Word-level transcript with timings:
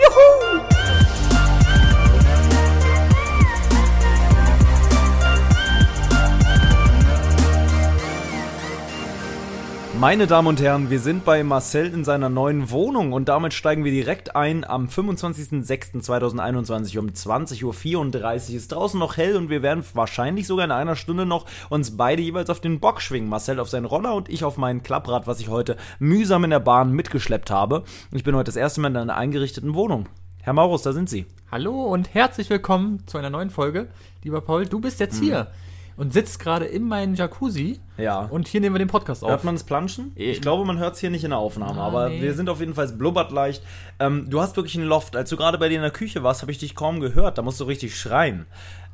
Juhu! 0.00 0.29
Meine 10.00 10.26
Damen 10.26 10.48
und 10.48 10.60
Herren, 10.62 10.88
wir 10.88 10.98
sind 10.98 11.26
bei 11.26 11.44
Marcel 11.44 11.92
in 11.92 12.04
seiner 12.04 12.30
neuen 12.30 12.70
Wohnung 12.70 13.12
und 13.12 13.28
damit 13.28 13.52
steigen 13.52 13.84
wir 13.84 13.92
direkt 13.92 14.34
ein 14.34 14.64
am 14.64 14.86
25.06.2021 14.86 16.98
um 16.98 17.08
20.34 17.08 18.50
Uhr. 18.50 18.56
Ist 18.56 18.72
draußen 18.72 18.98
noch 18.98 19.18
hell 19.18 19.36
und 19.36 19.50
wir 19.50 19.60
werden 19.60 19.84
wahrscheinlich 19.92 20.46
sogar 20.46 20.64
in 20.64 20.70
einer 20.70 20.96
Stunde 20.96 21.26
noch 21.26 21.44
uns 21.68 21.98
beide 21.98 22.22
jeweils 22.22 22.48
auf 22.48 22.60
den 22.60 22.80
Bock 22.80 23.02
schwingen. 23.02 23.28
Marcel 23.28 23.60
auf 23.60 23.68
seinen 23.68 23.84
Roller 23.84 24.14
und 24.14 24.30
ich 24.30 24.42
auf 24.42 24.56
mein 24.56 24.82
Klapprad, 24.82 25.26
was 25.26 25.38
ich 25.38 25.50
heute 25.50 25.76
mühsam 25.98 26.44
in 26.44 26.50
der 26.50 26.60
Bahn 26.60 26.92
mitgeschleppt 26.92 27.50
habe. 27.50 27.84
Ich 28.10 28.24
bin 28.24 28.34
heute 28.34 28.46
das 28.46 28.56
erste 28.56 28.80
Mal 28.80 28.88
in 28.88 28.96
einer 28.96 29.18
eingerichteten 29.18 29.74
Wohnung. 29.74 30.08
Herr 30.40 30.54
Maurus, 30.54 30.80
da 30.80 30.94
sind 30.94 31.10
Sie. 31.10 31.26
Hallo 31.52 31.92
und 31.92 32.14
herzlich 32.14 32.48
willkommen 32.48 33.06
zu 33.06 33.18
einer 33.18 33.28
neuen 33.28 33.50
Folge. 33.50 33.88
Lieber 34.24 34.40
Paul, 34.40 34.64
du 34.64 34.80
bist 34.80 34.98
jetzt 34.98 35.20
hier 35.20 35.48
und 36.00 36.14
sitzt 36.14 36.38
gerade 36.40 36.64
in 36.64 36.88
meinem 36.88 37.14
Jacuzzi. 37.14 37.78
Ja. 37.98 38.20
Und 38.20 38.48
hier 38.48 38.62
nehmen 38.62 38.74
wir 38.74 38.78
den 38.78 38.88
Podcast 38.88 39.22
auf. 39.22 39.28
Hört 39.28 39.44
man 39.44 39.54
es 39.54 39.64
planschen? 39.64 40.12
Ich 40.14 40.40
glaube, 40.40 40.64
man 40.64 40.78
hört 40.78 40.94
es 40.94 41.00
hier 41.00 41.10
nicht 41.10 41.24
in 41.24 41.30
der 41.30 41.38
Aufnahme, 41.38 41.78
Ah, 41.78 41.86
aber 41.86 42.08
nee. 42.08 42.22
wir 42.22 42.32
sind 42.32 42.48
auf 42.48 42.58
jeden 42.60 42.72
Fall 42.72 42.88
blubbert 42.88 43.32
leicht. 43.32 43.62
Ähm, 43.98 44.24
du 44.30 44.40
hast 44.40 44.56
wirklich 44.56 44.76
einen 44.78 44.86
Loft. 44.86 45.14
Als 45.14 45.28
du 45.28 45.36
gerade 45.36 45.58
bei 45.58 45.68
dir 45.68 45.76
in 45.76 45.82
der 45.82 45.90
Küche 45.90 46.22
warst, 46.22 46.40
habe 46.40 46.52
ich 46.52 46.56
dich 46.58 46.74
kaum 46.74 47.00
gehört. 47.00 47.36
Da 47.36 47.42
musst 47.42 47.60
du 47.60 47.64
richtig 47.64 48.00
schreien. 48.00 48.46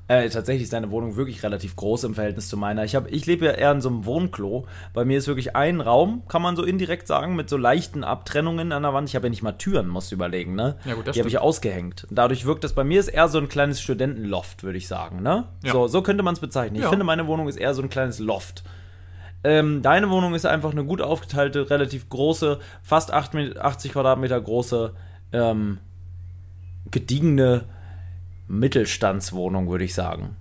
Äh, 0.09 0.29
tatsächlich 0.29 0.63
ist 0.63 0.73
deine 0.73 0.93
Wohnung 0.93 1.17
wirklich 1.17 1.43
relativ 1.43 1.75
groß 1.75 2.05
im 2.05 2.15
Verhältnis 2.15 2.49
zu 2.49 2.57
meiner. 2.57 2.85
Ich, 2.85 2.95
hab, 2.95 3.11
ich 3.11 3.27
lebe 3.27 3.45
ja 3.47 3.51
eher 3.51 3.73
in 3.73 3.81
so 3.81 3.89
einem 3.89 4.05
Wohnklo. 4.05 4.67
Bei 4.93 5.05
mir 5.05 5.19
ist 5.19 5.27
wirklich 5.27 5.57
ein 5.57 5.81
Raum, 5.81 6.23
kann 6.29 6.43
man 6.43 6.55
so 6.55 6.63
indirekt 6.63 7.09
sagen, 7.09 7.35
mit 7.35 7.51
so 7.51 7.57
leichten 7.57 8.05
Abtrennungen 8.05 8.71
an 8.71 8.85
der 8.85 8.95
Wand. 8.95 9.09
Ich 9.09 9.17
habe 9.17 9.27
ja 9.27 9.31
nicht 9.31 9.43
mal 9.43 9.53
Türen, 9.53 9.89
musst 9.89 10.13
du 10.13 10.15
überlegen, 10.15 10.55
ne? 10.55 10.77
Ja, 10.85 10.95
gut, 10.95 11.09
das 11.09 11.15
Die 11.15 11.21
habe 11.21 11.29
ich 11.29 11.39
ausgehängt. 11.39 12.07
Dadurch 12.11 12.47
wirkt 12.47 12.63
das 12.63 12.73
bei 12.73 12.85
mir 12.85 13.01
ist 13.01 13.09
eher 13.09 13.27
so 13.29 13.39
ein 13.39 13.49
kleines 13.49 13.81
Studentenloft, 13.81 14.63
würde 14.63 14.79
ich 14.79 14.87
sagen, 14.87 15.23
ne? 15.23 15.49
Ja. 15.65 15.73
So, 15.73 15.89
so 15.89 16.03
könnte 16.03 16.23
man 16.23 16.35
es 16.35 16.41
bezeichnen. 16.41 16.77
Ich 16.77 16.83
Ja. 16.83 16.91
finde, 16.91 17.05
meine 17.05 17.27
Wohnung 17.27 17.49
ist 17.49 17.57
eher 17.57 17.75
so 17.75 17.83
ein 17.83 17.89
kleines 17.91 18.21
Loft. 18.21 18.63
Ähm, 19.43 19.83
deine 19.83 20.09
Wohnung 20.11 20.35
ist 20.37 20.47
einfach 20.47 20.71
eine 20.71 20.85
gut 20.85 21.01
aufgeteilte, 21.03 21.69
relativ 21.69 22.09
große, 22.09 22.61
fast 22.83 23.13
8 23.13 23.35
Mi- 23.35 23.57
80 23.59 23.93
Quadratmeter 23.93 24.41
große, 24.41 24.93
ähm, 25.33 25.79
gediegene 26.91 27.65
Mittelstandswohnung, 28.49 29.69
würde 29.69 29.85
ich 29.85 29.95
sagen. 29.95 30.37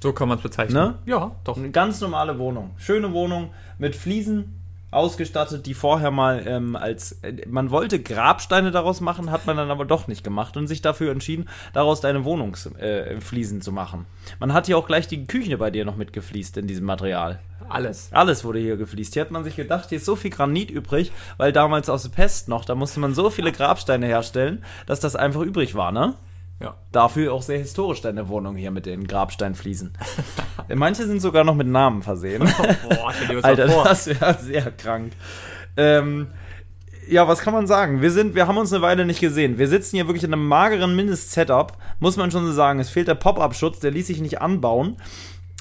So 0.00 0.12
kann 0.12 0.28
man 0.28 0.38
es 0.38 0.42
bezeichnen. 0.42 0.74
Ne? 0.74 0.98
Ja, 1.06 1.36
doch. 1.44 1.56
Eine 1.56 1.70
ganz 1.70 2.00
normale 2.00 2.38
Wohnung. 2.38 2.72
Schöne 2.76 3.12
Wohnung 3.12 3.50
mit 3.78 3.94
Fliesen 3.94 4.58
ausgestattet, 4.90 5.66
die 5.66 5.74
vorher 5.74 6.10
mal 6.10 6.42
ähm, 6.46 6.76
als. 6.76 7.12
Äh, 7.22 7.46
man 7.48 7.70
wollte 7.70 8.00
Grabsteine 8.00 8.70
daraus 8.70 9.00
machen, 9.00 9.30
hat 9.30 9.46
man 9.46 9.56
dann 9.56 9.70
aber 9.70 9.84
doch 9.84 10.06
nicht 10.06 10.22
gemacht 10.22 10.56
und 10.56 10.66
sich 10.66 10.82
dafür 10.82 11.10
entschieden, 11.10 11.48
daraus 11.72 12.00
deine 12.00 12.24
Wohnungsfliesen 12.24 12.78
äh, 12.80 13.20
Fliesen 13.20 13.62
zu 13.62 13.72
machen. 13.72 14.06
Man 14.38 14.52
hat 14.52 14.66
hier 14.66 14.76
auch 14.76 14.86
gleich 14.86 15.08
die 15.08 15.24
Küche 15.26 15.56
bei 15.58 15.70
dir 15.70 15.84
noch 15.84 15.96
mitgefliest 15.96 16.56
in 16.56 16.66
diesem 16.66 16.84
Material. 16.84 17.40
Alles. 17.68 18.10
Alles 18.12 18.44
wurde 18.44 18.58
hier 18.58 18.76
gefliest. 18.76 19.14
Hier 19.14 19.22
hat 19.22 19.30
man 19.30 19.44
sich 19.44 19.56
gedacht, 19.56 19.88
hier 19.88 19.96
ist 19.96 20.04
so 20.04 20.14
viel 20.14 20.30
Granit 20.30 20.70
übrig, 20.70 21.10
weil 21.38 21.52
damals 21.52 21.88
aus 21.88 22.02
der 22.02 22.10
Pest 22.10 22.48
noch, 22.48 22.64
da 22.64 22.74
musste 22.74 23.00
man 23.00 23.14
so 23.14 23.30
viele 23.30 23.50
Grabsteine 23.50 24.06
herstellen, 24.06 24.62
dass 24.86 25.00
das 25.00 25.16
einfach 25.16 25.40
übrig 25.40 25.74
war, 25.74 25.90
ne? 25.90 26.14
Ja. 26.62 26.76
Dafür 26.92 27.32
auch 27.34 27.42
sehr 27.42 27.58
historisch 27.58 28.00
deine 28.00 28.28
Wohnung 28.28 28.56
hier 28.56 28.70
mit 28.70 28.86
den 28.86 29.06
Grabsteinfliesen. 29.06 29.92
Manche 30.74 31.06
sind 31.06 31.20
sogar 31.20 31.44
noch 31.44 31.54
mit 31.54 31.66
Namen 31.66 32.02
versehen. 32.02 32.42
Boah, 32.88 33.12
Alter, 33.42 33.68
vor. 33.68 33.84
das 33.84 34.06
wäre 34.06 34.38
sehr 34.40 34.70
krank. 34.70 35.12
Ähm, 35.76 36.28
ja, 37.08 37.26
was 37.26 37.40
kann 37.40 37.52
man 37.52 37.66
sagen? 37.66 38.00
Wir 38.00 38.10
sind, 38.10 38.34
wir 38.34 38.46
haben 38.46 38.58
uns 38.58 38.72
eine 38.72 38.82
Weile 38.82 39.04
nicht 39.04 39.20
gesehen. 39.20 39.58
Wir 39.58 39.68
sitzen 39.68 39.96
hier 39.96 40.06
wirklich 40.06 40.24
in 40.24 40.32
einem 40.32 40.46
mageren 40.46 40.94
Mindest-Setup, 40.94 41.76
muss 41.98 42.16
man 42.16 42.30
schon 42.30 42.46
so 42.46 42.52
sagen. 42.52 42.78
Es 42.78 42.90
fehlt 42.90 43.08
der 43.08 43.16
Pop-Up-Schutz, 43.16 43.80
der 43.80 43.90
ließ 43.90 44.06
sich 44.06 44.20
nicht 44.20 44.40
anbauen. 44.40 44.96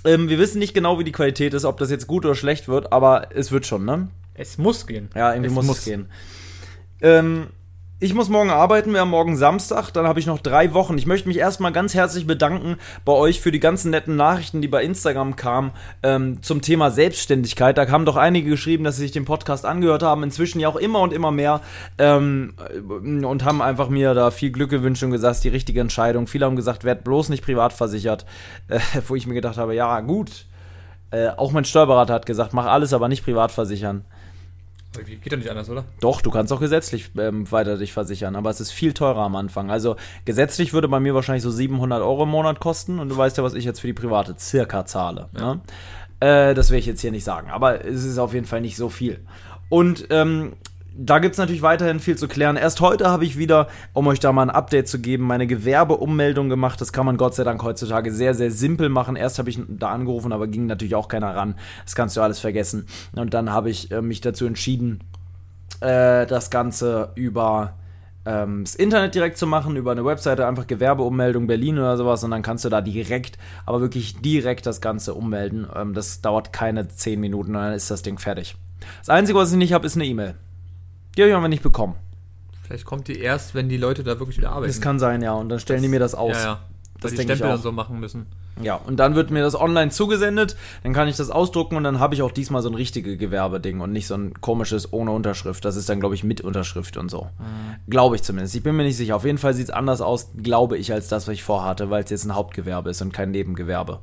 Ähm, 0.06 0.30
wir 0.30 0.38
wissen 0.40 0.60
nicht 0.60 0.74
genau, 0.74 1.00
wie 1.00 1.04
die 1.04 1.12
Qualität 1.12 1.54
ist, 1.54 1.66
ob 1.66 1.78
das 1.78 1.90
jetzt 1.92 2.08
gut 2.08 2.26
oder 2.26 2.36
schlecht 2.36 2.68
wird, 2.68 2.92
aber 2.94 3.36
es 3.36 3.52
wird 3.52 3.66
schon, 3.66 3.86
ne? 3.86 4.10
Es 4.34 4.58
muss 4.58 4.88
gehen. 4.88 5.10
Ja, 5.16 5.32
irgendwie 5.34 5.50
Es 5.50 5.54
muss, 5.54 5.66
muss. 5.66 5.80
es 5.80 5.86
gehen. 5.86 6.10
Ähm, 7.02 7.48
ich 8.04 8.16
muss 8.16 8.30
morgen 8.30 8.50
arbeiten, 8.50 8.94
wir 8.94 9.02
haben 9.02 9.12
morgen 9.12 9.38
Samstag, 9.38 9.92
dann 9.92 10.08
habe 10.08 10.20
ich 10.20 10.26
noch 10.26 10.40
drei 10.40 10.74
Wochen. 10.74 10.98
Ich 10.98 11.06
möchte 11.06 11.28
mich 11.28 11.38
erstmal 11.38 11.72
ganz 11.72 11.94
herzlich 11.94 12.26
bedanken 12.26 12.78
bei 13.06 13.12
euch 13.12 13.42
für 13.42 13.52
die 13.52 13.60
ganzen 13.60 13.92
netten 13.92 14.16
Nachrichten, 14.16 14.60
die 14.60 14.68
bei 14.68 14.84
Instagram 14.84 15.36
kamen 15.36 15.70
ähm, 16.02 16.42
zum 16.42 16.64
Thema 16.64 16.90
Selbstständigkeit. 16.90 17.78
Da 17.78 17.88
haben 17.90 18.06
doch 18.06 18.16
einige 18.16 18.50
geschrieben, 18.50 18.86
dass 18.86 18.96
sie 18.96 19.04
sich 19.04 19.12
den 19.12 19.26
Podcast 19.26 19.68
angehört 19.68 20.02
haben, 20.02 20.24
inzwischen 20.24 20.60
ja 20.60 20.68
auch 20.68 20.78
immer 20.78 21.02
und 21.02 21.14
immer 21.14 21.30
mehr 21.30 21.62
ähm, 22.00 22.56
und 23.24 23.46
haben 23.46 23.62
einfach 23.62 23.90
mir 23.90 24.16
da 24.16 24.32
viel 24.32 24.52
Glück 24.52 24.72
gewünscht 24.72 25.04
und 25.04 25.12
gesagt, 25.12 25.44
die 25.44 25.50
richtige 25.50 25.80
Entscheidung. 25.80 26.26
Viele 26.26 26.48
haben 26.48 26.56
gesagt, 26.56 26.84
werd 26.84 27.04
bloß 27.04 27.30
nicht 27.30 27.46
privat 27.46 27.72
versichert, 27.72 28.26
äh, 28.68 28.80
wo 29.08 29.16
ich 29.16 29.28
mir 29.28 29.36
gedacht 29.36 29.58
habe, 29.58 29.76
ja 29.76 30.00
gut. 30.00 30.48
Äh, 31.12 31.28
auch 31.38 31.52
mein 31.52 31.66
Steuerberater 31.66 32.16
hat 32.16 32.26
gesagt, 32.26 32.54
mach 32.54 32.66
alles, 32.66 32.94
aber 32.94 33.10
nicht 33.10 33.24
privat 33.24 33.52
versichern. 33.52 34.06
Geht 34.94 35.32
doch 35.32 35.38
nicht 35.38 35.50
anders, 35.50 35.70
oder? 35.70 35.86
Doch, 36.02 36.22
du 36.22 36.32
kannst 36.32 36.52
auch 36.52 36.60
gesetzlich 36.60 37.12
ähm, 37.18 37.50
weiter 37.50 37.78
dich 37.78 37.94
versichern, 37.94 38.36
aber 38.36 38.50
es 38.50 38.60
ist 38.60 38.72
viel 38.72 38.94
teurer 38.94 39.22
am 39.22 39.38
Anfang. 39.38 39.72
Also 39.72 39.96
gesetzlich 40.26 40.74
würde 40.74 40.90
bei 40.90 41.00
mir 41.00 41.16
wahrscheinlich 41.16 41.44
so 41.44 41.52
700 41.52 42.02
Euro 42.02 42.24
im 42.24 42.30
Monat 42.30 42.60
kosten 42.60 43.00
und 43.00 43.08
du 43.08 43.16
weißt 43.16 43.38
ja, 43.38 43.44
was 43.44 43.54
ich 43.54 43.64
jetzt 43.64 43.80
für 43.80 43.88
die 43.88 43.94
private 43.94 44.36
circa 44.38 44.86
zahle. 44.86 45.30
Ne? 45.32 45.62
Äh, 46.20 46.54
das 46.54 46.72
will 46.72 46.80
ich 46.80 46.86
jetzt 46.86 47.00
hier 47.00 47.12
nicht 47.12 47.24
sagen, 47.24 47.50
aber 47.50 47.86
es 47.86 48.04
ist 48.04 48.18
auf 48.18 48.34
jeden 48.34 48.46
Fall 48.46 48.60
nicht 48.60 48.76
so 48.76 48.90
viel. 48.90 49.22
Und 49.70 50.08
ähm, 50.10 50.54
da 50.96 51.20
gibt 51.20 51.34
es 51.34 51.40
natürlich 51.40 51.62
weiterhin 51.62 52.00
viel 52.00 52.18
zu 52.18 52.28
klären. 52.28 52.58
Erst 52.58 52.82
heute 52.82 53.10
habe 53.10 53.24
ich 53.24 53.38
wieder, 53.38 53.68
um 53.94 54.08
euch 54.08 54.20
da 54.20 54.32
mal 54.34 54.44
ein 54.44 54.50
Update 54.50 54.88
zu 54.88 55.00
geben, 55.00 55.24
meine 55.24 55.48
Gewerbeummeldung 55.48 56.50
gemacht. 56.50 56.82
Das 56.82 56.92
kann 56.92 57.06
man 57.06 57.18
Gott 57.18 57.36
sei 57.36 57.44
Dank 57.44 57.64
heutzutage 57.64 58.14
sehr, 58.14 58.34
sehr 58.34 58.52
simpel 58.52 58.90
machen. 58.90 59.16
Erst 59.16 59.40
habe 59.40 59.50
ich 59.50 59.60
da 59.68 59.90
angerufen, 59.90 60.34
aber 60.34 60.48
ging 60.48 60.66
natürlich 60.66 60.96
auch 60.96 61.08
keiner 61.08 61.36
ran. 61.36 61.56
Das 61.86 61.96
kannst 61.96 62.18
du 62.18 62.22
alles 62.22 62.40
vergessen. 62.40 62.88
Und 63.16 63.34
dann 63.34 63.52
habe 63.52 63.70
ich 63.70 63.92
äh, 63.92 64.02
mich 64.02 64.22
dazu 64.22 64.46
entschieden, 64.46 65.00
äh, 65.80 66.26
das 66.26 66.50
Ganze 66.50 67.12
über 67.16 67.76
ähm, 68.26 68.66
das 68.66 68.76
Internet 68.76 69.16
direkt 69.16 69.38
zu 69.38 69.48
machen, 69.48 69.78
über 69.78 69.92
eine 69.92 70.06
Webseite, 70.06 70.46
einfach 70.46 70.68
Gewerbeummeldung 70.68 71.48
Berlin 71.48 71.80
oder 71.80 71.98
sowas 71.98 72.24
und 72.24 72.32
dann 72.32 72.42
kannst 72.42 72.66
du 72.66 72.70
da 72.70 72.82
direkt, 72.82 73.38
aber 73.66 73.82
wirklich 73.82 74.22
direkt 74.22 74.66
das 74.66 74.82
Ganze 74.82 75.14
ummelden. 75.14 75.68
Ähm, 75.74 75.94
das 75.94 76.22
dauert 76.22 76.54
keine 76.54 76.88
10 76.88 77.20
Minuten 77.20 77.54
dann 77.54 77.74
ist 77.74 77.90
das 77.90 78.02
Ding 78.02 78.20
fertig. 78.20 78.56
Das 79.00 79.10
Einzige, 79.10 79.40
was 79.40 79.52
ich 79.52 79.58
nicht 79.58 79.74
habe, 79.74 79.86
ist 79.86 79.96
eine 79.96 80.06
E-Mail. 80.06 80.36
Die 81.16 81.22
habe 81.22 81.30
ich 81.30 81.36
aber 81.36 81.48
nicht 81.48 81.64
bekommen. 81.64 81.96
Vielleicht 82.64 82.86
kommt 82.86 83.08
die 83.08 83.20
erst, 83.20 83.54
wenn 83.54 83.68
die 83.68 83.78
Leute 83.78 84.04
da 84.04 84.20
wirklich 84.20 84.38
wieder 84.38 84.52
arbeiten. 84.52 84.72
Das 84.72 84.80
kann 84.82 85.00
sein, 85.00 85.22
ja. 85.22 85.34
Und 85.34 85.50
dann 85.50 85.60
stellen 85.60 85.82
die 85.82 85.90
mir 85.90 86.00
das 86.00 86.16
aus. 86.16 86.38
Ja, 86.38 86.44
ja. 86.44 86.60
Das 87.02 87.16
denke 87.16 87.34
ich 87.34 87.44
auch. 87.44 87.50
dann 87.50 87.62
so 87.62 87.72
machen 87.72 88.00
müssen. 88.00 88.28
Ja, 88.62 88.76
und 88.76 88.98
dann 88.98 89.16
wird 89.16 89.32
mir 89.32 89.42
das 89.42 89.60
online 89.60 89.90
zugesendet, 89.90 90.56
dann 90.84 90.94
kann 90.94 91.08
ich 91.08 91.18
das 91.18 91.32
ausdrucken 91.32 91.76
und 91.76 91.84
dann 91.84 92.00
habe 92.00 92.14
ich 92.14 92.22
auch 92.22 92.32
diesmal 92.32 92.62
so 92.62 92.70
ein 92.70 92.76
richtiges 92.76 93.18
Gewerbeding 93.18 93.80
und 93.80 93.92
nicht 93.92 94.08
so 94.08 94.14
ein 94.14 94.40
komisches 94.40 94.94
ohne 94.94 95.12
Unterschrift. 95.12 95.66
Das 95.66 95.76
ist 95.76 95.90
dann, 95.90 96.00
glaube 96.00 96.14
ich, 96.16 96.24
mit 96.24 96.42
Unterschrift 96.42 96.98
und 96.98 97.10
so. 97.10 97.30
Glaube 97.90 98.18
ich 98.18 98.24
zumindest. 98.24 98.56
Ich 98.56 98.62
bin 98.62 98.76
mir 98.76 98.84
nicht 98.84 98.98
sicher. 98.98 99.16
Auf 99.16 99.26
jeden 99.26 99.40
Fall 99.40 99.54
sieht 99.54 99.70
es 99.70 99.72
anders 99.72 100.02
aus, 100.02 100.32
glaube 100.38 100.78
ich, 100.78 100.94
als 100.94 101.08
das, 101.08 101.28
was 101.28 101.34
ich 101.34 101.44
vorhatte, 101.44 101.90
weil 101.90 102.04
es 102.04 102.12
jetzt 102.12 102.26
ein 102.26 102.36
Hauptgewerbe 102.36 102.92
ist 102.92 103.02
und 103.02 103.14
kein 103.14 103.32
Nebengewerbe. 103.32 104.00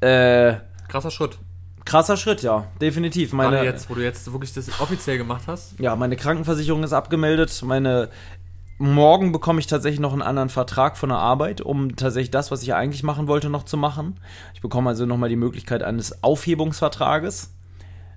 Äh, 0.00 0.56
Krasser 0.88 1.10
Schritt. 1.10 1.38
Krasser 1.84 2.16
Schritt, 2.16 2.42
ja, 2.42 2.66
definitiv. 2.80 3.30
Gerade 3.30 3.56
Meine, 3.56 3.64
jetzt, 3.64 3.90
wo 3.90 3.94
du 3.94 4.02
jetzt 4.02 4.30
wirklich 4.32 4.52
das 4.52 4.80
offiziell 4.80 5.18
gemacht 5.18 5.44
hast. 5.46 5.78
ja, 5.78 5.94
meine 5.96 6.16
Krankenversicherung 6.16 6.82
ist 6.82 6.92
abgemeldet. 6.92 7.62
Meine 7.64 8.08
morgen 8.78 9.32
bekomme 9.32 9.60
ich 9.60 9.66
tatsächlich 9.66 10.00
noch 10.00 10.12
einen 10.12 10.22
anderen 10.22 10.48
Vertrag 10.48 10.96
von 10.96 11.08
der 11.08 11.18
Arbeit, 11.18 11.60
um 11.60 11.96
tatsächlich 11.96 12.30
das, 12.30 12.50
was 12.50 12.62
ich 12.62 12.74
eigentlich 12.74 13.02
machen 13.02 13.28
wollte, 13.28 13.48
noch 13.48 13.64
zu 13.64 13.76
machen. 13.76 14.18
Ich 14.54 14.60
bekomme 14.60 14.90
also 14.90 15.06
nochmal 15.06 15.28
die 15.28 15.36
Möglichkeit 15.36 15.82
eines 15.82 16.22
Aufhebungsvertrages, 16.24 17.53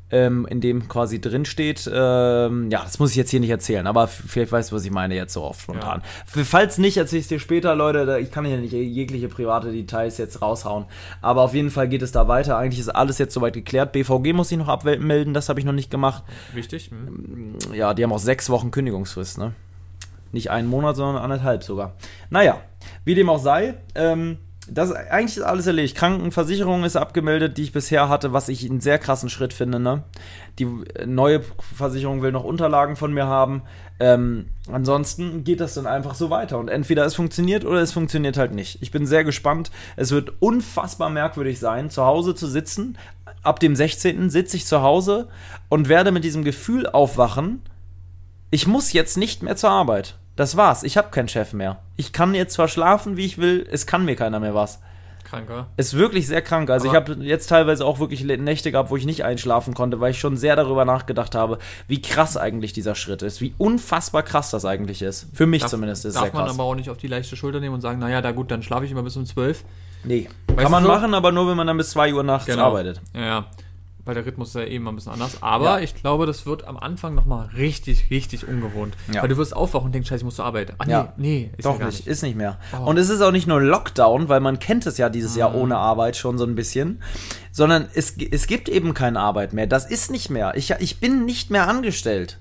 ähm, 0.10 0.46
in 0.50 0.62
dem 0.62 0.88
quasi 0.88 1.20
drin 1.20 1.44
steht, 1.46 1.90
ähm, 1.94 2.70
ja, 2.72 2.82
das 2.84 2.98
muss 3.00 3.12
ich 3.12 3.18
jetzt 3.18 3.30
hier 3.30 3.40
nicht 3.42 3.50
erzählen, 3.50 3.86
aber 3.88 4.08
vielleicht 4.08 4.52
weißt 4.52 4.72
du, 4.72 4.76
was 4.76 4.86
ich 4.86 4.92
meine 4.92 5.16
jetzt 5.16 5.34
so 5.34 5.44
oft 5.44 5.62
spontan. 5.62 6.02
F- 6.34 6.48
Falls 6.48 6.78
nicht, 6.78 6.96
erzähle 6.98 7.20
ich 7.20 7.26
es 7.26 7.30
dir 7.30 7.40
später, 7.40 7.76
Leute. 7.76 8.20
Ich 8.22 8.32
kann 8.32 8.46
hier 8.46 8.58
nicht 8.58 8.72
jegliche 8.72 9.28
private 9.28 9.72
Details 9.72 10.18
jetzt 10.18 10.42
raushauen. 10.42 10.86
Aber 11.22 11.42
auf 11.42 11.54
jeden 11.54 11.70
Fall 11.72 11.90
geht 11.90 12.02
es 12.02 12.12
da 12.12 12.28
weiter. 12.28 12.58
Eigentlich 12.58 12.80
ist 12.80 12.90
alles 12.90 13.18
jetzt 13.18 13.34
soweit 13.34 13.54
geklärt. 13.54 13.92
BVG 13.92 14.34
muss 14.34 14.52
ich 14.52 14.58
noch 14.58 14.70
abmelden, 14.70 15.34
das 15.34 15.50
habe 15.50 15.60
ich 15.60 15.66
noch 15.66 15.74
nicht 15.74 15.92
gemacht. 15.92 16.24
Wichtig. 16.54 16.90
Hm. 16.92 17.56
Ja, 17.74 17.94
die 17.94 18.04
haben 18.04 18.14
auch 18.14 18.20
sechs 18.20 18.50
Wochen 18.50 18.72
Kündigungsfrist, 18.72 19.38
ne? 19.38 19.54
Nicht 20.32 20.52
einen 20.52 20.68
Monat, 20.68 20.96
sondern 20.98 21.22
anderthalb 21.24 21.64
sogar. 21.64 21.94
Naja, 22.30 22.62
wie 23.06 23.16
dem 23.16 23.30
auch 23.30 23.40
sei, 23.40 23.76
ähm, 23.96 24.38
das 24.70 24.92
eigentlich 24.92 25.38
ist 25.38 25.44
alles 25.44 25.68
erledigt. 25.68 25.96
Krankenversicherung 25.96 26.84
ist 26.84 26.96
abgemeldet, 26.96 27.58
die 27.58 27.64
ich 27.64 27.72
bisher 27.72 28.10
hatte, 28.10 28.34
was 28.34 28.50
ich 28.50 28.70
einen 28.70 28.82
sehr 28.82 29.00
krassen 29.00 29.30
Schritt 29.30 29.54
finde. 29.54 29.80
Ne? 29.80 30.04
Die 30.60 30.66
äh, 30.96 31.06
neue 31.06 31.42
Versicherung 31.76 32.22
will 32.22 32.32
noch 32.32 32.44
Unterlagen 32.44 32.96
von 32.96 33.14
mir 33.14 33.26
haben. 33.26 33.64
Ähm, 34.00 34.48
ansonsten 34.72 35.44
geht 35.44 35.60
das 35.60 35.74
dann 35.74 35.88
einfach 35.88 36.16
so 36.16 36.30
weiter. 36.30 36.58
Und 36.58 36.70
entweder 36.70 37.06
es 37.06 37.16
funktioniert 37.16 37.66
oder 37.66 37.82
es 37.82 37.92
funktioniert 37.92 38.38
halt 38.38 38.54
nicht. 38.54 38.82
Ich 38.82 38.92
bin 38.92 39.06
sehr 39.06 39.24
gespannt. 39.24 39.72
Es 39.96 40.12
wird 40.12 40.34
unfassbar 40.40 41.10
merkwürdig 41.10 41.60
sein, 41.60 41.90
zu 41.90 42.04
Hause 42.04 42.36
zu 42.36 42.48
sitzen. 42.48 42.98
Ab 43.44 43.60
dem 43.60 43.76
16. 43.76 44.30
sitze 44.30 44.58
ich 44.58 44.66
zu 44.66 44.82
Hause 44.82 45.30
und 45.70 45.90
werde 45.90 46.12
mit 46.12 46.24
diesem 46.24 46.44
Gefühl 46.44 46.88
aufwachen, 46.88 47.62
ich 48.52 48.68
muss 48.68 48.94
jetzt 48.94 49.18
nicht 49.18 49.44
mehr 49.44 49.56
zur 49.56 49.72
Arbeit. 49.72 50.18
Das 50.38 50.56
war's. 50.56 50.84
Ich 50.84 50.96
habe 50.98 51.10
keinen 51.10 51.28
Chef 51.28 51.52
mehr. 51.52 51.80
Ich 51.98 52.14
kann 52.14 52.34
jetzt 52.34 52.54
zwar 52.54 52.68
schlafen, 52.70 53.18
wie 53.18 53.26
ich 53.26 53.38
will, 53.38 53.68
es 53.70 53.86
kann 53.86 54.06
mir 54.06 54.16
keiner 54.16 54.40
mehr 54.40 54.56
was. 54.56 54.80
Kranker. 55.26 55.68
Ist 55.76 55.94
wirklich 55.96 56.26
sehr 56.26 56.42
krank. 56.42 56.70
Also 56.70 56.88
Aber- 56.90 56.98
ich 56.98 57.10
habe 57.10 57.24
jetzt 57.26 57.48
teilweise 57.48 57.84
auch 57.86 58.00
wirklich 58.00 58.24
Nächte 58.24 58.72
gehabt, 58.72 58.90
wo 58.92 58.96
ich 58.96 59.06
nicht 59.06 59.26
einschlafen 59.26 59.74
konnte, 59.74 60.00
weil 60.00 60.12
ich 60.12 60.20
schon 60.22 60.38
sehr 60.38 60.56
darüber 60.56 60.86
nachgedacht 60.86 61.36
habe, 61.36 61.58
wie 61.90 62.02
krass 62.02 62.38
eigentlich 62.38 62.72
dieser 62.72 62.96
Schritt 62.96 63.24
ist, 63.24 63.42
wie 63.42 63.54
unfassbar 63.58 64.24
krass 64.24 64.52
das 64.52 64.64
eigentlich 64.64 65.02
ist. 65.02 65.28
Für 65.34 65.46
mich 65.46 65.64
Darf- 65.64 65.72
zumindest 65.72 66.06
ist 66.06 66.10
es 66.10 66.14
Darf 66.16 66.26
sehr 66.26 66.34
man 66.34 66.46
krass. 66.46 66.54
aber 66.56 66.64
auch 66.64 66.76
nicht 66.76 66.90
auf 66.90 66.98
die 66.98 67.08
leichte 67.08 67.36
Schulter 67.36 67.60
nehmen 67.60 67.76
und 67.76 67.82
sagen, 67.82 68.00
naja, 68.00 68.22
da 68.22 68.32
gut, 68.32 68.52
dann 68.52 68.64
schlafe 68.64 68.86
ich 68.86 68.92
immer 68.92 69.04
bis 69.04 69.18
um 69.18 69.26
12. 69.26 69.66
nee, 70.06 70.30
Weißt 70.48 70.60
kann 70.62 70.72
man 70.72 70.84
so? 70.84 70.90
machen, 70.90 71.14
aber 71.14 71.34
nur 71.34 71.50
wenn 71.50 71.58
man 71.58 71.68
dann 71.68 71.76
bis 71.78 71.90
2 71.90 72.14
Uhr 72.14 72.24
nachts 72.24 72.50
arbeitet. 72.58 73.02
Ja, 73.14 73.22
ja. 73.26 73.46
Weil 74.08 74.16
der 74.16 74.26
Rhythmus 74.26 74.48
ist 74.50 74.56
ja 74.56 74.64
eben 74.64 74.88
ein 74.88 74.96
bisschen 74.96 75.12
anders. 75.12 75.44
Aber 75.44 75.66
Ja. 75.66 75.80
ich 75.80 75.94
glaube, 75.94 76.26
das 76.26 76.46
wird 76.46 76.66
am 76.66 76.78
Anfang 76.78 77.14
nochmal 77.14 77.50
richtig, 77.58 78.10
richtig 78.10 78.48
ungewohnt. 78.48 78.96
Ja. 79.14 79.22
Weil 79.22 79.30
du 79.30 79.38
wirst 79.38 79.56
aufwachen 79.56 79.88
und 79.88 79.92
denkst, 79.96 80.08
scheiße, 80.10 80.22
ich 80.22 80.24
muss 80.26 80.38
zur 80.38 80.46
Arbeit. 80.46 80.74
Ah, 80.78 80.86
nee, 80.86 80.92
Ja. 80.92 81.14
nee, 81.18 81.52
ist 81.58 81.66
Doch 81.66 81.78
ja 81.80 81.86
nicht, 81.88 82.08
ist 82.08 82.24
nicht 82.24 82.38
mehr. 82.38 82.58
Oh. 82.82 82.86
Und 82.90 82.98
es 82.98 83.10
ist 83.10 83.22
auch 83.22 83.32
nicht 83.34 83.48
nur 83.48 83.62
Lockdown, 83.62 84.30
weil 84.30 84.40
man 84.40 84.60
kennt 84.60 84.86
es 84.88 84.98
ja 84.98 85.10
dieses 85.10 85.36
Jahr 85.36 85.50
Mhm. 85.52 85.56
ohne 85.58 85.78
Arbeit 85.78 86.16
schon 86.16 86.38
so 86.38 86.46
ein 86.46 86.56
bisschen, 86.56 87.02
sondern 87.52 87.88
es, 87.94 88.16
es 88.18 88.48
gibt 88.48 88.70
eben 88.70 88.94
keine 88.94 89.20
Arbeit 89.20 89.52
mehr. 89.54 89.68
Das 89.68 89.86
ist 89.86 90.10
nicht 90.10 90.30
mehr. 90.30 90.54
Ich, 90.56 90.72
ich 90.80 91.00
bin 91.00 91.26
nicht 91.26 91.52
mehr 91.52 91.68
angestellt. 91.68 92.40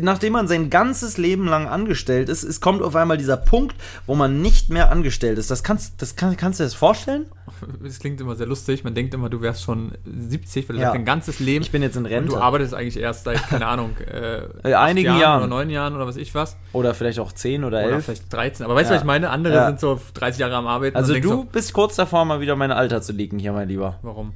Nachdem 0.00 0.32
man 0.32 0.48
sein 0.48 0.70
ganzes 0.70 1.18
Leben 1.18 1.46
lang 1.46 1.68
angestellt 1.68 2.30
ist, 2.30 2.44
es 2.44 2.62
kommt 2.62 2.80
auf 2.82 2.96
einmal 2.96 3.18
dieser 3.18 3.36
Punkt, 3.36 3.76
wo 4.06 4.14
man 4.14 4.40
nicht 4.40 4.70
mehr 4.70 4.90
angestellt 4.90 5.36
ist. 5.38 5.50
Das 5.50 5.62
kannst, 5.62 6.00
das 6.00 6.16
kann, 6.16 6.34
kannst 6.38 6.58
du 6.60 6.64
dir 6.64 6.66
das 6.68 6.74
vorstellen? 6.74 7.26
Es 7.84 7.98
klingt 7.98 8.20
immer 8.20 8.34
sehr 8.34 8.46
lustig. 8.46 8.82
Man 8.84 8.94
denkt 8.94 9.12
immer, 9.14 9.28
du 9.28 9.40
wärst 9.42 9.62
schon 9.62 9.92
70, 10.04 10.68
weil 10.68 10.76
du 10.76 10.82
Ja. 10.82 10.92
dein 10.92 11.04
ganzes 11.04 11.38
Leben. 11.40 11.62
Ich 11.62 11.70
bin 11.70 11.82
jetzt 11.82 11.96
in 11.96 12.04
und 12.04 12.10
Rente. 12.10 12.30
du 12.30 12.36
arbeitest 12.38 12.72
eigentlich 12.74 12.96
erst 12.98 13.24
seit, 13.24 13.42
keine 13.48 13.66
Ahnung, 13.66 13.96
äh, 13.98 14.44
Äh, 14.68 14.74
einigen 14.74 15.08
Jahren, 15.08 15.20
Jahren. 15.20 15.38
oder 15.42 15.48
neun 15.48 15.70
Jahren 15.70 15.94
oder 15.94 16.06
was 16.06 16.16
ich 16.16 16.34
was. 16.34 16.56
Oder 16.72 16.94
vielleicht 16.94 17.18
auch 17.20 17.30
10 17.32 17.62
oder 17.64 17.78
Oder 17.84 17.92
11. 17.96 18.04
vielleicht 18.04 18.32
13. 18.32 18.64
Aber 18.64 18.74
weißt 18.74 18.88
du, 18.90 18.94
Ja. 18.94 18.96
was 18.96 19.02
ich 19.02 19.06
meine? 19.06 19.28
Andere 19.30 19.54
Ja. 19.54 19.66
sind 19.66 19.78
so 19.80 20.00
30 20.14 20.40
Jahre 20.40 20.56
am 20.56 20.66
Arbeiten. 20.66 20.96
Also 20.96 21.12
und 21.14 21.22
du 21.22 21.28
So, 21.28 21.44
bist 21.44 21.72
kurz 21.74 21.96
davor, 21.96 22.24
mal 22.24 22.40
wieder 22.40 22.56
mein 22.56 22.72
Alter 22.72 23.02
zu 23.02 23.12
liegen 23.12 23.38
hier, 23.38 23.52
mein 23.52 23.68
Lieber. 23.68 23.98
warum? 24.02 24.32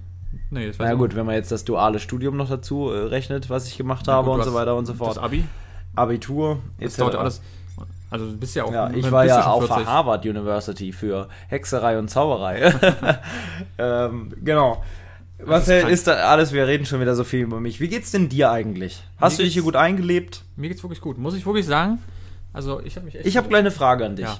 Nee, 0.50 0.68
das 0.68 0.78
weiß 0.78 0.88
Na 0.88 0.94
gut, 0.94 1.16
wenn 1.16 1.26
man 1.26 1.34
jetzt 1.34 1.50
das 1.50 1.64
duale 1.64 1.98
Studium 1.98 2.36
noch 2.36 2.48
dazu 2.48 2.90
äh, 2.90 2.98
rechnet, 3.06 3.50
was 3.50 3.66
ich 3.66 3.76
gemacht 3.76 4.06
habe 4.08 4.30
gut, 4.30 4.38
und 4.38 4.44
so 4.44 4.54
weiter 4.54 4.76
und 4.76 4.86
so 4.86 4.94
fort. 4.94 5.16
Das 5.16 5.22
Abi, 5.22 5.44
Abitur, 5.94 6.60
das 6.78 6.92
etc. 6.92 6.98
dauert 6.98 7.14
ja 7.14 7.20
alles. 7.20 7.42
Also 8.08 8.26
du 8.26 8.36
bist 8.36 8.54
ja 8.54 8.64
auch. 8.64 8.72
Ja, 8.72 8.90
ich 8.90 9.10
war 9.10 9.24
ja 9.24 9.46
auf 9.46 9.66
40. 9.66 9.84
der 9.84 9.92
Harvard 9.92 10.24
University 10.24 10.92
für 10.92 11.28
Hexerei 11.48 11.98
und 11.98 12.08
Zauberei. 12.08 12.72
ähm, 13.78 14.32
genau. 14.44 14.82
Was 15.38 15.68
ist 15.68 15.88
ist, 15.88 16.06
da 16.06 16.14
alles? 16.14 16.52
Wir 16.52 16.66
reden 16.66 16.86
schon 16.86 17.00
wieder 17.00 17.14
so 17.14 17.24
viel 17.24 17.40
über 17.40 17.60
mich. 17.60 17.80
Wie 17.80 17.88
geht's 17.88 18.10
denn 18.10 18.28
dir 18.28 18.50
eigentlich? 18.50 19.02
Hast 19.18 19.34
Mir 19.34 19.38
du 19.38 19.44
dich 19.44 19.54
hier 19.54 19.62
gut 19.64 19.76
eingelebt? 19.76 20.44
Mir 20.56 20.68
geht's 20.68 20.82
wirklich 20.82 21.00
gut. 21.00 21.18
Muss 21.18 21.34
ich 21.34 21.44
wirklich 21.44 21.66
sagen. 21.66 21.98
Also 22.52 22.80
ich 22.80 22.96
habe 22.96 23.06
mich 23.06 23.16
echt. 23.16 23.26
Ich 23.26 23.36
habe 23.36 23.48
gleich 23.48 23.60
eine 23.60 23.70
Frage 23.70 24.06
an 24.06 24.16
dich. 24.16 24.24
Ja. 24.24 24.38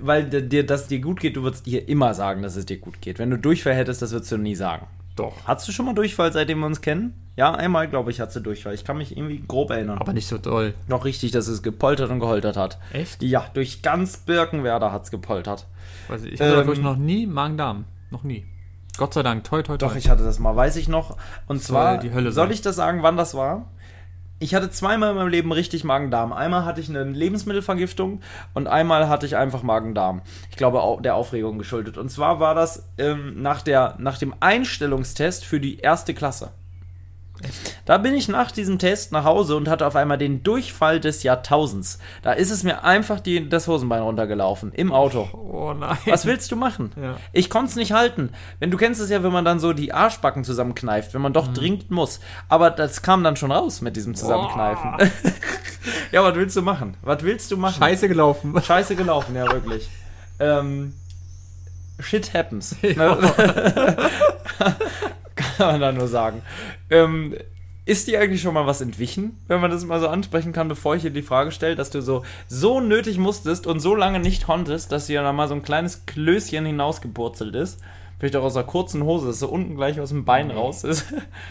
Weil 0.00 0.24
dir, 0.24 0.42
dir, 0.42 0.66
dass 0.66 0.88
dir 0.88 0.98
gut 0.98 1.20
geht, 1.20 1.36
du 1.36 1.42
würdest 1.42 1.64
dir 1.64 1.88
immer 1.88 2.12
sagen, 2.12 2.42
dass 2.42 2.56
es 2.56 2.66
dir 2.66 2.78
gut 2.78 3.00
geht. 3.00 3.18
Wenn 3.18 3.30
du 3.30 3.38
Durchfall 3.38 3.74
hättest, 3.74 4.02
das 4.02 4.10
würdest 4.10 4.32
du 4.32 4.36
nie 4.36 4.56
sagen. 4.56 4.88
Doch. 5.20 5.34
Hattest 5.44 5.68
du 5.68 5.72
schon 5.72 5.84
mal 5.84 5.94
Durchfall, 5.94 6.32
seitdem 6.32 6.60
wir 6.60 6.66
uns 6.66 6.80
kennen? 6.80 7.30
Ja, 7.36 7.54
einmal, 7.54 7.88
glaube 7.88 8.10
ich, 8.10 8.20
hattest 8.20 8.36
du 8.36 8.40
Durchfall. 8.40 8.74
Ich 8.74 8.84
kann 8.84 8.96
mich 8.96 9.16
irgendwie 9.16 9.42
grob 9.46 9.70
erinnern. 9.70 9.98
Aber 9.98 10.14
nicht 10.14 10.26
so 10.26 10.38
doll. 10.38 10.74
Noch 10.88 11.04
richtig, 11.04 11.30
dass 11.30 11.46
es 11.46 11.62
gepoltert 11.62 12.10
und 12.10 12.20
geholtert 12.20 12.56
hat. 12.56 12.78
Echt? 12.92 13.22
Ja, 13.22 13.44
durch 13.52 13.82
ganz 13.82 14.16
Birkenwerder 14.16 14.92
hat 14.92 15.04
es 15.04 15.10
gepoltert. 15.10 15.66
Weiß 16.08 16.24
ich 16.24 16.34
ich 16.34 16.40
hatte 16.40 16.52
Ähm, 16.52 16.56
wirklich 16.56 16.80
noch 16.80 16.96
nie 16.96 17.26
Magen-Darm. 17.26 17.84
Noch 18.10 18.22
nie. 18.22 18.46
Gott 18.96 19.12
sei 19.12 19.22
Dank. 19.22 19.44
Toi, 19.44 19.62
toi, 19.62 19.76
toi. 19.76 19.88
Doch, 19.88 19.96
ich 19.96 20.08
hatte 20.08 20.24
das 20.24 20.38
mal, 20.38 20.56
weiß 20.56 20.76
ich 20.76 20.88
noch. 20.88 21.16
Und 21.46 21.62
soll 21.62 22.00
zwar, 22.00 22.02
soll 22.02 22.32
sein. 22.32 22.50
ich 22.50 22.62
das 22.62 22.76
sagen, 22.76 23.02
wann 23.02 23.16
das 23.16 23.34
war? 23.34 23.66
Ich 24.42 24.54
hatte 24.54 24.70
zweimal 24.70 25.10
in 25.10 25.16
meinem 25.16 25.28
Leben 25.28 25.52
richtig 25.52 25.84
Magen-Darm. 25.84 26.32
Einmal 26.32 26.64
hatte 26.64 26.80
ich 26.80 26.88
eine 26.88 27.04
Lebensmittelvergiftung 27.04 28.22
und 28.54 28.68
einmal 28.68 29.06
hatte 29.06 29.26
ich 29.26 29.36
einfach 29.36 29.62
Magen-Darm. 29.62 30.22
Ich 30.48 30.56
glaube, 30.56 30.80
auch 30.80 31.02
der 31.02 31.14
Aufregung 31.14 31.58
geschuldet. 31.58 31.98
Und 31.98 32.08
zwar 32.08 32.40
war 32.40 32.54
das 32.54 32.88
ähm, 32.96 33.42
nach, 33.42 33.60
der, 33.60 33.96
nach 33.98 34.16
dem 34.16 34.34
Einstellungstest 34.40 35.44
für 35.44 35.60
die 35.60 35.80
erste 35.80 36.14
Klasse. 36.14 36.52
Da 37.86 37.98
bin 37.98 38.14
ich 38.14 38.28
nach 38.28 38.50
diesem 38.52 38.78
Test 38.78 39.12
nach 39.12 39.24
Hause 39.24 39.56
und 39.56 39.68
hatte 39.68 39.86
auf 39.86 39.96
einmal 39.96 40.18
den 40.18 40.42
Durchfall 40.42 41.00
des 41.00 41.22
Jahrtausends. 41.22 41.98
Da 42.22 42.32
ist 42.32 42.50
es 42.50 42.62
mir 42.62 42.84
einfach 42.84 43.20
die, 43.20 43.48
das 43.48 43.66
Hosenbein 43.66 44.02
runtergelaufen. 44.02 44.72
Im 44.72 44.92
Auto. 44.92 45.28
Oh 45.32 45.72
nein. 45.72 45.96
Was 46.06 46.26
willst 46.26 46.52
du 46.52 46.56
machen? 46.56 46.92
Ja. 47.00 47.16
Ich 47.32 47.50
konnte 47.50 47.70
es 47.70 47.76
nicht 47.76 47.92
halten. 47.92 48.30
Wenn 48.58 48.70
du 48.70 48.76
kennst 48.76 49.00
es 49.00 49.10
ja, 49.10 49.22
wenn 49.22 49.32
man 49.32 49.44
dann 49.44 49.58
so 49.58 49.72
die 49.72 49.92
Arschbacken 49.92 50.44
zusammenkneift, 50.44 51.14
wenn 51.14 51.22
man 51.22 51.32
Mhm. 51.32 51.34
doch 51.34 51.48
dringend 51.52 51.90
muss. 51.90 52.20
Aber 52.48 52.70
das 52.70 53.02
kam 53.02 53.24
dann 53.24 53.36
schon 53.36 53.50
raus 53.52 53.80
mit 53.80 53.96
diesem 53.96 54.14
Zusammenkneifen. 54.14 54.94
ja, 56.12 56.22
was 56.22 56.34
willst 56.34 56.56
du 56.56 56.62
machen? 56.62 56.96
Was 57.02 57.22
willst 57.22 57.50
du 57.50 57.56
machen? 57.56 57.78
Scheiße 57.82 58.08
gelaufen. 58.08 58.54
Scheiße 58.62 58.96
gelaufen, 58.96 59.34
ja 59.34 59.50
wirklich. 59.50 59.88
ähm, 60.38 60.94
shit 61.98 62.32
happens. 62.34 62.76
Ne? 62.82 63.16
Kann 65.56 65.72
man 65.72 65.80
da 65.80 65.92
nur 65.92 66.08
sagen. 66.08 66.42
Ähm, 66.90 67.34
ist 67.86 68.06
dir 68.06 68.20
eigentlich 68.20 68.42
schon 68.42 68.54
mal 68.54 68.66
was 68.66 68.80
entwichen, 68.80 69.38
wenn 69.48 69.60
man 69.60 69.70
das 69.70 69.84
mal 69.84 70.00
so 70.00 70.08
ansprechen 70.08 70.52
kann, 70.52 70.68
bevor 70.68 70.94
ich 70.94 71.02
dir 71.02 71.10
die 71.10 71.22
Frage 71.22 71.50
stelle, 71.50 71.76
dass 71.76 71.90
du 71.90 72.02
so, 72.02 72.24
so 72.46 72.80
nötig 72.80 73.18
musstest 73.18 73.66
und 73.66 73.80
so 73.80 73.94
lange 73.94 74.20
nicht 74.20 74.44
konntest, 74.44 74.92
dass 74.92 75.06
dir 75.06 75.22
dann 75.22 75.34
mal 75.34 75.48
so 75.48 75.54
ein 75.54 75.62
kleines 75.62 76.06
Klößchen 76.06 76.64
hinausgepurzelt 76.66 77.54
ist? 77.54 77.80
Vielleicht 78.18 78.36
auch 78.36 78.44
aus 78.44 78.56
einer 78.56 78.66
kurzen 78.66 79.02
Hose, 79.02 79.28
dass 79.28 79.38
so 79.38 79.48
unten 79.48 79.76
gleich 79.76 79.98
aus 79.98 80.10
dem 80.10 80.24
Bein 80.24 80.50
raus 80.50 80.84
ist. 80.84 81.06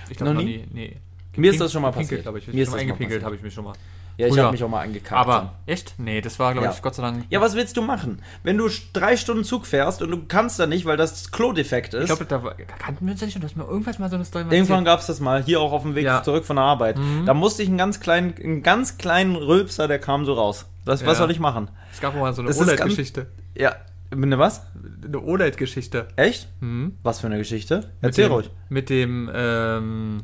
Ich 0.10 0.18
glaube 0.18 0.36
Noch 0.36 0.42
nie? 0.42 0.58
nie. 0.58 0.68
Nee. 0.72 0.98
Mir 1.36 1.52
ist 1.52 1.60
das 1.60 1.72
schon 1.72 1.82
mal 1.82 1.92
passiert. 1.92 2.26
ich. 2.38 2.48
Mir 2.48 2.64
ist 2.64 2.72
das 2.72 2.80
schon 2.80 2.88
mal 2.88 2.94
eingepinkelt 2.94 3.24
habe 3.24 3.36
ich 3.36 3.42
mich 3.42 3.54
schon 3.54 3.64
mal. 3.64 3.74
Ja, 4.20 4.28
ich 4.28 4.38
habe 4.38 4.52
mich 4.52 4.64
auch 4.66 4.70
mal 4.70 4.82
angekackt. 4.82 5.14
Aber, 5.14 5.54
echt? 5.66 5.94
Nee, 5.98 6.20
das 6.20 6.40
war, 6.40 6.52
glaube 6.52 6.66
Ja. 6.68 6.74
ich, 6.74 6.82
Gott 6.82 6.94
sei 6.94 7.04
Dank. 7.04 7.24
Ja, 7.30 7.40
was 7.40 7.56
willst 7.56 7.78
du 7.78 7.82
machen? 7.82 8.22
Wenn 8.44 8.58
du 8.58 8.68
drei 8.92 9.16
Stunden 9.16 9.46
Zug 9.46 9.66
fährst 9.66 10.02
und 10.02 10.12
du 10.12 10.26
kannst 10.28 10.60
da 10.60 10.68
nicht, 10.68 10.84
weil 10.86 10.98
das 10.98 11.32
Klo 11.32 11.54
defekt 11.54 11.94
ist. 11.94 12.02
Ich 12.02 12.06
glaube, 12.08 12.26
da 12.26 12.44
war, 12.44 12.54
kannten 12.54 13.06
wir 13.06 13.14
uns 13.14 13.22
ja 13.22 13.28
nicht 13.28 13.36
und 13.36 13.44
du 13.44 13.48
hast 13.48 13.56
mir 13.56 13.64
irgendwas 13.64 13.98
mal 13.98 14.10
so 14.10 14.16
eine 14.16 14.26
Story 14.26 14.44
Irgendwann 14.50 14.84
gab 14.84 15.00
es 15.00 15.08
das 15.08 15.22
mal, 15.22 15.42
hier 15.42 15.62
auch 15.62 15.72
auf 15.72 15.84
dem 15.84 15.96
Weg 15.96 16.04
Ja. 16.04 16.22
zurück 16.22 16.44
von 16.46 16.58
der 16.58 16.66
Arbeit. 16.66 16.98
Da 17.26 17.34
musste 17.34 17.64
ich 17.64 17.70
einen 17.70 17.78
ganz 17.78 18.02
kleinen, 18.02 18.34
einen 18.44 18.62
ganz 18.62 18.98
kleinen 18.98 19.38
Rülpser, 19.38 19.88
der 19.88 20.00
kam 20.00 20.26
so 20.26 20.34
raus. 20.34 20.66
Was, 20.84 21.02
was 21.06 21.14
Ja. 21.14 21.24
soll 21.24 21.32
ich 21.32 21.40
machen? 21.40 21.70
Es 21.94 22.02
gab 22.02 22.14
auch 22.14 22.20
mal 22.20 22.34
so 22.34 22.42
eine 22.42 22.50
Das 22.50 22.60
OLED-Geschichte. 22.60 23.28
Ja, 23.56 23.76
ne 24.14 24.38
was? 24.38 24.64
Eine 25.06 25.22
OLED-Geschichte. 25.22 26.10
Echt? 26.18 26.50
Mhm. 26.60 26.98
Was 27.04 27.22
für 27.22 27.28
eine 27.28 27.38
Geschichte? 27.38 27.78
Mit 27.78 27.88
Erzähl 28.02 28.26
dem, 28.28 28.34
ruhig. 28.34 28.50
Mit 28.68 28.90
dem, 28.90 29.32
ähm, 29.34 30.24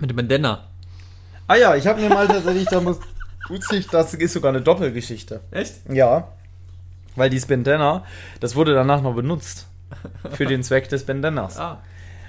mit 0.00 0.10
dem 0.10 0.16
Bandana. 0.16 0.64
Ah 1.48 1.56
ja, 1.56 1.74
ich 1.76 1.86
habe 1.86 2.00
mir 2.00 2.08
mal 2.08 2.26
tatsächlich, 2.26 2.66
da 2.66 2.80
muss, 2.80 2.98
witzig, 3.52 3.88
das 3.88 4.14
ist 4.14 4.32
sogar 4.32 4.50
eine 4.50 4.60
Doppelgeschichte. 4.60 5.40
Echt? 5.50 5.74
Ja. 5.88 6.28
Weil 7.16 7.30
dieses 7.30 7.46
Bandana, 7.46 8.04
das 8.40 8.56
wurde 8.56 8.74
danach 8.74 9.02
noch 9.02 9.14
benutzt. 9.14 9.66
Für 10.32 10.46
den 10.46 10.62
Zweck 10.62 10.88
des 10.88 11.04
Bandanas. 11.04 11.58
Ah. 11.58 11.82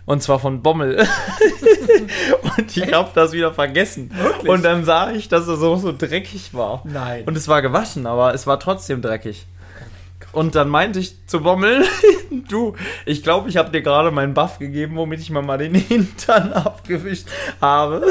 Und 0.06 0.22
zwar 0.22 0.40
von 0.40 0.62
Bommel. 0.62 0.98
und 2.58 2.76
ich 2.76 2.94
habe 2.94 3.10
das 3.16 3.32
wieder 3.32 3.54
vergessen. 3.54 4.12
Wirklich? 4.14 4.52
Und 4.52 4.64
dann 4.64 4.84
sah 4.84 5.12
ich, 5.12 5.30
dass 5.30 5.48
es 5.48 5.60
so, 5.60 5.78
so 5.78 5.94
dreckig 5.98 6.54
war. 6.54 6.82
Nein. 6.84 7.24
Und 7.26 7.38
es 7.38 7.48
war 7.48 7.62
gewaschen, 7.62 8.06
aber 8.06 8.34
es 8.34 8.46
war 8.46 8.60
trotzdem 8.60 9.02
dreckig. 9.02 9.46
Und 10.34 10.56
dann 10.56 10.68
meinte 10.68 11.00
ich 11.00 11.26
zu 11.28 11.42
Bommel, 11.42 11.86
du, 12.50 12.76
ich 13.06 13.24
glaube, 13.24 13.50
ich 13.50 13.58
habe 13.58 13.72
dir 13.72 13.82
gerade 13.82 14.12
meinen 14.12 14.34
Buff 14.34 14.60
gegeben, 14.60 14.96
womit 14.98 15.22
ich 15.22 15.30
mir 15.30 15.42
mal 15.42 15.58
den 15.58 15.76
Hintern 15.76 16.52
abgewischt 16.52 17.28
habe. 17.62 18.06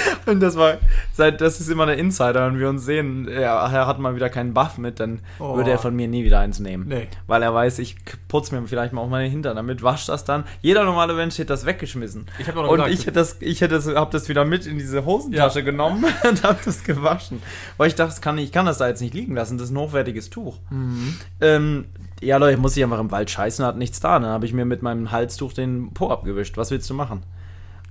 Und 0.26 0.40
das 0.40 0.56
war, 0.56 0.78
seit, 1.12 1.40
das 1.40 1.60
ist 1.60 1.68
immer 1.68 1.86
der 1.86 1.96
Insider, 1.98 2.46
wenn 2.46 2.58
wir 2.58 2.68
uns 2.68 2.84
sehen, 2.84 3.28
er, 3.28 3.52
er 3.52 3.86
hat 3.86 3.98
mal 3.98 4.14
wieder 4.16 4.28
keinen 4.28 4.54
Buff 4.54 4.78
mit, 4.78 5.00
dann 5.00 5.20
Oh. 5.38 5.56
würde 5.56 5.70
er 5.70 5.78
von 5.78 5.94
mir 5.94 6.08
nie 6.08 6.24
wieder 6.24 6.40
eins 6.40 6.58
nehmen. 6.60 6.86
Nee. 6.88 7.08
Weil 7.26 7.42
er 7.42 7.52
weiß, 7.54 7.78
ich 7.78 7.96
putze 8.28 8.54
mir 8.54 8.66
vielleicht 8.66 8.92
mal 8.92 9.00
auch 9.02 9.08
meine 9.08 9.28
Hintern 9.28 9.56
damit, 9.56 9.82
wascht 9.82 10.08
das 10.08 10.24
dann. 10.24 10.44
Jeder 10.62 10.84
normale 10.84 11.14
Mensch 11.14 11.34
hätte 11.38 11.46
das 11.46 11.66
weggeschmissen. 11.66 12.26
Ich 12.38 12.48
hab 12.48 12.54
doch 12.54 12.62
noch 12.62 12.70
Und 12.70 12.76
gesagt, 12.76 12.92
ich 12.94 13.00
hätte 13.06 13.12
das, 13.12 13.36
ich 13.40 13.60
hätte 13.60 13.74
das, 13.76 13.86
hab 13.88 14.10
das 14.10 14.28
wieder 14.28 14.44
mit 14.44 14.66
in 14.66 14.78
diese 14.78 15.04
Hosentasche 15.04 15.60
Ja. 15.60 15.64
genommen 15.64 16.04
und 16.28 16.42
hab 16.42 16.64
das 16.64 16.82
gewaschen. 16.84 17.42
Weil 17.76 17.88
ich 17.88 17.94
dachte, 17.94 18.10
das 18.10 18.20
kann, 18.20 18.38
ich 18.38 18.52
kann 18.52 18.66
das 18.66 18.78
da 18.78 18.88
jetzt 18.88 19.00
nicht 19.00 19.14
liegen 19.14 19.34
lassen, 19.34 19.58
das 19.58 19.68
ist 19.68 19.74
ein 19.74 19.78
hochwertiges 19.78 20.30
Tuch. 20.30 20.58
Mhm. 20.70 21.16
Ähm, 21.40 21.84
ja, 22.20 22.38
Leute, 22.38 22.56
muss 22.58 22.76
ich 22.76 22.82
einfach 22.82 22.98
im 23.00 23.10
Wald 23.10 23.30
scheißen, 23.30 23.64
hat 23.64 23.76
nichts 23.76 24.00
da. 24.00 24.18
Dann 24.18 24.30
habe 24.30 24.46
ich 24.46 24.52
mir 24.54 24.64
mit 24.64 24.82
meinem 24.82 25.12
Halstuch 25.12 25.52
den 25.52 25.92
Po 25.92 26.08
abgewischt. 26.10 26.56
Was 26.56 26.70
willst 26.70 26.88
du 26.88 26.94
machen? 26.94 27.22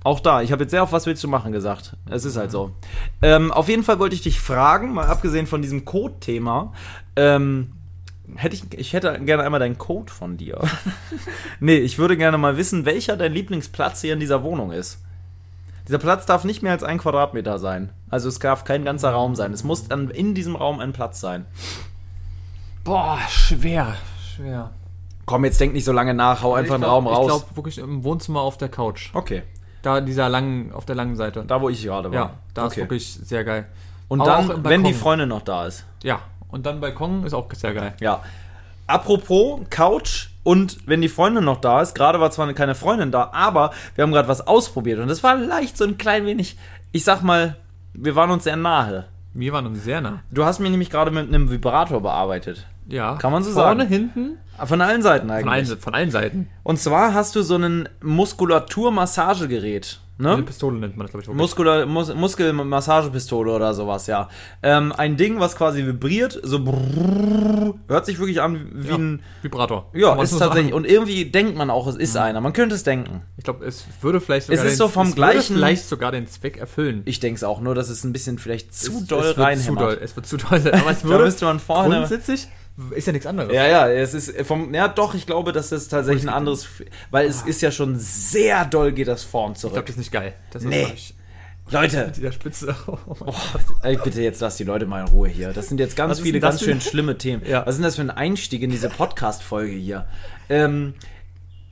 Auch 0.06 0.20
da, 0.20 0.40
ich 0.40 0.52
habe 0.52 0.62
jetzt 0.62 0.70
sehr 0.70 0.84
auf 0.84 0.92
was 0.92 1.04
willst 1.06 1.24
du 1.24 1.26
machen 1.26 1.50
gesagt. 1.50 1.96
Es 2.08 2.24
ist 2.24 2.36
halt 2.36 2.52
so. 2.52 2.70
Ähm, 3.22 3.50
auf 3.50 3.68
jeden 3.68 3.82
Fall 3.82 3.98
wollte 3.98 4.14
ich 4.14 4.22
dich 4.22 4.38
fragen, 4.38 4.94
mal 4.94 5.06
abgesehen 5.06 5.48
von 5.48 5.62
diesem 5.62 5.84
Code-Thema, 5.84 6.72
ähm, 7.16 7.72
hätte 8.36 8.54
ich, 8.54 8.72
ich 8.78 8.92
hätte 8.92 9.18
gerne 9.24 9.42
einmal 9.42 9.58
deinen 9.58 9.78
Code 9.78 10.12
von 10.12 10.36
dir. 10.36 10.60
nee, 11.58 11.78
ich 11.78 11.98
würde 11.98 12.16
gerne 12.16 12.38
mal 12.38 12.56
wissen, 12.56 12.84
welcher 12.84 13.16
dein 13.16 13.32
Lieblingsplatz 13.32 14.00
hier 14.00 14.12
in 14.12 14.20
dieser 14.20 14.44
Wohnung 14.44 14.70
ist. 14.70 15.02
Dieser 15.88 15.98
Platz 15.98 16.24
darf 16.24 16.44
nicht 16.44 16.62
mehr 16.62 16.70
als 16.70 16.84
ein 16.84 16.98
Quadratmeter 16.98 17.58
sein. 17.58 17.90
Also 18.08 18.28
es 18.28 18.38
darf 18.38 18.62
kein 18.62 18.84
ganzer 18.84 19.10
Raum 19.10 19.34
sein. 19.34 19.52
Es 19.52 19.64
muss 19.64 19.88
dann 19.88 20.10
in 20.10 20.36
diesem 20.36 20.54
Raum 20.54 20.78
ein 20.78 20.92
Platz 20.92 21.20
sein. 21.20 21.46
Boah, 22.84 23.18
schwer. 23.28 23.96
Schwer. 24.36 24.70
Komm, 25.24 25.44
jetzt 25.44 25.58
denk 25.58 25.72
nicht 25.72 25.84
so 25.84 25.90
lange 25.90 26.14
nach, 26.14 26.44
hau 26.44 26.54
einfach 26.54 26.76
ich 26.76 26.82
einen 26.84 26.84
Raum 26.84 27.08
raus. 27.08 27.22
Ich 27.22 27.26
glaube 27.26 27.56
wirklich 27.56 27.78
im 27.78 28.04
Wohnzimmer 28.04 28.42
auf 28.42 28.56
der 28.56 28.68
Couch. 28.68 29.10
okay, 29.12 29.42
Da 29.86 30.00
dieser 30.00 30.28
langen, 30.28 30.72
auf 30.72 30.84
der 30.84 30.96
langen 30.96 31.14
Seite. 31.14 31.44
da 31.46 31.60
wo 31.60 31.68
ich 31.68 31.84
gerade 31.84 32.10
war. 32.10 32.18
ja, 32.18 32.30
da 32.54 32.66
ist 32.66 32.72
okay. 32.72 32.80
wirklich 32.80 33.08
sehr 33.08 33.44
geil. 33.44 33.66
Und 34.08 34.20
Aber 34.20 34.54
dann, 34.54 34.64
wenn 34.64 34.82
die. 34.82 34.92
Freundin 34.92 35.28
noch 35.28 35.42
da 35.42 35.64
ist. 35.66 35.84
Ja, 36.02 36.22
und 36.48 36.66
dann 36.66 36.80
Balkon 36.80 37.24
ist 37.24 37.34
auch 37.34 37.46
sehr 37.54 37.72
geil. 37.72 37.94
Ja. 38.00 38.20
Apropos 38.88 39.60
Couch 39.70 40.30
und 40.42 40.78
wenn 40.88 41.02
die 41.02 41.08
Freundin 41.08 41.44
noch 41.44 41.60
da 41.60 41.82
ist, 41.82 41.94
gerade 41.94 42.18
war 42.18 42.32
zwar 42.32 42.52
keine 42.52 42.74
Freundin 42.74 43.12
da, 43.12 43.30
aber 43.32 43.70
wir 43.94 44.02
haben 44.02 44.10
gerade 44.10 44.26
was 44.26 44.44
ausprobiert 44.44 44.98
und 44.98 45.06
das 45.06 45.22
war 45.22 45.36
leicht 45.36 45.76
so 45.76 45.84
ein 45.84 45.98
klein 45.98 46.26
wenig, 46.26 46.58
ich 46.90 47.04
sag 47.04 47.22
mal, 47.22 47.54
wir 47.94 48.16
waren 48.16 48.32
uns 48.32 48.42
sehr 48.42 48.56
nahe. 48.56 49.06
Wir 49.34 49.52
waren 49.52 49.66
uns 49.66 49.84
sehr 49.84 50.00
nah. 50.00 50.20
Du 50.32 50.44
hast 50.44 50.58
mich 50.58 50.70
nämlich 50.70 50.90
gerade 50.90 51.12
mit 51.12 51.28
einem 51.28 51.48
Vibrator 51.48 52.00
bearbeitet. 52.00 52.66
Ja. 52.88 53.14
Kann 53.18 53.30
man 53.30 53.44
so 53.44 53.52
Vorne, 53.52 53.82
sagen. 53.82 53.88
hinten, 53.88 54.38
Von 54.64 54.80
allen 54.80 55.02
Seiten 55.02 55.26
von 55.28 55.36
eigentlich. 55.36 55.52
allen, 55.70 55.78
von 55.80 55.94
allen 55.94 56.10
Seiten. 56.10 56.48
Und 56.62 56.78
zwar 56.78 57.12
hast 57.14 57.36
du 57.36 57.42
so 57.42 57.56
ein 57.56 57.88
Muskulaturmassagegerät. 58.02 60.00
Eine 60.18 60.36
Ne? 60.38 60.42
Pistole 60.44 60.78
nennt 60.78 60.96
man 60.96 61.06
das, 61.06 61.12
glaube 61.12 61.24
ich. 61.30 61.36
Muskula 61.36 61.84
Mus 61.84 62.14
Muskelmassagepistole 62.14 63.52
oder 63.52 63.74
sowas, 63.74 64.06
ja. 64.06 64.30
Ähm, 64.62 64.94
ein 64.96 65.18
Ding, 65.18 65.40
was 65.40 65.56
quasi 65.56 65.84
vibriert, 65.84 66.40
so 66.42 66.64
brrrr, 66.64 67.74
hört 67.86 68.06
sich 68.06 68.18
wirklich 68.18 68.40
an 68.40 68.66
wie 68.72 68.88
ja. 68.88 68.94
ein. 68.94 69.22
Vibrator. 69.42 69.90
Ja, 69.92 70.14
ist 70.22 70.30
so 70.30 70.38
tatsächlich. 70.38 70.70
sagen. 70.72 70.74
Und 70.84 70.86
irgendwie 70.90 71.26
denkt 71.26 71.58
man 71.58 71.68
auch, 71.68 71.86
es 71.86 71.96
ist 71.96 72.16
einer. 72.16 72.40
Man 72.40 72.54
könnte 72.54 72.74
es 72.76 72.82
denken. 72.82 73.24
Ich 73.36 73.44
glaube, 73.44 73.66
es 73.66 73.84
würde 74.00 74.22
vielleicht 74.22 74.48
Es 74.48 74.64
ist 74.64 74.78
so 74.78 74.88
vom 74.88 75.14
gleichen- 75.14 75.54
vielleicht 75.56 75.86
sogar 75.86 76.12
den 76.12 76.26
Zweck 76.28 76.56
erfüllen. 76.56 77.02
Ich 77.04 77.20
denke 77.20 77.36
es 77.36 77.44
auch, 77.44 77.60
nur 77.60 77.74
dass 77.74 77.90
es 77.90 78.02
ein 78.02 78.14
bisschen 78.14 78.38
vielleicht 78.38 78.74
zu 78.74 78.92
Es- 79.00 79.06
doll 79.08 79.18
es 79.20 79.24
wird 79.26 79.36
zu 79.36 79.42
reinhämmert. 79.42 79.82
doll. 79.84 79.98
Es 80.02 80.16
wird 80.16 80.26
zu 80.26 80.38
doll 80.38 80.60
sein. 80.60 80.80
Aber 80.80 80.90
es 80.92 81.02
Da 81.02 81.08
würde 81.08 81.24
müsste 81.24 81.44
man 81.44 81.60
vorne. 81.60 81.94
grundsätzlich 81.98 82.48
ist 82.94 83.06
ja 83.06 83.12
nichts 83.12 83.26
anderes. 83.26 83.52
Ja, 83.52 83.66
ja, 83.66 83.88
es 83.88 84.12
ist 84.14 84.34
vom. 84.46 84.72
Ja, 84.74 84.88
doch, 84.88 85.14
ich 85.14 85.26
glaube, 85.26 85.52
dass 85.52 85.70
das 85.70 85.88
tatsächlich 85.88 86.24
ein 86.24 86.28
anderes. 86.28 86.66
Weil 87.10 87.26
es 87.26 87.42
ist 87.42 87.62
ja 87.62 87.70
schon 87.70 87.98
sehr 87.98 88.64
doll, 88.64 88.92
geht 88.92 89.08
das 89.08 89.22
vorn 89.24 89.52
Ich 89.52 89.60
glaube, 89.60 89.74
zurück. 89.74 89.86
das 89.86 89.94
ist 89.94 89.98
nicht 89.98 90.12
geil. 90.12 90.34
Das 90.50 90.62
Nee. 90.62 90.82
ist 90.82 90.90
nicht. 90.92 91.14
Leute, 91.70 92.06
Mit 92.06 92.16
dieser 92.16 92.32
Spitze. 92.32 92.76
Oh 92.86 92.96
Oh, 93.18 93.34
bitte 94.04 94.22
jetzt 94.22 94.40
lass 94.40 94.56
die 94.56 94.64
Leute 94.64 94.86
mal 94.86 95.00
in 95.00 95.08
Ruhe 95.08 95.28
hier. 95.28 95.52
Das 95.52 95.68
sind 95.68 95.80
jetzt 95.80 95.96
ganz 95.96 96.20
viele 96.20 96.38
das 96.38 96.50
ganz 96.56 96.62
schön 96.62 96.80
schlimme 96.80 97.18
Themen. 97.18 97.42
Ja. 97.48 97.62
Was 97.66 97.74
ist 97.74 97.78
denn 97.78 97.84
das 97.84 97.96
für 97.96 98.02
ein 98.02 98.10
Einstieg 98.10 98.62
in 98.62 98.70
diese 98.70 98.88
Podcast-Folge 98.88 99.72
hier? 99.72 100.06
Ähm, 100.48 100.94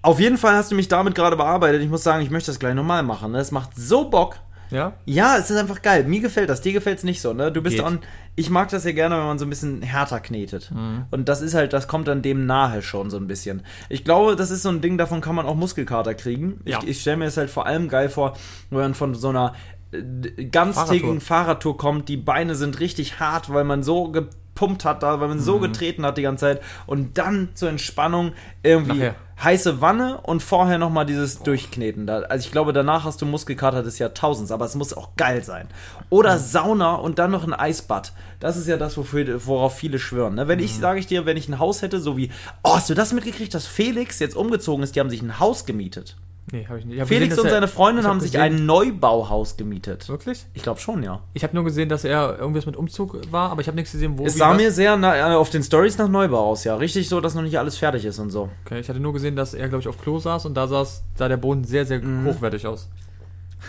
auf 0.02 0.18
jeden 0.18 0.36
Fall 0.36 0.54
hast 0.56 0.72
du 0.72 0.74
mich 0.74 0.88
damit 0.88 1.14
gerade 1.14 1.36
bearbeitet. 1.36 1.80
Ich 1.82 1.88
muss 1.88 2.02
sagen, 2.02 2.22
ich 2.24 2.30
möchte 2.30 2.50
das 2.50 2.58
gleich 2.58 2.74
nochmal 2.74 3.02
machen. 3.04 3.32
Ne? 3.32 3.38
Es 3.38 3.52
macht 3.52 3.70
so 3.76 4.10
Bock. 4.10 4.38
Ja? 4.74 4.94
Ja, 5.04 5.36
es 5.38 5.50
ist 5.50 5.56
einfach 5.56 5.82
geil. 5.82 6.04
Mir 6.04 6.20
gefällt 6.20 6.50
das. 6.50 6.60
Dir 6.60 6.72
gefällt 6.72 6.98
es 6.98 7.04
nicht 7.04 7.20
so, 7.20 7.32
ne? 7.32 7.52
Du 7.52 7.62
bist 7.62 7.76
Geht. 7.76 7.84
on. 7.84 8.00
Ich 8.34 8.50
mag 8.50 8.68
das 8.70 8.84
ja 8.84 8.90
gerne, 8.90 9.16
wenn 9.16 9.24
man 9.24 9.38
so 9.38 9.46
ein 9.46 9.50
bisschen 9.50 9.82
härter 9.82 10.18
knetet. 10.18 10.72
Mhm. 10.72 11.04
Und 11.12 11.28
das 11.28 11.40
ist 11.40 11.54
halt, 11.54 11.72
das 11.72 11.86
kommt 11.86 12.08
dann 12.08 12.22
dem 12.22 12.46
nahe 12.46 12.82
schon 12.82 13.08
so 13.08 13.16
ein 13.16 13.28
bisschen. 13.28 13.62
Ich 13.88 14.02
glaube, 14.02 14.34
das 14.34 14.50
ist 14.50 14.62
so 14.62 14.70
ein 14.70 14.80
Ding, 14.80 14.98
davon 14.98 15.20
kann 15.20 15.36
man 15.36 15.46
auch 15.46 15.54
Muskelkater 15.54 16.14
kriegen. 16.14 16.60
Ja. 16.64 16.80
Ich, 16.82 16.88
ich 16.88 17.00
stelle 17.02 17.18
mir 17.18 17.26
es 17.26 17.36
halt 17.36 17.50
vor 17.50 17.66
allem 17.66 17.88
geil 17.88 18.08
vor, 18.08 18.36
wenn 18.70 18.80
man 18.80 18.94
von 18.94 19.14
so 19.14 19.28
einer 19.28 19.54
äh, 19.92 20.44
ganztägigen 20.46 21.20
Fahrradtour. 21.20 21.78
kommt, 21.78 22.08
die 22.08 22.16
Beine 22.16 22.56
sind 22.56 22.80
richtig 22.80 23.20
hart, 23.20 23.52
weil 23.52 23.64
man 23.64 23.84
so 23.84 24.12
gepumpt 24.54 24.84
hat 24.84 25.02
da, 25.02 25.20
weil 25.20 25.28
man 25.28 25.38
Mhm. 25.38 25.42
so 25.42 25.58
getreten 25.58 26.06
hat 26.06 26.16
die 26.18 26.22
ganze 26.22 26.42
Zeit. 26.46 26.62
Und 26.86 27.18
dann 27.18 27.48
zur 27.54 27.68
Entspannung 27.68 28.32
irgendwie 28.62 28.98
Nachher. 28.98 29.14
heiße 29.42 29.80
Wanne 29.80 30.20
und 30.22 30.42
vorher 30.42 30.78
nochmal 30.78 31.06
dieses 31.06 31.40
Durchkneten. 31.42 32.06
Da, 32.06 32.20
also 32.20 32.44
ich 32.46 32.52
glaube, 32.52 32.72
danach 32.72 33.04
hast 33.04 33.20
du 33.20 33.26
Muskelkater 33.26 33.82
des 33.82 33.98
Jahrtausends, 33.98 34.52
aber 34.52 34.64
es 34.64 34.74
muss 34.76 34.94
auch 34.94 35.16
geil 35.16 35.42
sein. 35.42 35.68
Oder 36.08 36.38
Sauna 36.38 36.94
und 36.94 37.18
dann 37.18 37.32
noch 37.32 37.44
ein 37.44 37.52
Eisbad. 37.52 38.12
Das 38.40 38.56
ist 38.56 38.68
ja 38.68 38.76
das, 38.76 38.96
worauf 38.96 39.76
viele 39.76 39.98
schwören. 39.98 40.36
Ne? 40.36 40.48
Wenn 40.48 40.60
ich, 40.60 40.76
sage 40.76 40.98
ich 41.00 41.06
dir, 41.06 41.26
wenn 41.26 41.36
ich 41.36 41.48
ein 41.48 41.58
Haus 41.58 41.82
hätte, 41.82 41.98
so 42.00 42.16
wie, 42.16 42.30
oh, 42.62 42.76
hast 42.76 42.88
du 42.90 42.94
das 42.94 43.12
mitgekriegt, 43.12 43.52
dass 43.54 43.66
Felix 43.66 44.18
jetzt 44.20 44.36
umgezogen 44.36 44.84
ist, 44.84 44.94
die 44.94 45.00
haben 45.00 45.10
sich 45.10 45.22
ein 45.22 45.40
Haus 45.40 45.66
gemietet. 45.66 46.16
Nee, 46.52 46.66
habe 46.68 46.78
ich 46.78 46.84
nicht. 46.84 46.96
Ich 46.96 47.00
hab 47.00 47.08
Felix 47.08 47.30
gesehen, 47.30 47.40
und 47.40 47.46
er- 47.46 47.52
seine 47.54 47.68
Freundin 47.68 48.04
hab 48.04 48.10
haben 48.12 48.20
sich 48.20 48.32
gesehen- 48.32 48.56
ein 48.58 48.66
Neubauhaus 48.66 49.56
gemietet. 49.56 50.08
Wirklich? 50.10 50.44
Ich 50.52 50.62
glaube 50.62 50.78
schon, 50.78 51.02
ja. 51.02 51.20
Ich 51.32 51.42
habe 51.42 51.54
nur 51.54 51.64
gesehen, 51.64 51.88
dass 51.88 52.04
er 52.04 52.38
irgendwas 52.38 52.66
mit 52.66 52.76
Umzug 52.76 53.18
war, 53.32 53.50
aber 53.50 53.62
ich 53.62 53.66
habe 53.66 53.76
nichts 53.76 53.92
gesehen, 53.92 54.18
wo 54.18 54.26
Es 54.26 54.36
sah 54.36 54.52
mir 54.52 54.70
sehr 54.70 54.96
na, 54.98 55.16
äh, 55.16 55.34
auf 55.34 55.48
den 55.50 55.62
Stories 55.62 55.96
nach 55.96 56.08
Neubau 56.08 56.50
aus, 56.50 56.64
ja. 56.64 56.76
Richtig 56.76 57.08
so, 57.08 57.20
dass 57.22 57.34
noch 57.34 57.42
nicht 57.42 57.58
alles 57.58 57.78
fertig 57.78 58.04
ist 58.04 58.18
und 58.18 58.30
so. 58.30 58.50
Okay, 58.66 58.78
ich 58.80 58.88
hatte 58.90 59.00
nur 59.00 59.14
gesehen, 59.14 59.36
dass 59.36 59.54
er, 59.54 59.68
glaube 59.68 59.80
ich, 59.80 59.88
auf 59.88 59.98
Klo 60.00 60.18
saß 60.18 60.44
und 60.44 60.54
da 60.54 60.66
saß, 60.68 61.02
sah 61.14 61.28
der 61.28 61.38
Boden 61.38 61.64
sehr, 61.64 61.86
sehr 61.86 62.00
Mhm. 62.00 62.26
hochwertig 62.26 62.66
aus. 62.66 62.90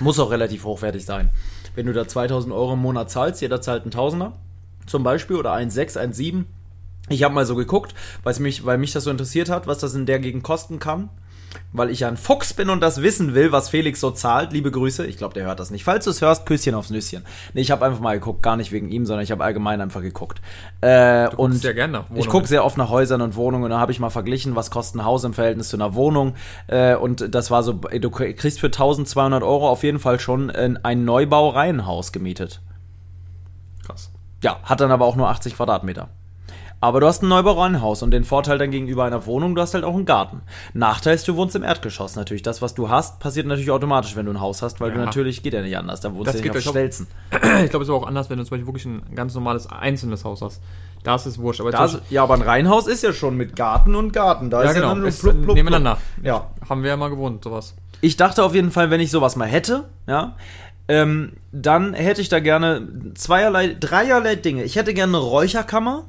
Muss 0.01 0.19
auch 0.19 0.29
relativ 0.31 0.65
hochwertig 0.65 1.05
sein. 1.05 1.29
Wenn 1.75 1.85
du 1.85 1.93
da 1.93 2.05
2000 2.07 2.53
Euro 2.53 2.73
im 2.73 2.79
Monat 2.79 3.09
zahlst, 3.09 3.41
jeder 3.41 3.61
zahlt 3.61 3.83
einen 3.83 3.91
Tausender 3.91 4.33
zum 4.85 5.03
Beispiel 5.03 5.37
oder 5.37 5.53
1,6, 5.53 5.95
1,7. 5.97 6.45
Ich 7.07 7.23
habe 7.23 7.33
mal 7.33 7.45
so 7.45 7.55
geguckt, 7.55 7.93
mich, 8.39 8.65
weil 8.65 8.77
mich 8.77 8.91
das 8.91 9.05
so 9.05 9.11
interessiert 9.11 9.49
hat, 9.49 9.65
was 9.67 9.77
das 9.79 9.93
in 9.95 10.05
der 10.05 10.19
Gegend 10.19 10.43
kosten 10.43 10.79
kann. 10.79 11.09
Weil 11.77 11.89
ich 11.89 12.01
ja 12.01 12.07
ein 12.07 12.17
Fuchs 12.17 12.53
bin 12.53 12.69
und 12.69 12.81
das 12.81 13.01
wissen 13.01 13.33
will, 13.35 13.51
was 13.51 13.69
Felix 13.69 13.99
so 13.99 14.11
zahlt. 14.11 14.53
Liebe 14.53 14.71
Grüße. 14.71 15.05
Ich 15.05 15.17
glaube, 15.17 15.33
der 15.33 15.45
hört 15.45 15.59
das 15.59 15.71
nicht. 15.71 15.83
Falls 15.83 16.05
du 16.05 16.11
es 16.11 16.21
hörst, 16.21 16.45
Küsschen 16.45 16.73
aufs 16.75 16.89
Nüsschen. 16.89 17.23
Nee, 17.53 17.61
ich 17.61 17.71
habe 17.71 17.85
einfach 17.85 17.99
mal 17.99 18.13
geguckt, 18.13 18.41
gar 18.43 18.55
nicht 18.55 18.71
wegen 18.71 18.89
ihm, 18.89 19.05
sondern 19.05 19.23
ich 19.23 19.31
habe 19.31 19.43
allgemein 19.43 19.81
einfach 19.81 20.01
geguckt. 20.01 20.41
Äh, 20.81 21.29
Du 21.29 21.37
und 21.37 21.53
sehr 21.53 21.73
gerne 21.73 21.93
nach 21.93 22.03
ich 22.05 22.09
Wohnungen. 22.11 22.29
gucke 22.29 22.47
sehr 22.47 22.63
oft 22.63 22.77
nach 22.77 22.89
Häusern 22.89 23.21
und 23.21 23.35
Wohnungen 23.35 23.63
und 23.65 23.69
da 23.71 23.79
habe 23.79 23.91
ich 23.91 23.99
mal 23.99 24.09
verglichen, 24.09 24.55
was 24.55 24.71
kostet 24.71 25.01
ein 25.01 25.05
Haus 25.05 25.23
im 25.23 25.33
Verhältnis 25.33 25.69
zu 25.69 25.77
einer 25.77 25.95
Wohnung. 25.95 26.35
Äh, 26.67 26.95
und 26.95 27.33
das 27.33 27.51
war 27.51 27.63
so, 27.63 27.73
du 27.73 28.09
kriegst 28.09 28.59
für 28.59 28.67
1200 28.67 29.43
Euro 29.43 29.69
auf 29.69 29.83
jeden 29.83 29.99
Fall 29.99 30.19
schon 30.19 30.49
ein 30.51 31.05
Neubau-Reihenhaus 31.05 32.11
gemietet. 32.11 32.61
Krass. 33.85 34.11
Ja, 34.43 34.59
hat 34.63 34.79
dann 34.81 34.91
aber 34.91 35.05
auch 35.05 35.15
nur 35.15 35.29
80 35.29 35.55
Quadratmeter. 35.55 36.09
Aber 36.85 36.99
du 36.99 37.07
hast 37.07 37.23
ein 37.23 37.29
Neubau-Reihenhaus 37.29 38.03
und 38.03 38.11
den 38.11 38.23
Vorteil 38.23 38.59
dann 38.59 38.69
gegenüber 38.69 39.05
einer 39.05 39.25
Wohnung, 39.25 39.55
du 39.55 39.61
hast 39.61 39.73
halt 39.73 39.83
auch 39.83 39.95
einen 39.95 40.05
Garten. 40.05 40.41
Nachteil 40.75 41.15
ist, 41.15 41.27
du 41.27 41.35
wohnst 41.35 41.55
im 41.55 41.63
Erdgeschoss 41.63 42.15
natürlich. 42.15 42.43
Das, 42.43 42.61
was 42.61 42.75
du 42.75 42.89
hast, 42.89 43.19
passiert 43.19 43.47
natürlich 43.47 43.71
automatisch, 43.71 44.15
wenn 44.15 44.27
du 44.27 44.33
ein 44.33 44.39
Haus 44.39 44.61
hast, 44.61 44.79
weil 44.79 44.91
du 44.91 44.99
Ja. 44.99 45.05
natürlich, 45.05 45.41
geht 45.41 45.53
ja 45.55 45.63
nicht 45.63 45.75
anders, 45.75 46.01
da 46.01 46.13
wohnst 46.13 46.27
Das 46.27 46.35
du 46.35 46.43
geht 46.43 46.53
nicht 46.53 46.59
auf 46.59 46.63
euch 46.63 46.67
auch- 46.67 46.71
Stelzen. 46.73 47.07
Ich 47.63 47.69
glaube, 47.71 47.83
es 47.83 47.89
ist 47.89 47.95
aber 47.95 48.03
auch 48.03 48.07
anders, 48.07 48.29
wenn 48.29 48.37
du 48.37 48.43
zum 48.43 48.51
Beispiel 48.51 48.67
wirklich 48.67 48.85
ein 48.85 49.01
ganz 49.15 49.33
normales 49.33 49.65
einzelnes 49.67 50.23
Haus 50.25 50.43
hast. 50.43 50.61
Da 51.01 51.15
ist 51.15 51.25
es 51.25 51.39
wurscht. 51.39 51.59
Aber 51.61 51.71
Da, 51.71 51.87
zum 51.87 52.01
ist- 52.01 52.11
ja, 52.11 52.21
aber 52.21 52.35
ein 52.35 52.43
Reihenhaus 52.43 52.85
ist 52.85 53.01
ja 53.01 53.13
schon 53.13 53.35
mit 53.35 53.55
Garten 53.55 53.95
und 53.95 54.13
Garten. 54.13 54.51
Da 54.51 54.61
Ja, 54.63 54.69
ist 54.69 54.75
genau. 54.75 54.89
ja 54.89 54.93
dann 54.95 55.05
Ist 55.05 55.21
blub, 55.23 55.41
blub, 55.41 55.55
nebeneinander. 55.55 55.97
blub. 56.17 56.25
Ja. 56.27 56.47
haben 56.69 56.83
wir 56.83 56.91
ja 56.91 56.97
mal 56.97 57.09
gewohnt, 57.09 57.43
sowas. 57.43 57.73
Ich 58.01 58.15
dachte 58.17 58.43
auf 58.43 58.53
jeden 58.53 58.69
Fall, 58.71 58.91
wenn 58.91 58.99
ich 59.01 59.09
sowas 59.09 59.35
mal 59.35 59.47
hätte, 59.47 59.85
ja, 60.07 60.35
ähm, 60.87 61.33
dann 61.51 61.95
hätte 61.95 62.21
ich 62.21 62.29
da 62.29 62.39
gerne 62.39 62.87
zweierlei, 63.15 63.75
dreierlei 63.79 64.35
Dinge. 64.35 64.63
Ich 64.63 64.75
hätte 64.75 64.93
gerne 64.93 65.17
eine 65.17 65.25
Räucherkammer. 65.25 66.03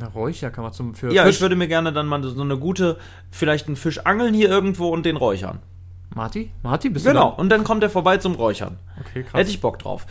Eine 0.00 0.10
Räucher 0.10 0.50
kann 0.50 0.64
man 0.64 0.72
zum 0.72 0.94
für 0.94 1.12
Ja, 1.12 1.24
Fisch. 1.24 1.36
ich 1.36 1.40
würde 1.40 1.56
mir 1.56 1.68
gerne 1.68 1.92
dann 1.92 2.06
mal 2.06 2.22
so 2.22 2.40
eine 2.40 2.56
gute, 2.56 2.98
vielleicht 3.30 3.66
einen 3.66 3.76
Fisch 3.76 3.98
angeln 4.06 4.32
hier 4.34 4.48
irgendwo 4.48 4.88
und 4.88 5.04
den 5.04 5.16
räuchern. 5.16 5.58
Marti? 6.14 6.50
Marti, 6.62 6.88
bist 6.88 7.04
Genau. 7.04 7.30
du 7.32 7.40
Und 7.40 7.50
dann 7.50 7.64
kommt 7.64 7.82
er 7.82 7.90
vorbei 7.90 8.16
zum 8.16 8.34
Räuchern. 8.34 8.78
Okay, 8.98 9.22
krass. 9.24 9.40
Hätte 9.40 9.50
ich 9.50 9.60
Bock 9.60 9.78
drauf. 9.78 10.06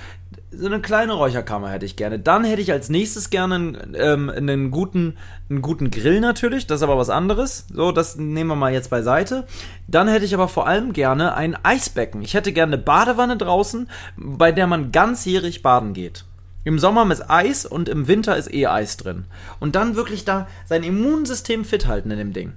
So 0.52 0.68
eine 0.68 0.80
kleine 0.80 1.14
Räucherkammer 1.14 1.70
hätte 1.72 1.86
ich 1.86 1.96
gerne. 1.96 2.20
Dann 2.20 2.44
hätte 2.44 2.62
ich 2.62 2.72
als 2.72 2.90
nächstes 2.90 3.30
gerne 3.30 3.56
einen, 3.56 3.96
ähm, 3.98 4.30
einen, 4.30 4.72
guten, 4.72 5.18
einen 5.50 5.62
guten 5.62 5.90
Grill 5.90 6.20
natürlich. 6.22 6.68
Das 6.68 6.78
ist 6.80 6.84
aber 6.84 6.98
was 6.98 7.10
anderes. 7.10 7.66
So, 7.74 7.92
das 7.92 8.16
nehmen 8.16 8.50
wir 8.50 8.56
mal 8.56 8.72
jetzt 8.72 8.90
beiseite. 8.90 9.48
Dann 9.88 10.08
hätte 10.08 10.24
ich 10.24 10.34
aber 10.36 10.48
vor 10.48 10.68
allem 10.68 10.94
gerne 10.94 11.34
ein 11.36 11.58
Eisbecken. 11.64 12.22
Ich 12.22 12.36
hätte 12.36 12.54
gerne 12.54 12.76
eine 12.76 12.82
Badewanne 12.84 13.36
draußen, 13.36 13.90
bei 14.18 14.52
der 14.52 14.68
man 14.68 14.92
ganzjährig 14.92 15.64
baden 15.64 15.94
geht. 15.94 16.26
Im 16.68 16.80
Sommer 16.80 17.10
ist 17.10 17.30
Eis 17.30 17.66
und 17.66 17.88
im 17.88 18.10
Winter 18.10 18.36
ist 18.36 18.54
eh 18.54 18.68
Eis 18.68 18.98
drin. 18.98 19.24
Und 19.62 19.78
dann 19.78 19.96
wirklich 19.96 20.26
da 20.26 20.50
sein 20.66 20.84
Immunsystem 20.84 21.64
fit 21.64 21.88
halten 21.88 22.12
in 22.12 22.18
dem 22.18 22.34
Ding. 22.34 22.52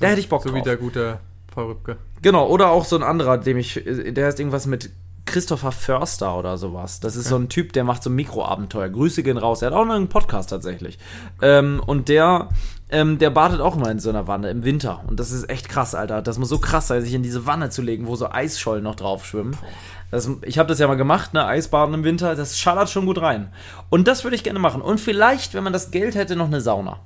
Da 0.00 0.06
hätte 0.06 0.20
ich 0.20 0.30
Bock 0.30 0.42
So 0.42 0.48
drauf. 0.48 0.58
wie 0.58 0.62
der 0.62 0.78
gute 0.78 1.18
Paul 1.48 1.66
Rübke. 1.66 1.98
Genau, 2.22 2.48
oder 2.48 2.70
auch 2.70 2.86
so 2.86 2.96
ein 2.96 3.02
anderer, 3.02 3.36
dem 3.36 3.58
ich, 3.58 3.82
der 3.84 4.24
heißt 4.24 4.40
irgendwas 4.40 4.64
mit 4.66 4.88
Christopher 5.26 5.72
Förster 5.72 6.38
oder 6.38 6.56
sowas. 6.56 7.00
Das 7.00 7.16
ist 7.16 7.28
so 7.28 7.36
ein 7.36 7.48
Typ, 7.48 7.72
der 7.72 7.84
macht 7.84 8.02
so 8.02 8.10
Mikroabenteuer. 8.10 8.88
Grüße 8.88 9.22
gehen 9.22 9.36
raus. 9.36 9.60
Er 9.60 9.66
hat 9.66 9.74
auch 9.74 9.84
noch 9.84 9.94
einen 9.94 10.08
Podcast 10.08 10.50
tatsächlich. 10.50 10.98
Ähm, 11.42 11.82
und 11.84 12.08
der, 12.08 12.48
ähm, 12.88 13.18
der 13.18 13.30
badet 13.30 13.60
auch 13.60 13.76
immer 13.76 13.90
in 13.90 13.98
so 13.98 14.08
einer 14.08 14.26
Wanne 14.26 14.50
im 14.50 14.64
Winter. 14.64 15.02
Und 15.06 15.20
das 15.20 15.32
ist 15.32 15.50
echt 15.50 15.68
krass, 15.68 15.94
Alter. 15.94 16.22
Das 16.22 16.38
muss 16.38 16.48
so 16.48 16.58
krass 16.58 16.86
sein, 16.88 17.02
sich 17.02 17.12
in 17.14 17.22
diese 17.22 17.44
Wanne 17.44 17.70
zu 17.70 17.82
legen, 17.82 18.06
wo 18.06 18.16
so 18.16 18.30
Eisschollen 18.30 18.84
noch 18.84 18.94
drauf 18.94 19.26
schwimmen. 19.26 19.56
Das, 20.10 20.30
ich 20.42 20.58
habe 20.58 20.68
das 20.68 20.78
ja 20.78 20.86
mal 20.86 20.94
gemacht, 20.96 21.34
ne, 21.34 21.44
Eisbaden 21.44 21.94
im 21.94 22.04
Winter. 22.04 22.34
Das 22.36 22.58
schallert 22.58 22.88
schon 22.88 23.06
gut 23.06 23.20
rein. 23.20 23.52
Und 23.90 24.08
das 24.08 24.24
würde 24.24 24.36
ich 24.36 24.44
gerne 24.44 24.60
machen. 24.60 24.80
Und 24.80 25.00
vielleicht, 25.00 25.54
wenn 25.54 25.64
man 25.64 25.72
das 25.72 25.90
Geld 25.90 26.14
hätte, 26.14 26.36
noch 26.36 26.46
eine 26.46 26.60
Sauna. 26.60 27.00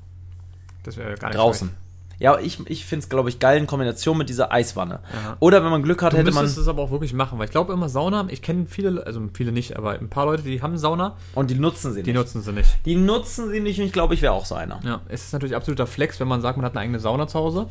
Das 0.85 0.97
wäre 0.97 1.15
gar 1.15 1.29
nicht 1.29 1.39
Draußen. 1.39 1.69
schlecht. 1.69 1.90
Ja, 2.21 2.39
ich, 2.39 2.59
ich 2.69 2.85
finde 2.85 3.03
es, 3.05 3.09
glaube 3.09 3.31
ich, 3.31 3.39
geil 3.39 3.59
in 3.59 3.67
Kombination 3.67 4.17
mit 4.19 4.29
dieser 4.29 4.53
Eiswanne. 4.53 5.01
Oder 5.41 5.65
wenn 5.65 5.71
man 5.71 5.83
Glück 5.83 6.03
hat, 6.03 6.13
Du 6.13 6.19
hätte 6.19 6.31
man. 6.33 6.45
müsstest 6.45 6.61
es 6.63 6.69
aber 6.69 6.83
auch 6.83 6.91
wirklich 6.91 7.15
machen, 7.15 7.39
weil 7.39 7.47
ich 7.47 7.51
glaube 7.51 7.73
immer 7.73 7.89
Sauna, 7.89 8.27
ich 8.29 8.43
kenne 8.43 8.67
viele, 8.69 9.05
also 9.07 9.23
viele 9.33 9.53
nicht, 9.53 9.77
aber 9.79 9.93
ein 9.93 10.11
paar 10.11 10.27
Leute, 10.27 10.43
die 10.43 10.61
haben 10.63 10.77
Sauna, 10.79 11.17
Und 11.35 11.51
die 11.51 11.55
nutzen 11.55 11.93
sie 11.95 12.03
die 12.03 12.11
nicht. 12.13 12.19
nutzen 12.21 12.43
sie 12.43 12.53
nicht. 12.53 12.69
Die 12.85 12.95
nutzen 12.95 13.51
sie 13.51 13.61
nicht 13.61 13.81
und 13.81 13.87
ich 13.87 13.93
glaube, 13.93 14.13
ich 14.15 14.21
wäre 14.23 14.35
auch 14.35 14.45
so 14.45 14.55
einer. 14.55 14.81
Ja, 14.85 15.01
es 15.09 15.25
ist 15.25 15.33
natürlich 15.33 15.57
absoluter 15.57 15.87
Flex, 15.87 16.21
wenn 16.21 16.29
man 16.29 16.43
sagt, 16.43 16.59
man 16.59 16.67
hat 16.67 16.73
eine 16.73 16.83
eigene 16.83 17.01
Sauna 17.01 17.27
zu 17.27 17.39
Hause. 17.39 17.67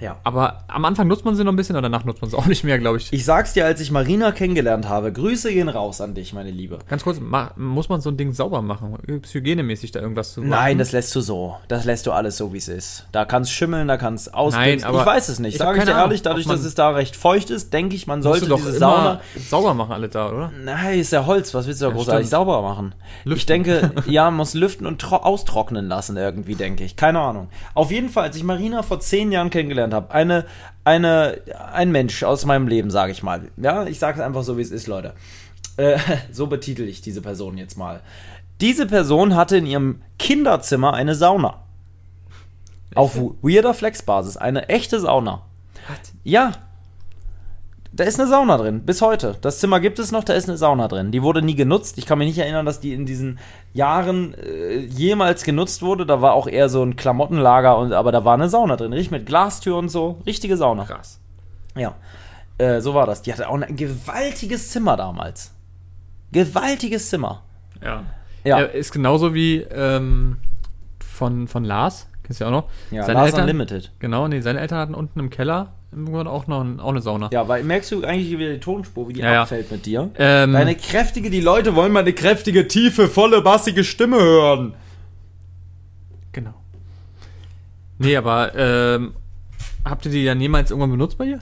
Ja. 0.00 0.16
Aber 0.24 0.58
am 0.68 0.84
Anfang 0.84 1.08
nutzt 1.08 1.24
man 1.24 1.34
sie 1.34 1.44
noch 1.44 1.52
ein 1.52 1.56
bisschen 1.56 1.76
und 1.76 1.82
danach 1.82 2.04
nutzt 2.04 2.20
man 2.22 2.30
sie 2.30 2.36
auch 2.36 2.46
nicht 2.46 2.64
mehr, 2.64 2.78
glaube 2.78 2.98
ich. 2.98 3.12
Ich 3.12 3.24
sag's 3.24 3.52
dir, 3.52 3.64
als 3.66 3.80
ich 3.80 3.90
Marina 3.90 4.32
kennengelernt 4.32 4.88
habe. 4.88 5.12
Grüße 5.12 5.52
gehen 5.52 5.68
raus 5.68 6.00
an 6.00 6.14
dich, 6.14 6.32
meine 6.32 6.50
Liebe. 6.50 6.78
Ganz 6.88 7.02
kurz, 7.04 7.20
muss 7.56 7.88
man 7.88 8.00
so 8.00 8.10
ein 8.10 8.16
Ding 8.16 8.32
sauber 8.32 8.62
machen? 8.62 8.96
Gibt's 9.06 9.34
hygienemäßig 9.34 9.90
da 9.92 10.00
irgendwas 10.00 10.32
zu 10.34 10.42
Nein, 10.42 10.78
das 10.78 10.92
lässt 10.92 11.14
du 11.16 11.20
so. 11.20 11.56
Das 11.68 11.84
lässt 11.84 12.06
du 12.06 12.12
alles 12.12 12.36
so, 12.36 12.52
wie 12.52 12.58
es 12.58 12.68
ist. 12.68 13.06
Da 13.12 13.24
kann's 13.24 13.50
schimmeln, 13.50 13.88
da 13.88 13.96
kann's 13.96 14.28
auspinseln. 14.32 14.84
aber 14.84 15.00
Ich 15.00 15.06
weiß 15.06 15.28
es 15.28 15.38
nicht. 15.40 15.54
ich 15.54 15.58
Sage 15.58 15.78
ich 15.78 15.84
dir 15.84 15.90
ehrlich, 15.92 16.22
dadurch, 16.22 16.46
man- 16.46 16.56
dass 16.56 16.64
es 16.64 16.74
da 16.74 16.90
recht 16.90 17.16
feucht 17.16 17.50
ist, 17.50 17.72
denke 17.72 17.96
ich, 17.96 18.06
man 18.06 18.22
sollte 18.22 18.46
diese 18.48 18.72
Sauna. 18.72 19.20
sauber 19.48 19.74
machen, 19.74 19.92
alle 19.92 20.08
da, 20.08 20.28
oder? 20.30 20.52
Nein, 20.64 20.98
ist 21.00 21.12
ja 21.12 21.26
Holz. 21.26 21.52
Was 21.54 21.66
willst 21.66 21.80
du 21.82 21.86
da 21.86 21.92
großartig 21.92 22.26
stimmt. 22.28 22.30
sauber 22.30 22.62
machen? 22.62 22.94
Ich 23.20 23.30
Lüften. 23.30 23.46
denke, 23.64 23.92
ja, 24.06 24.30
muss 24.30 24.54
lüften 24.54 24.86
und 24.86 25.02
tro- 25.02 25.22
austrocknen 25.22 25.88
lassen 25.88 26.16
irgendwie, 26.16 26.54
denke 26.54 26.84
ich. 26.84 26.96
Keine 26.96 27.20
Ahnung. 27.20 27.48
Auf 27.74 27.90
jeden 27.90 28.08
Fall, 28.08 28.24
als 28.24 28.36
ich 28.36 28.44
Marina 28.44 28.82
vor 28.82 29.00
zehn 29.00 29.32
Jahren 29.32 29.50
kennengelernt 29.50 29.87
habe, 29.94 30.12
eine, 30.12 30.46
eine, 30.84 31.40
ein 31.72 31.90
Mensch 31.90 32.22
aus 32.22 32.44
meinem 32.44 32.68
Leben, 32.68 32.90
sage 32.90 33.12
ich 33.12 33.22
mal. 33.22 33.50
Ja, 33.56 33.86
ich 33.86 33.98
sage 33.98 34.20
es 34.20 34.26
einfach 34.26 34.42
so, 34.42 34.56
wie 34.56 34.62
es 34.62 34.70
ist, 34.70 34.86
Leute. 34.86 35.14
Äh, 35.76 35.98
so 36.32 36.46
betitel 36.46 36.82
ich 36.82 37.00
diese 37.00 37.22
Person 37.22 37.58
jetzt 37.58 37.76
mal. 37.76 38.00
Diese 38.60 38.86
Person 38.86 39.36
hatte 39.36 39.56
in 39.56 39.66
ihrem 39.66 40.02
Kinderzimmer 40.18 40.94
eine 40.94 41.14
Sauna. 41.14 41.62
Auf 42.94 43.16
weirder 43.42 43.74
Flexbasis. 43.74 44.36
Eine 44.36 44.68
echte 44.68 44.98
Sauna. 44.98 45.42
Ja. 46.24 46.52
Da 47.90 48.04
ist 48.04 48.20
eine 48.20 48.28
Sauna 48.28 48.58
drin, 48.58 48.82
bis 48.84 49.00
heute. 49.00 49.36
Das 49.40 49.60
Zimmer 49.60 49.80
gibt 49.80 49.98
es 49.98 50.12
noch, 50.12 50.22
da 50.22 50.34
ist 50.34 50.48
eine 50.48 50.58
Sauna 50.58 50.88
drin. 50.88 51.10
Die 51.10 51.22
wurde 51.22 51.40
nie 51.40 51.54
genutzt. 51.54 51.96
Ich 51.96 52.04
kann 52.04 52.18
mich 52.18 52.28
nicht 52.28 52.38
erinnern, 52.38 52.66
dass 52.66 52.80
die 52.80 52.92
in 52.92 53.06
diesen 53.06 53.38
Jahren 53.72 54.34
äh, 54.34 54.76
jemals 54.78 55.42
genutzt 55.42 55.80
wurde. 55.82 56.04
Da 56.04 56.20
war 56.20 56.34
auch 56.34 56.46
eher 56.46 56.68
so 56.68 56.82
ein 56.82 56.96
Klamottenlager, 56.96 57.78
und, 57.78 57.92
aber 57.92 58.12
da 58.12 58.24
war 58.24 58.34
eine 58.34 58.48
Sauna 58.48 58.76
drin. 58.76 58.92
Richtig 58.92 59.10
mit 59.10 59.26
Glastür 59.26 59.76
und 59.76 59.88
so. 59.88 60.20
Richtige 60.26 60.56
Sauna. 60.56 60.84
Krass. 60.84 61.18
Ja. 61.76 61.94
Äh, 62.58 62.80
so 62.80 62.92
war 62.92 63.06
das. 63.06 63.22
Die 63.22 63.32
hatte 63.32 63.48
auch 63.48 63.58
ein 63.58 63.76
gewaltiges 63.76 64.70
Zimmer 64.70 64.96
damals. 64.96 65.54
Gewaltiges 66.30 67.08
Zimmer. 67.08 67.42
Ja. 67.82 68.04
Ja. 68.44 68.60
Ist 68.60 68.92
genauso 68.92 69.34
wie 69.34 69.58
ähm, 69.58 70.38
von, 71.00 71.48
von 71.48 71.64
Lars, 71.64 72.08
kennst 72.22 72.40
du 72.40 72.44
ja 72.44 72.48
auch 72.48 72.52
noch. 72.52 72.70
Ja, 72.90 73.02
seine 73.02 73.20
Lars 73.20 73.30
Eltern, 73.30 73.42
Unlimited. 73.42 73.92
Genau, 73.98 74.28
nee, 74.28 74.40
seine 74.40 74.60
Eltern 74.60 74.78
hatten 74.78 74.94
unten 74.94 75.18
im 75.20 75.30
Keller 75.30 75.72
Grunde 75.90 76.30
auch 76.30 76.46
noch 76.46 76.62
ein, 76.62 76.80
auch 76.80 76.90
eine 76.90 77.00
Sauna. 77.00 77.30
Ja, 77.32 77.48
weil 77.48 77.64
merkst 77.64 77.90
du 77.92 78.04
eigentlich 78.04 78.30
wieder 78.30 78.52
die 78.52 78.60
Tonspur, 78.60 79.08
wie 79.08 79.14
die 79.14 79.20
Ja, 79.20 79.32
ja. 79.32 79.42
abfällt 79.42 79.70
mit 79.70 79.86
dir? 79.86 80.10
Ähm, 80.18 80.52
Deine 80.52 80.74
kräftige, 80.74 81.30
die 81.30 81.40
Leute 81.40 81.74
wollen 81.74 81.92
mal 81.92 82.00
eine 82.00 82.12
kräftige, 82.12 82.68
tiefe, 82.68 83.08
volle, 83.08 83.40
bassige 83.40 83.84
Stimme 83.84 84.18
hören. 84.18 84.74
Genau. 86.32 86.54
Nee, 87.98 88.16
aber 88.16 88.52
ähm, 88.54 89.14
habt 89.84 90.04
ihr 90.06 90.12
die 90.12 90.24
dann 90.24 90.40
jemals 90.40 90.70
irgendwann 90.70 90.90
benutzt 90.90 91.16
bei 91.18 91.24
ihr? 91.24 91.40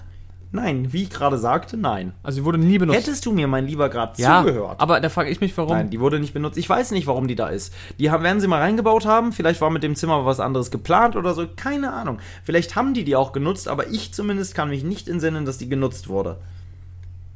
Nein, 0.52 0.92
wie 0.92 1.02
ich 1.02 1.10
gerade 1.10 1.38
sagte, 1.38 1.76
nein. 1.76 2.12
Also 2.22 2.36
sie 2.36 2.44
wurde 2.44 2.58
nie 2.58 2.78
benutzt. 2.78 2.98
Hättest 2.98 3.26
du 3.26 3.32
mir, 3.32 3.46
mein 3.46 3.66
Lieber, 3.66 3.88
gerade 3.88 4.20
ja, 4.20 4.42
zugehört? 4.42 4.80
aber 4.80 5.00
da 5.00 5.08
frage 5.08 5.30
ich 5.30 5.40
mich, 5.40 5.56
warum. 5.58 5.72
Nein, 5.72 5.90
die 5.90 6.00
wurde 6.00 6.18
nicht 6.18 6.32
benutzt. 6.32 6.56
Ich 6.56 6.68
weiß 6.68 6.92
nicht, 6.92 7.06
warum 7.06 7.28
die 7.28 7.34
da 7.34 7.48
ist. 7.48 7.74
Die 7.98 8.10
haben, 8.10 8.22
werden 8.24 8.40
sie 8.40 8.46
mal 8.46 8.60
reingebaut 8.60 9.06
haben. 9.06 9.32
Vielleicht 9.32 9.60
war 9.60 9.70
mit 9.70 9.82
dem 9.82 9.96
Zimmer 9.96 10.24
was 10.24 10.40
anderes 10.40 10.70
geplant 10.70 11.16
oder 11.16 11.34
so. 11.34 11.46
Keine 11.56 11.92
Ahnung. 11.92 12.18
Vielleicht 12.44 12.76
haben 12.76 12.94
die 12.94 13.04
die 13.04 13.16
auch 13.16 13.32
genutzt, 13.32 13.68
aber 13.68 13.88
ich 13.88 14.14
zumindest 14.14 14.54
kann 14.54 14.70
mich 14.70 14.84
nicht 14.84 15.08
entsinnen, 15.08 15.44
dass 15.44 15.58
die 15.58 15.68
genutzt 15.68 16.08
wurde. 16.08 16.38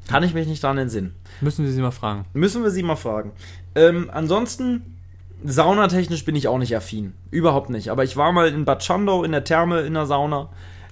Kann 0.09 0.23
ich 0.23 0.35
mich 0.35 0.47
nicht 0.49 0.65
daran 0.65 0.79
entsinnen. 0.79 1.15
Müssen 1.41 1.65
wir 1.65 1.73
sie 1.73 1.83
mal 1.83 1.91
fragen. 1.91 2.25
Müssen 2.33 2.63
wir 2.63 2.71
sie 2.71 2.83
mal 2.83 2.97
fragen. 2.97 3.33
Ähm, 3.75 4.11
ansonsten, 4.13 4.97
saunatechnisch 5.45 6.25
bin 6.25 6.37
ich 6.37 6.49
auch 6.49 6.59
nicht 6.59 6.77
affin. 6.77 7.13
Überhaupt 7.31 7.71
nicht. 7.71 7.91
Aber 7.91 8.05
ich 8.05 8.17
war 8.17 8.33
mal 8.33 8.49
in 8.49 8.65
Bad 8.65 8.83
Schandau 8.83 9.25
in 9.25 9.33
der 9.33 9.45
Therme 9.45 9.81
in 9.81 9.95
der 9.95 10.07
Sauna. 10.07 10.49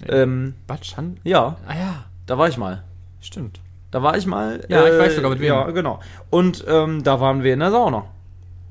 Ähm, 0.07 0.53
Bad 0.67 0.85
Schan? 0.85 1.17
ja, 1.25 1.57
Ah 1.67 1.75
ja, 1.77 2.05
da 2.29 2.37
war 2.37 2.47
ich 2.47 2.57
mal. 2.57 2.83
stimmt. 3.21 3.59
Da 3.91 4.03
war 4.03 4.15
ich 4.15 4.27
mal. 4.27 4.63
Ja, 4.69 4.85
ich 4.87 4.99
weiß 4.99 5.15
sogar 5.15 5.31
mit 5.31 5.39
wem. 5.39 5.47
Ja, 5.47 5.69
genau. 5.71 5.99
Und 6.29 6.63
ähm, 6.67 7.03
da 7.03 7.19
waren 7.19 7.41
wir 7.41 7.53
in 7.53 7.59
der 7.59 7.71
Sauna. 7.71 8.03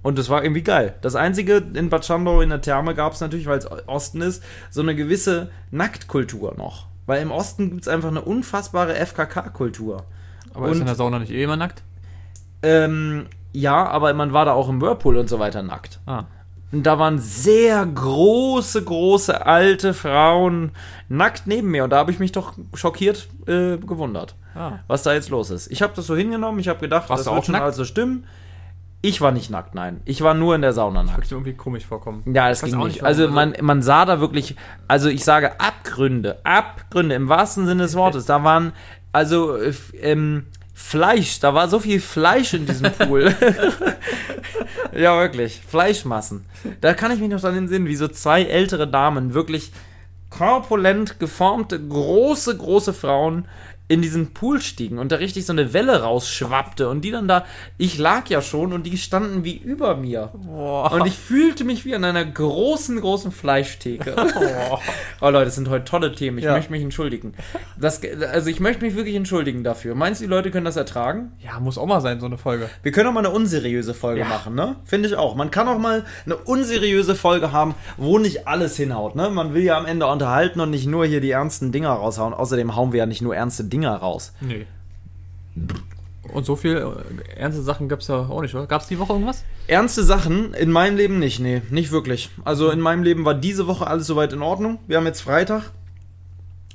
Und 0.03 0.17
das 0.17 0.29
war 0.31 0.45
irgendwie 0.45 0.63
geil. 0.63 0.95
Das 1.01 1.17
Einzige 1.17 1.57
in 1.75 1.89
Bad 1.91 2.05
Schandau 2.07 2.41
in 2.41 2.51
der 2.51 2.61
Therme 2.61 2.95
gab 2.95 3.15
es 3.15 3.21
natürlich, 3.21 3.47
weil 3.47 3.59
es 3.59 3.69
Osten 3.89 4.21
ist, 4.21 4.45
so 4.71 4.81
eine 4.81 4.95
gewisse 4.95 5.51
Nacktkultur 5.73 6.55
noch. 6.57 6.87
Weil 7.07 7.21
im 7.21 7.33
Osten 7.33 7.71
gibt 7.71 7.83
es 7.83 7.89
einfach 7.89 8.11
eine 8.11 8.21
unfassbare 8.23 8.95
FKK-Kultur. 8.95 10.05
Aber 10.55 10.67
Und- 10.67 10.73
ist 10.73 10.79
in 10.81 10.87
der 10.87 10.95
Sauna 10.95 11.19
nicht 11.19 11.33
eh 11.33 11.43
immer 11.43 11.57
nackt? 11.57 11.83
Ähm, 12.63 13.27
ja, 13.53 13.87
aber 13.89 14.15
man 14.15 14.33
war 14.33 14.45
da 14.45 14.53
auch 14.53 14.69
im 14.69 14.81
Whirlpool 14.81 15.17
und 15.17 15.29
so 15.29 15.41
weiter 15.41 15.63
nackt. 15.65 15.99
Ah. 16.07 16.25
Und 16.71 16.83
da 16.83 16.99
waren 16.99 17.19
sehr 17.19 17.85
große, 17.87 18.85
große 18.85 19.47
alte 19.47 19.95
Frauen 19.95 20.73
nackt 21.09 21.47
neben 21.47 21.71
mir. 21.71 21.85
Und 21.85 21.91
da 21.91 21.99
habe 21.99 22.11
ich 22.11 22.19
mich 22.19 22.33
doch 22.33 22.55
schockiert 22.75 23.29
äh, 23.47 23.79
gewundert, 23.79 24.35
ah. 24.55 24.73
was 24.87 25.03
da 25.03 25.15
jetzt 25.15 25.31
los 25.31 25.51
ist. 25.51 25.71
Ich 25.73 25.81
habe 25.81 25.95
das 25.97 26.07
so 26.07 26.15
hingenommen, 26.15 26.59
ich 26.59 26.69
habe 26.69 26.81
gedacht, 26.81 27.09
Warst 27.09 27.21
das 27.21 27.33
wird 27.33 27.39
auch 27.39 27.45
schon 27.45 27.53
nackt? 27.53 27.65
also 27.65 27.85
stimmen. 27.85 28.25
Ich 29.01 29.21
war 29.21 29.31
nicht 29.31 29.49
nackt, 29.49 29.77
nein. 29.77 30.01
Ich 30.07 30.23
war 30.23 30.35
nur 30.35 30.57
in 30.57 30.61
der 30.61 30.73
Sauna 30.73 31.05
nackt. 31.05 31.31
Mir 31.31 31.37
irgendwie 31.37 31.55
komisch 31.55 31.87
vorkommen. 31.87 32.23
Ja, 32.27 32.49
das 32.49 32.59
Ich 32.59 32.65
weiß 32.65 32.73
ging 32.73 32.87
nicht. 32.87 33.05
Also 33.05 33.29
man, 33.29 33.55
man 33.61 33.81
sah 33.81 34.05
da 34.05 34.21
wirklich, 34.21 34.57
also 34.89 35.09
ich 35.09 35.25
sage 35.25 35.61
Abgründe, 35.61 36.45
Abgründe 36.45 37.15
im 37.15 37.29
wahrsten 37.29 37.65
Sinne 37.67 37.85
des 37.85 37.95
Wortes. 37.95 38.27
Da 38.27 38.43
waren 38.43 38.73
also 39.13 39.57
äh, 39.57 39.73
ähm, 40.01 40.47
Fleisch, 40.81 41.41
da 41.41 41.55
war 41.55 41.69
so 41.69 41.81
viel 41.81 42.01
Fleisch 42.01 42.55
in 42.55 42.65
diesem 42.65 42.93
Pool. 42.93 43.35
ja, 44.95 45.19
wirklich, 45.21 45.61
Fleischmassen. 45.69 46.47
Da 46.81 46.95
kann 46.95 47.11
ich 47.11 47.19
mich 47.19 47.29
noch 47.29 47.41
dran 47.41 47.57
entsinnen, 47.57 47.89
wie 47.89 47.97
so 47.97 48.07
zwei 48.07 48.45
ältere 48.45 48.87
Damen, 48.87 49.35
wirklich 49.35 49.73
korpulent 50.31 51.19
geformte, 51.19 51.85
große, 51.85 52.57
große 52.57 52.95
Frauen 52.95 53.47
in 53.89 54.03
diesen 54.03 54.35
Pool 54.35 54.61
stiegen 54.61 54.99
und 54.99 55.11
da 55.13 55.17
richtig 55.17 55.47
so 55.47 55.53
eine 55.53 55.73
Welle 55.73 56.03
rausschwappte 56.03 56.89
und 56.91 57.01
die 57.03 57.11
dann 57.11 57.27
da, 57.27 57.45
ich 57.79 57.97
lag 57.99 58.29
ja 58.29 58.43
schon 58.43 58.73
und 58.75 58.85
die 58.85 58.99
standen 58.99 59.45
wie 59.45 59.57
über 59.57 59.97
mir. 59.97 60.31
Boah. 60.35 60.93
Und 60.93 61.07
ich 61.07 61.15
fühlte 61.19 61.65
mich 61.65 61.85
wie 61.87 61.95
an 61.95 62.05
einer 62.05 62.25
großen, 62.25 63.01
großen 63.01 63.33
Fleischtheke. 63.33 64.15
oh 65.21 65.31
Leute, 65.31 65.47
das 65.47 65.55
sind 65.55 65.69
heute 65.71 65.85
tolle 65.87 66.15
Themen. 66.15 66.39
Ich 66.39 66.45
Ja. 66.45 66.53
möchte 66.53 66.71
mich 66.71 66.83
entschuldigen. 66.83 67.33
Das, 67.81 68.01
also 68.33 68.51
ich 68.51 68.61
möchte 68.61 68.85
mich 68.85 68.95
wirklich 68.95 69.15
entschuldigen 69.17 69.65
dafür. 69.65 69.95
Meinst 69.95 70.21
du, 70.21 70.25
die 70.27 70.31
Leute 70.31 70.51
können 70.51 70.65
das 70.67 70.77
ertragen? 70.77 71.33
ja, 71.43 71.59
muss 71.61 71.79
auch 71.79 71.87
mal 71.87 72.01
sein, 72.01 72.21
so 72.21 72.27
eine 72.27 72.37
Folge. 72.39 72.69
Wir 72.83 72.93
können 72.93 73.09
auch 73.09 73.13
mal 73.13 73.21
eine 73.25 73.31
unseriöse 73.31 73.95
Folge 73.95 74.21
Ja. 74.21 74.29
machen, 74.29 74.55
ne? 74.55 74.77
Finde 74.85 75.09
ich 75.09 75.17
auch. 75.17 75.35
Man 75.35 75.51
kann 75.51 75.67
auch 75.69 75.79
mal 75.79 76.05
eine 76.27 76.37
unseriöse 76.37 77.15
Folge 77.15 77.53
haben, 77.53 77.75
wo 77.97 78.19
nicht 78.19 78.47
alles 78.47 78.77
hinhaut, 78.77 79.17
ne? 79.17 79.31
Man 79.31 79.55
will 79.55 79.63
ja 79.63 79.79
am 79.79 79.87
Ende 79.87 80.07
unterhalten 80.07 80.61
und 80.61 80.71
nicht 80.71 80.87
nur 80.87 81.07
hier 81.07 81.21
die 81.23 81.31
ernsten 81.31 81.73
Dinger 81.73 81.91
raushauen. 81.91 82.35
Außerdem 82.35 82.77
hauen 82.77 82.93
wir 82.93 82.99
ja 82.99 83.07
nicht 83.07 83.23
nur 83.23 83.35
ernste 83.35 83.65
Dinger 83.65 83.78
raus. 83.87 84.33
Nee. 84.41 84.67
Und 86.33 86.45
so 86.45 86.57
viel 86.57 86.77
äh, 86.77 87.39
ernste 87.39 87.63
Sachen 87.63 87.89
gab 87.89 88.01
es 88.01 88.09
ja 88.09 88.17
auch 88.17 88.43
nicht, 88.43 88.55
oder? 88.55 88.67
Gab 88.67 88.83
es 88.83 88.89
die 88.89 88.99
Woche 88.99 89.13
irgendwas? 89.13 89.45
Ernste 89.67 90.05
Sachen 90.05 90.55
in 90.55 90.71
meinem 90.71 90.97
Leben 90.97 91.19
nicht, 91.19 91.41
nee, 91.41 91.63
nicht 91.71 91.91
wirklich. 91.91 92.31
Also 92.45 92.71
in 92.71 92.81
meinem 92.81 93.03
Leben 93.03 93.25
war 93.25 93.35
diese 93.35 93.67
Woche 93.67 93.87
alles 93.87 94.07
soweit 94.07 94.33
in 94.33 94.43
Ordnung. 94.43 94.79
Wir 94.87 94.99
haben 94.99 95.07
jetzt 95.07 95.23
Freitag. 95.23 95.71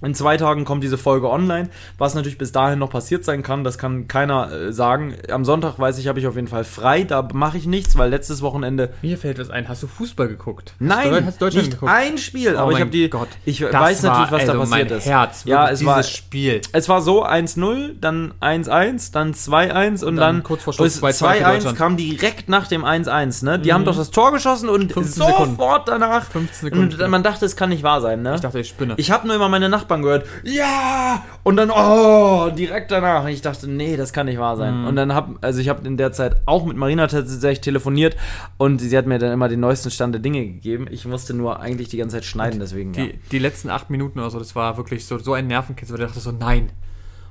In 0.04 0.14
zwei 0.16 0.38
Tagen 0.38 0.66
kommt 0.66 0.84
diese 0.84 0.98
Folge 0.98 1.30
online. 1.30 1.70
Was 1.98 2.14
natürlich 2.14 2.38
bis 2.38 2.52
dahin 2.52 2.80
noch 2.80 2.90
passiert 2.90 3.24
sein 3.24 3.42
kann, 3.42 3.64
das 3.64 3.78
kann 3.78 4.08
keiner 4.08 4.52
äh, 4.52 4.74
sagen. 4.74 5.16
Am 5.32 5.46
Sonntag 5.46 5.80
weiß 5.80 5.98
ich, 5.98 6.08
habe 6.08 6.20
ich 6.20 6.28
auf 6.28 6.36
jeden 6.36 6.48
Fall 6.48 6.64
frei. 6.64 7.04
Da 7.04 7.28
mache 7.34 7.58
ich 7.58 7.66
nichts, 7.66 7.98
weil 7.98 8.10
letztes 8.10 8.42
Wochenende. 8.42 8.94
Mir 9.02 9.18
fällt 9.18 9.40
was 9.40 9.50
ein. 9.50 9.70
Hast 9.70 9.82
du 9.84 9.88
Fußball 9.88 10.28
geguckt? 10.28 10.74
Nein, 10.80 11.26
hast 11.26 11.40
du 11.40 11.46
Deutschland 11.46 11.68
nicht 11.68 11.80
geguckt? 11.80 11.92
ein 11.92 12.18
Spiel. 12.18 12.56
Oh 12.56 12.60
aber 12.60 12.72
ich 12.74 12.82
habe 12.82 12.92
die. 12.92 13.10
Gott. 13.10 13.30
Ich 13.46 13.62
weiß 13.62 14.04
natürlich, 14.04 14.32
was 14.32 14.42
war, 14.42 14.54
da 14.56 14.60
also 14.60 14.72
passiert 14.72 14.90
mein 14.90 14.98
ist. 14.98 15.06
Herz, 15.06 15.44
ja, 15.46 15.70
es 15.70 15.86
war. 15.86 15.98
dieses 15.98 16.12
Spiel. 16.12 16.62
Es 16.74 16.90
war 16.90 17.02
so 17.02 17.26
1-0, 17.26 17.94
dann 18.00 18.34
1-1, 18.42 19.12
dann 19.14 19.34
2-1 19.34 20.04
und, 20.04 20.18
dann 20.18 20.34
dann, 20.36 20.44
kurz 20.44 20.64
vor 20.64 20.74
Schluss 20.74 20.96
es 20.96 21.04
2-2 21.04 21.14
für 21.14 21.26
2-1 21.26 21.54
Deutschland. 21.54 21.78
kam 21.78 21.98
direkt 21.98 22.50
nach 22.50 22.68
dem 22.68 22.84
1-1. 22.84 23.46
Ne? 23.46 23.60
Die 23.60 23.74
haben 23.74 23.86
doch 23.86 23.96
das 23.96 24.12
Tor 24.12 24.32
geschossen 24.32 24.70
und 24.70 24.92
15 24.92 25.14
sofort 25.14 25.86
Sekunden. 25.86 25.86
danach. 25.86 26.26
15 26.26 26.70
Sekunden. 26.70 27.02
Und 27.02 27.10
man 27.10 27.24
dachte, 27.24 27.46
es 27.46 27.56
kann 27.56 27.70
nicht 27.70 27.84
wahr 27.84 28.02
sein. 28.02 28.22
Ne? 28.22 28.36
Ich 28.36 28.42
dachte, 28.42 28.60
ich 28.60 28.70
spinne. 28.70 28.96
Ich 28.98 29.12
habe 29.12 29.28
nur 29.28 29.36
immer 29.36 29.50
meine 29.50 29.70
Nachbarn 29.70 29.93
gehört, 30.02 30.26
ja, 30.44 31.24
und 31.44 31.58
dann, 31.58 31.70
oh, 31.72 32.50
direkt 32.50 32.92
danach. 32.92 33.24
Und 33.24 33.30
ich 33.30 33.42
dachte, 33.42 33.70
nee, 33.70 33.96
das 33.96 34.14
kann 34.14 34.26
nicht 34.26 34.40
wahr 34.40 34.58
sein. 34.58 34.82
Mhm. 34.82 34.88
Und 34.88 34.96
dann 34.96 35.14
hab, 35.14 35.30
also 35.42 35.60
ich 35.60 35.70
habe 35.70 35.88
in 35.88 35.98
der 35.98 36.12
Zeit 36.12 36.38
auch 36.46 36.66
mit 36.66 36.78
Marina 36.78 37.08
tatsächlich 37.08 37.62
telefoniert 37.62 38.16
und 38.58 38.80
sie 38.80 38.98
hat 38.98 39.06
mir 39.06 39.20
dann 39.20 39.32
immer 39.32 39.50
den 39.50 39.60
neuesten 39.60 39.92
Stand 39.92 40.16
der 40.16 40.22
Dinge 40.22 40.46
gegeben. 40.46 40.88
Ich 40.90 41.06
musste 41.06 41.34
nur 41.34 41.60
eigentlich 41.60 41.90
die 41.90 41.98
ganze 41.98 42.18
Zeit 42.18 42.26
schneiden, 42.26 42.60
deswegen. 42.60 42.94
die, 42.94 43.02
ja. 43.02 43.14
die 43.32 43.40
letzten 43.40 43.70
acht 43.70 43.90
Minuten 43.90 44.20
oder 44.20 44.30
so, 44.30 44.40
das 44.40 44.56
war 44.56 44.78
wirklich 44.78 45.06
so, 45.06 45.18
so 45.18 45.34
ein 45.34 45.48
Nervenkitzel, 45.48 45.96
weil 45.96 46.02
ich 46.02 46.08
dachte 46.08 46.22
so, 46.22 46.32
nein. 46.32 46.70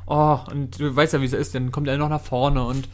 Oh, 0.06 0.38
und 0.50 0.78
du 0.78 0.94
weißt 0.94 1.12
ja, 1.12 1.20
wie 1.20 1.26
es 1.26 1.32
ist, 1.32 1.54
dann 1.54 1.72
kommt 1.72 1.88
er 1.88 1.96
noch 1.96 2.08
nach 2.08 2.20
vorne 2.20 2.64
und 2.64 2.88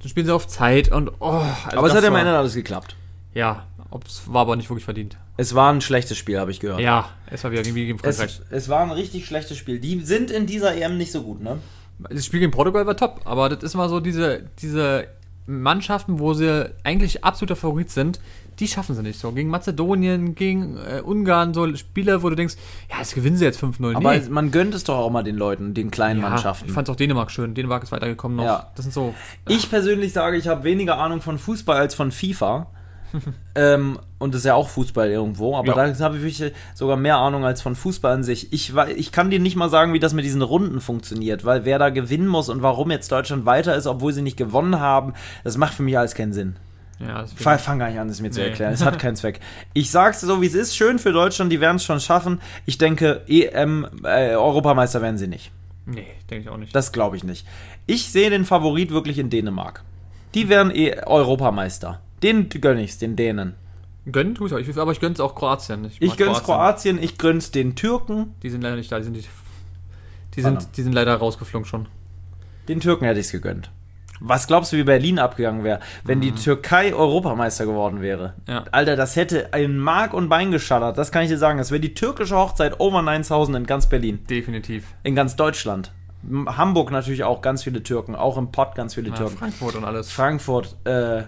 dann 0.00 0.08
spielen 0.08 0.26
sie 0.26 0.34
auf 0.34 0.46
Zeit 0.46 0.90
und 0.90 1.10
oh. 1.20 1.42
also 1.64 1.78
Aber 1.78 1.86
es 1.86 1.94
hat 1.94 2.02
ja 2.02 2.08
am 2.08 2.16
Ende 2.16 2.36
alles 2.36 2.54
geklappt. 2.54 2.96
Ja, 3.34 3.64
Ob's, 3.92 4.22
war 4.26 4.42
aber 4.42 4.56
nicht 4.56 4.70
wirklich 4.70 4.84
verdient. 4.84 5.16
Es 5.36 5.54
war 5.54 5.72
ein 5.72 5.80
schlechtes 5.80 6.16
Spiel, 6.16 6.38
habe 6.38 6.50
ich 6.50 6.60
gehört. 6.60 6.80
Ja, 6.80 7.10
es 7.30 7.44
war 7.44 7.52
wieder 7.52 7.62
gegen 7.62 7.98
Frankreich. 7.98 8.40
Es, 8.48 8.52
es 8.64 8.68
war 8.68 8.80
ein 8.82 8.90
richtig 8.90 9.26
schlechtes 9.26 9.58
Spiel. 9.58 9.78
Die 9.78 10.00
sind 10.00 10.30
in 10.30 10.46
dieser 10.46 10.74
EM 10.74 10.96
nicht 10.96 11.12
so 11.12 11.22
gut, 11.22 11.42
ne? 11.42 11.58
Das 12.10 12.26
Spiel 12.26 12.40
gegen 12.40 12.52
Portugal 12.52 12.86
war 12.86 12.96
top, 12.96 13.20
aber 13.24 13.48
das 13.48 13.62
ist 13.62 13.74
mal 13.74 13.88
so 13.88 14.00
diese, 14.00 14.44
diese 14.60 15.06
Mannschaften, 15.46 16.18
wo 16.18 16.34
sie 16.34 16.70
eigentlich 16.84 17.24
absoluter 17.24 17.56
Favorit 17.56 17.90
sind, 17.90 18.20
die 18.58 18.68
schaffen 18.68 18.94
sie 18.94 19.02
nicht 19.02 19.18
so. 19.18 19.32
Gegen 19.32 19.48
Mazedonien, 19.48 20.34
gegen 20.34 20.76
äh, 20.76 21.00
Ungarn, 21.00 21.54
so 21.54 21.74
Spiele, 21.74 22.22
wo 22.22 22.30
du 22.30 22.36
denkst, 22.36 22.54
ja, 22.90 22.98
jetzt 22.98 23.14
gewinnen 23.14 23.36
sie 23.36 23.44
jetzt 23.44 23.62
5-0. 23.62 23.96
Aber 23.96 24.18
man 24.30 24.50
gönnt 24.50 24.74
es 24.74 24.84
doch 24.84 24.96
auch 24.98 25.10
mal 25.10 25.22
den 25.22 25.36
Leuten, 25.36 25.74
den 25.74 25.90
kleinen 25.90 26.20
ja, 26.20 26.28
Mannschaften. 26.28 26.68
Ich 26.68 26.72
fand 26.72 26.88
auch 26.90 26.96
Dänemark 26.96 27.30
schön. 27.30 27.54
Dänemark 27.54 27.82
ist 27.82 27.92
weitergekommen 27.92 28.36
noch. 28.36 28.44
Ja. 28.44 28.70
Das 28.74 28.84
sind 28.84 28.92
so. 28.92 29.14
Ich 29.48 29.70
persönlich 29.70 30.12
sage, 30.12 30.36
ich 30.36 30.48
habe 30.48 30.64
weniger 30.64 30.98
Ahnung 30.98 31.20
von 31.20 31.38
Fußball 31.38 31.78
als 31.78 31.94
von 31.94 32.12
FIFA. 32.12 32.70
ähm, 33.54 33.98
und 34.18 34.34
das 34.34 34.40
ist 34.40 34.44
ja 34.46 34.54
auch 34.54 34.68
Fußball 34.68 35.10
irgendwo, 35.10 35.56
aber 35.56 35.68
Ja. 35.76 35.92
da 35.92 36.04
habe 36.04 36.16
ich 36.16 36.22
wirklich 36.22 36.52
sogar 36.74 36.96
mehr 36.96 37.16
Ahnung 37.18 37.44
als 37.44 37.60
von 37.62 37.74
Fußball 37.76 38.12
an 38.14 38.22
sich. 38.24 38.52
Ich, 38.52 38.72
ich 38.96 39.12
kann 39.12 39.30
dir 39.30 39.38
nicht 39.40 39.56
mal 39.56 39.68
sagen, 39.68 39.92
wie 39.92 39.98
das 39.98 40.12
mit 40.14 40.24
diesen 40.24 40.42
Runden 40.42 40.80
funktioniert, 40.80 41.44
weil 41.44 41.64
wer 41.64 41.78
da 41.78 41.90
gewinnen 41.90 42.26
muss 42.28 42.48
und 42.48 42.62
warum 42.62 42.90
jetzt 42.90 43.10
Deutschland 43.12 43.44
weiter 43.46 43.74
ist, 43.76 43.86
obwohl 43.86 44.12
sie 44.12 44.22
nicht 44.22 44.36
gewonnen 44.36 44.80
haben, 44.80 45.14
das 45.44 45.56
macht 45.56 45.74
für 45.74 45.82
mich 45.82 45.98
alles 45.98 46.14
keinen 46.14 46.32
Sinn. 46.32 46.56
Ja, 47.00 47.24
Fang, 47.58 47.80
gar 47.80 47.88
nicht 47.88 47.98
an, 47.98 48.06
das 48.06 48.20
mir 48.20 48.30
zu 48.30 48.40
Nee. 48.40 48.46
erklären. 48.48 48.72
Es 48.72 48.84
hat 48.84 48.96
keinen 49.00 49.16
Zweck. 49.16 49.40
Ich 49.72 49.90
sag's 49.90 50.20
so, 50.20 50.40
wie 50.40 50.46
es 50.46 50.54
ist. 50.54 50.76
Schön 50.76 51.00
für 51.00 51.10
Deutschland, 51.12 51.50
die 51.50 51.60
werden 51.60 51.76
es 51.78 51.84
schon 51.84 51.98
schaffen. 51.98 52.40
Ich 52.64 52.78
denke, 52.78 53.22
EM, 53.26 53.88
äh, 54.04 54.36
Europameister 54.36 55.02
werden 55.02 55.18
sie 55.18 55.26
nicht. 55.26 55.50
nee, 55.84 56.06
denke 56.30 56.44
ich 56.44 56.48
auch 56.48 56.56
nicht. 56.58 56.76
Das 56.76 56.92
glaube 56.92 57.16
ich 57.16 57.24
nicht. 57.24 57.44
Ich 57.86 58.12
sehe 58.12 58.30
den 58.30 58.44
Favorit 58.44 58.92
wirklich 58.92 59.18
in 59.18 59.30
Dänemark. 59.30 59.82
Die 60.34 60.48
werden 60.48 60.70
eh 60.72 60.94
Europameister. 61.04 62.00
Den 62.22 62.48
gönn 62.48 62.78
ich's, 62.78 62.98
den 62.98 63.16
Dänen. 63.16 63.54
Gönnen 64.10 64.34
tue 64.34 64.60
ich. 64.60 64.68
Ich, 64.68 64.76
aber 64.78 64.92
ich 64.92 65.00
gönn's 65.00 65.20
auch 65.20 65.34
Kroatien. 65.34 65.84
Ich 65.84 66.00
mag 66.00 66.16
gönn's 66.16 66.42
Kroatien, 66.42 67.00
ich 67.00 67.18
gönn's 67.18 67.50
den 67.50 67.76
Türken. 67.76 68.34
Die 68.42 68.50
sind 68.50 68.62
leider 68.62 68.76
nicht 68.76 68.90
da. 68.90 68.98
Die 68.98 69.04
sind, 69.04 69.16
die, 69.16 69.24
die 70.34 70.42
sind, 70.42 70.76
die 70.76 70.82
sind 70.82 70.92
leider 70.92 71.14
rausgeflogen 71.14 71.66
schon. 71.66 71.86
Den 72.68 72.80
Türken 72.80 73.04
hätte 73.04 73.20
ich's 73.20 73.32
gegönnt. 73.32 73.70
Was 74.24 74.46
glaubst 74.46 74.72
du, 74.72 74.76
wie 74.76 74.84
Berlin 74.84 75.18
abgegangen 75.18 75.64
wäre, 75.64 75.80
wenn 76.04 76.20
die 76.20 76.32
Türkei 76.32 76.94
Europameister 76.94 77.66
geworden 77.66 78.02
wäre? 78.02 78.34
Mhm. 78.46 78.52
Ja. 78.52 78.64
Alter, 78.70 78.94
das 78.94 79.16
hätte 79.16 79.52
ein 79.52 79.78
Mark 79.78 80.14
und 80.14 80.28
Bein 80.28 80.52
geschallert. 80.52 80.96
Das 80.96 81.10
kann 81.10 81.24
ich 81.24 81.28
dir 81.28 81.38
sagen. 81.38 81.58
Das 81.58 81.70
wäre 81.72 81.80
die 81.80 81.94
türkische 81.94 82.36
Hochzeit 82.36 82.78
over 82.78 83.02
9000 83.02 83.56
in 83.56 83.66
ganz 83.66 83.88
Berlin. 83.88 84.24
Definitiv. 84.28 84.84
In 85.02 85.16
ganz 85.16 85.34
Deutschland. 85.34 85.92
Hamburg 86.46 86.92
natürlich 86.92 87.24
auch 87.24 87.42
ganz 87.42 87.64
viele 87.64 87.82
Türken. 87.82 88.14
Auch 88.14 88.36
im 88.36 88.52
Pott 88.52 88.76
ganz 88.76 88.94
viele 88.94 89.10
Ja, 89.10 89.16
Türken. 89.16 89.38
Frankfurt 89.38 89.74
und 89.74 89.84
alles. 89.84 90.12
Frankfurt, 90.12 90.76
äh, 90.84 91.24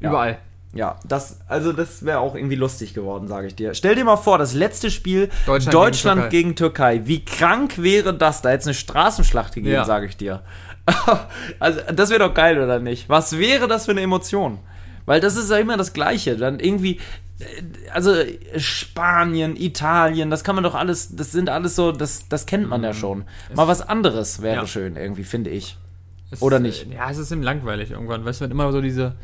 ja. 0.00 0.10
Überall. 0.10 0.38
Ja, 0.76 0.98
das, 1.06 1.38
also 1.46 1.72
das 1.72 2.04
wäre 2.04 2.18
auch 2.18 2.34
irgendwie 2.34 2.56
lustig 2.56 2.94
geworden, 2.94 3.28
sage 3.28 3.46
ich 3.46 3.54
dir. 3.54 3.74
Stell 3.74 3.94
dir 3.94 4.04
mal 4.04 4.16
vor, 4.16 4.38
das 4.38 4.54
letzte 4.54 4.90
Spiel 4.90 5.30
Deutschland 5.46 5.72
Deutschland, 5.74 6.20
gegen 6.30 6.30
gegen, 6.48 6.56
Türkei. 6.56 7.02
Wie 7.04 7.24
krank 7.24 7.80
wäre 7.80 8.12
das? 8.12 8.42
Da 8.42 8.48
hätte 8.48 8.62
es 8.62 8.66
eine 8.66 8.74
Straßenschlacht 8.74 9.54
gegeben, 9.54 9.72
Ja. 9.72 9.84
sage 9.84 10.06
ich 10.06 10.16
dir. 10.16 10.42
also, 11.60 11.80
das 11.94 12.10
wäre 12.10 12.18
doch 12.28 12.34
geil, 12.34 12.58
oder 12.60 12.80
nicht? 12.80 13.08
Was 13.08 13.38
wäre 13.38 13.68
das 13.68 13.84
für 13.84 13.92
eine 13.92 14.00
Emotion? 14.00 14.58
Weil 15.06 15.20
das 15.20 15.36
ist 15.36 15.48
ja 15.50 15.58
immer 15.58 15.76
das 15.76 15.92
Gleiche. 15.92 16.36
Dann 16.36 16.58
irgendwie, 16.58 16.98
äh, 17.38 17.44
also 17.92 18.12
Spanien, 18.56 19.54
Italien, 19.56 20.28
das 20.30 20.42
kann 20.44 20.54
man 20.56 20.64
doch 20.64 20.74
alles, 20.74 21.14
das 21.14 21.30
sind 21.30 21.48
alles 21.50 21.76
so, 21.76 21.92
das, 21.92 22.28
das 22.28 22.46
kennt 22.46 22.68
man 22.68 22.82
ja 22.82 22.92
schon. 22.94 23.24
Mal 23.54 23.68
was 23.68 23.80
anderes 23.80 24.42
wäre 24.42 24.56
Mhm. 24.56 24.60
Ja. 24.62 24.66
schön, 24.66 24.96
irgendwie, 24.96 25.24
finde 25.24 25.50
ich. 25.50 25.76
Es 26.30 26.42
Oder 26.42 26.58
nicht? 26.58 26.90
äh, 26.90 26.96
Ja, 26.96 27.10
es 27.10 27.18
ist 27.18 27.30
eben 27.30 27.42
langweilig 27.42 27.92
irgendwann. 27.92 28.24
Weißt 28.24 28.40
du, 28.40 28.44
wenn 28.44 28.50
immer 28.50 28.72
so 28.72 28.80
diese. 28.80 29.14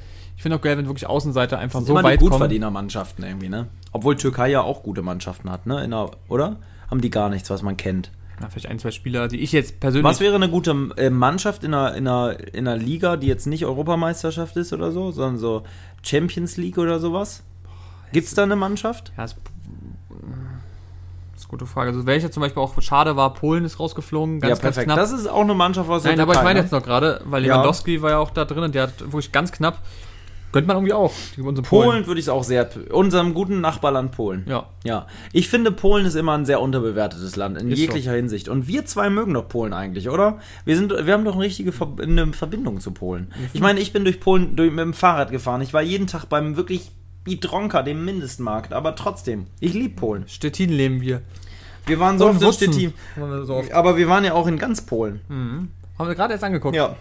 Ich 0.40 0.42
finde 0.42 0.56
auch 0.56 0.62
geil, 0.62 0.78
wenn 0.78 0.86
wirklich 0.86 1.06
Außenseiter 1.06 1.58
einfach 1.58 1.82
so 1.82 1.92
immer 1.92 2.02
weit 2.02 2.18
kommen. 2.18 2.30
Gutverdienermannschaften 2.30 3.22
irgendwie, 3.26 3.50
ne? 3.50 3.66
Obwohl 3.92 4.16
Türkei 4.16 4.48
ja 4.48 4.62
auch 4.62 4.82
gute 4.82 5.02
Mannschaften 5.02 5.50
hat, 5.50 5.66
ne? 5.66 5.84
In 5.84 5.90
der, 5.90 6.12
oder? 6.28 6.56
Haben 6.90 7.02
die 7.02 7.10
gar 7.10 7.28
nichts, 7.28 7.50
was 7.50 7.60
man 7.60 7.76
kennt. 7.76 8.10
Na, 8.40 8.48
vielleicht 8.48 8.68
ein, 8.70 8.78
zwei 8.78 8.90
Spieler, 8.90 9.28
die 9.28 9.40
ich 9.40 9.52
jetzt 9.52 9.80
persönlich. 9.80 10.10
Was 10.10 10.18
wäre 10.18 10.36
eine 10.36 10.48
gute 10.48 10.70
äh, 10.96 11.10
Mannschaft 11.10 11.62
in 11.62 11.74
einer, 11.74 11.94
in, 11.94 12.08
einer, 12.08 12.54
in 12.54 12.66
einer 12.66 12.82
Liga, 12.82 13.18
die 13.18 13.26
jetzt 13.26 13.46
nicht 13.46 13.66
Europameisterschaft 13.66 14.56
ist 14.56 14.72
oder 14.72 14.92
so, 14.92 15.10
sondern 15.10 15.36
so 15.36 15.62
Champions 16.00 16.56
League 16.56 16.78
oder 16.78 17.00
sowas? 17.00 17.42
Gibt's 18.14 18.32
da 18.32 18.44
eine 18.44 18.56
Mannschaft? 18.56 19.12
Ja, 19.18 19.24
das, 19.24 19.34
das 19.34 19.42
ist 21.36 21.44
eine 21.44 21.48
gute 21.50 21.66
Frage. 21.66 21.90
Also, 21.90 22.06
welche 22.06 22.30
zum 22.30 22.40
Beispiel 22.40 22.62
auch 22.62 22.80
schade 22.80 23.14
war, 23.14 23.34
Polen 23.34 23.66
ist 23.66 23.78
rausgeflogen, 23.78 24.40
ganz, 24.40 24.56
ja, 24.58 24.62
perfekt. 24.62 24.88
ganz 24.88 24.96
knapp. 24.96 24.96
Das 24.96 25.12
ist 25.12 25.26
auch 25.28 25.42
eine 25.42 25.52
Mannschaft 25.52 25.90
aus 25.90 26.04
der 26.04 26.12
Nein, 26.12 26.20
aber 26.20 26.32
ich 26.32 26.38
Türkei, 26.38 26.44
meine 26.48 26.60
ne? 26.60 26.64
jetzt 26.64 26.72
noch 26.72 26.82
gerade, 26.82 27.20
weil 27.26 27.44
Ja. 27.44 27.56
Lewandowski 27.56 28.00
war 28.00 28.10
ja 28.12 28.18
auch 28.18 28.30
da 28.30 28.46
drin 28.46 28.62
und 28.62 28.74
der 28.74 28.84
hat 28.84 29.00
wirklich 29.02 29.32
ganz 29.32 29.52
knapp. 29.52 29.82
Gönnt 30.52 30.66
man 30.66 30.76
irgendwie 30.76 30.92
auch. 30.92 31.12
Unsere 31.38 31.66
Polen 31.66 32.06
würde 32.06 32.18
ich 32.18 32.26
es 32.26 32.28
auch 32.28 32.42
sehr. 32.42 32.68
Unserem 32.90 33.34
guten 33.34 33.60
Nachbarland 33.60 34.10
Polen. 34.10 34.44
Ja. 34.48 34.66
Ja. 34.82 35.06
Ich 35.32 35.48
finde, 35.48 35.70
Polen 35.70 36.06
ist 36.06 36.16
immer 36.16 36.36
ein 36.36 36.44
sehr 36.44 36.60
unterbewertetes 36.60 37.36
Land, 37.36 37.56
in 37.58 37.70
Ist 37.70 37.78
jeglicher 37.78 38.12
Hinsicht. 38.12 38.48
Und 38.48 38.66
wir 38.66 38.84
zwei 38.84 39.10
mögen 39.10 39.32
doch 39.34 39.48
Polen 39.48 39.72
eigentlich, 39.72 40.08
oder? 40.08 40.38
Wir, 40.64 40.76
sind, 40.76 40.90
wir 40.90 41.12
haben 41.12 41.24
doch 41.24 41.34
eine 41.34 41.44
richtige 41.44 41.70
Ver 41.70 41.88
eine 42.00 42.32
Verbindung 42.32 42.80
zu 42.80 42.90
Polen. 42.90 43.32
Ich 43.52 43.60
meine, 43.60 43.78
ich 43.78 43.92
bin 43.92 44.04
durch 44.04 44.18
Polen 44.18 44.56
durch, 44.56 44.70
mit 44.70 44.80
dem 44.80 44.94
Fahrrad 44.94 45.30
gefahren. 45.30 45.60
Ich 45.60 45.72
war 45.72 45.82
jeden 45.82 46.08
Tag 46.08 46.24
beim 46.26 46.56
wirklich 46.56 46.90
Biedronka, 47.22 47.82
dem 47.82 48.04
Mindestmarkt. 48.04 48.72
Aber 48.72 48.96
trotzdem, 48.96 49.46
ich 49.60 49.74
liebe 49.74 49.94
Polen. 49.94 50.24
Stettin 50.26 50.70
leben 50.70 51.00
wir. 51.00 51.22
Wir 51.86 52.00
waren 52.00 52.18
so 52.18 52.26
Und 52.26 52.42
oft 52.42 52.60
in. 52.62 52.72
Stettin. 52.72 52.94
So 53.44 53.54
oft. 53.54 53.72
Aber 53.72 53.96
wir 53.96 54.08
waren 54.08 54.24
ja 54.24 54.32
auch 54.32 54.48
in 54.48 54.58
ganz 54.58 54.80
Polen. 54.80 55.20
Haben 55.28 56.08
wir 56.08 56.14
gerade 56.16 56.32
erst 56.32 56.44
angeguckt. 56.44 56.74
Ja. 56.74 56.96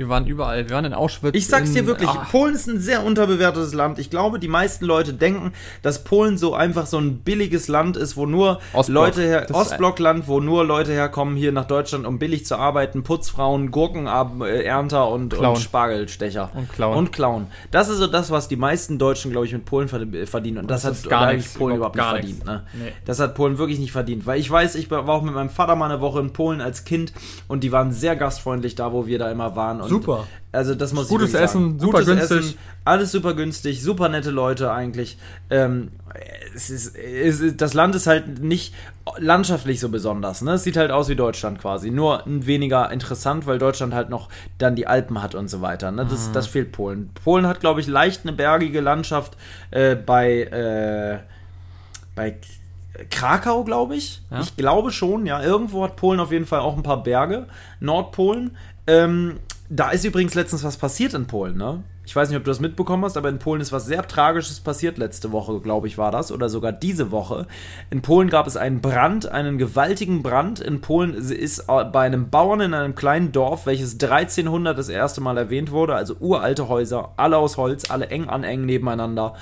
Wir 0.00 0.08
waren 0.08 0.26
überall. 0.26 0.68
Wir 0.68 0.74
waren 0.74 0.84
in 0.86 0.94
Auschwitz. 0.94 1.34
Ich 1.36 1.46
sag's 1.46 1.72
dir 1.72 1.86
wirklich, 1.86 2.08
Ah, 2.08 2.26
Polen 2.30 2.54
ist 2.54 2.66
ein 2.66 2.80
sehr 2.80 3.04
unterbewertetes 3.04 3.74
Land. 3.74 3.98
Ich 3.98 4.10
glaube, 4.10 4.38
die 4.38 4.48
meisten 4.48 4.84
Leute 4.86 5.12
denken, 5.12 5.52
dass 5.82 6.02
Polen 6.04 6.38
so 6.38 6.54
einfach 6.54 6.86
so 6.86 6.98
ein 6.98 7.18
billiges 7.18 7.68
Land 7.68 7.96
ist, 7.96 8.16
wo 8.16 8.26
nur 8.26 8.60
Ostblock. 8.72 9.04
Leute 9.06 9.22
her, 9.22 9.46
Ostblockland, 9.52 10.26
wo 10.26 10.40
nur 10.40 10.64
Leute 10.64 10.92
herkommen 10.92 11.36
hier 11.36 11.52
nach 11.52 11.66
Deutschland, 11.66 12.06
um 12.06 12.18
billig 12.18 12.46
zu 12.46 12.56
arbeiten, 12.56 13.02
Putzfrauen, 13.02 13.70
Gurkenernter 13.70 15.08
und, 15.08 15.34
und 15.34 15.58
Spargelstecher. 15.58 16.50
Und 16.54 16.72
klauen. 16.72 16.96
Und 16.96 17.12
klauen. 17.12 17.46
Das 17.70 17.88
ist 17.88 17.98
so 17.98 18.06
das, 18.06 18.30
was 18.30 18.48
die 18.48 18.56
meisten 18.56 18.98
Deutschen, 18.98 19.30
glaube 19.30 19.46
ich, 19.46 19.52
mit 19.52 19.64
Polen 19.64 19.88
verd- 19.88 20.26
verdienen. 20.28 20.58
Und 20.58 20.70
das, 20.70 20.82
Das 20.82 21.02
hat 21.04 21.10
gar 21.10 21.32
nichts, 21.32 21.54
Polen 21.54 21.76
überhaupt 21.76 21.96
überhaupt 21.96 22.24
nicht 22.24 22.44
gar 22.44 22.54
verdient. 22.54 22.74
Ne? 22.78 22.84
Nee. 22.86 22.92
Das 23.04 23.20
hat 23.20 23.34
Polen 23.34 23.58
wirklich 23.58 23.78
nicht 23.78 23.92
verdient. 23.92 24.26
Weil 24.26 24.40
ich 24.40 24.50
weiß, 24.50 24.74
ich 24.76 24.90
war 24.90 25.08
auch 25.08 25.22
mit 25.22 25.34
meinem 25.34 25.50
Vater 25.50 25.76
mal 25.76 25.90
eine 25.90 26.00
Woche 26.00 26.20
in 26.20 26.32
Polen 26.32 26.60
als 26.60 26.84
Kind 26.84 27.12
und 27.48 27.62
die 27.64 27.72
waren 27.72 27.92
sehr 27.92 28.16
gastfreundlich 28.16 28.74
da, 28.74 28.92
wo 28.92 29.06
wir 29.06 29.18
da 29.18 29.30
immer 29.30 29.56
waren. 29.56 29.80
Und 29.80 29.89
Super. 29.90 30.26
Also 30.52 30.74
das 30.74 30.92
muss 30.92 31.08
Gutes 31.08 31.34
ich. 31.34 31.40
Essen, 31.40 31.78
super 31.78 32.02
günstig. 32.02 32.56
alles 32.84 33.12
super 33.12 33.34
günstig, 33.34 33.82
super 33.82 34.08
nette 34.08 34.30
Leute 34.30 34.72
eigentlich. 34.72 35.18
Ähm, 35.48 35.90
es 36.54 36.70
ist, 36.70 36.96
es 36.96 37.40
ist, 37.40 37.60
das 37.60 37.74
Land 37.74 37.94
ist 37.94 38.06
halt 38.06 38.40
nicht 38.40 38.74
landschaftlich 39.18 39.80
so 39.80 39.88
besonders. 39.88 40.42
Ne? 40.42 40.52
Es 40.52 40.64
sieht 40.64 40.76
halt 40.76 40.90
aus 40.90 41.08
wie 41.08 41.16
Deutschland 41.16 41.60
quasi. 41.60 41.90
Nur 41.90 42.22
weniger 42.26 42.90
interessant, 42.90 43.46
weil 43.46 43.58
Deutschland 43.58 43.94
halt 43.94 44.10
noch 44.10 44.28
dann 44.58 44.74
die 44.74 44.86
Alpen 44.86 45.22
hat 45.22 45.34
und 45.34 45.48
so 45.48 45.60
weiter. 45.62 45.90
Ne? 45.90 46.04
Mhm. 46.04 46.08
Das, 46.08 46.32
das 46.32 46.46
fehlt 46.46 46.72
Polen. 46.72 47.10
Polen 47.22 47.46
hat, 47.46 47.60
glaube 47.60 47.80
ich, 47.80 47.86
leicht 47.86 48.22
eine 48.24 48.32
bergige 48.32 48.80
Landschaft 48.80 49.36
äh, 49.70 49.94
bei, 49.94 50.42
äh, 50.42 51.18
bei 52.14 52.36
Krakau, 53.08 53.64
glaube 53.64 53.96
ich. 53.96 54.22
Ja. 54.30 54.40
Ich 54.40 54.56
glaube 54.56 54.90
schon, 54.90 55.26
ja. 55.26 55.42
Irgendwo 55.42 55.84
hat 55.84 55.96
Polen 55.96 56.20
auf 56.20 56.32
jeden 56.32 56.46
Fall 56.46 56.60
auch 56.60 56.76
ein 56.76 56.82
paar 56.82 57.02
Berge. 57.02 57.46
Nordpolen. 57.78 58.56
Ähm, 58.86 59.38
da 59.72 59.90
ist 59.90 60.04
übrigens 60.04 60.34
letztens 60.34 60.64
was 60.64 60.76
passiert 60.76 61.14
in 61.14 61.26
Polen, 61.26 61.56
ne? 61.56 61.84
Ich 62.04 62.16
weiß 62.16 62.28
nicht, 62.28 62.36
ob 62.36 62.42
du 62.42 62.50
das 62.50 62.58
mitbekommen 62.58 63.04
hast, 63.04 63.16
aber 63.16 63.28
in 63.28 63.38
Polen 63.38 63.60
ist 63.60 63.70
was 63.70 63.86
sehr 63.86 64.04
Tragisches 64.06 64.58
passiert 64.58 64.98
letzte 64.98 65.30
Woche, 65.30 65.60
glaube 65.60 65.86
ich, 65.86 65.96
war 65.96 66.10
das, 66.10 66.32
oder 66.32 66.48
sogar 66.48 66.72
diese 66.72 67.12
Woche. 67.12 67.46
In 67.88 68.02
Polen 68.02 68.30
gab 68.30 68.48
es 68.48 68.56
einen 68.56 68.80
Brand, 68.80 69.30
einen 69.30 69.58
gewaltigen 69.58 70.24
Brand. 70.24 70.58
In 70.58 70.80
Polen 70.80 71.14
ist 71.14 71.68
bei 71.68 72.00
einem 72.00 72.30
Bauern 72.30 72.60
in 72.62 72.74
einem 72.74 72.96
kleinen 72.96 73.30
Dorf, 73.30 73.66
welches 73.66 73.92
1300 73.92 74.76
das 74.76 74.88
erste 74.88 75.20
Mal 75.20 75.38
erwähnt 75.38 75.70
wurde, 75.70 75.94
also 75.94 76.16
uralte 76.18 76.68
Häuser, 76.68 77.12
alle 77.16 77.36
aus 77.36 77.56
Holz, 77.56 77.90
alle 77.90 78.08
eng 78.08 78.28
an 78.28 78.42
eng 78.42 78.66
nebeneinander. 78.66 79.34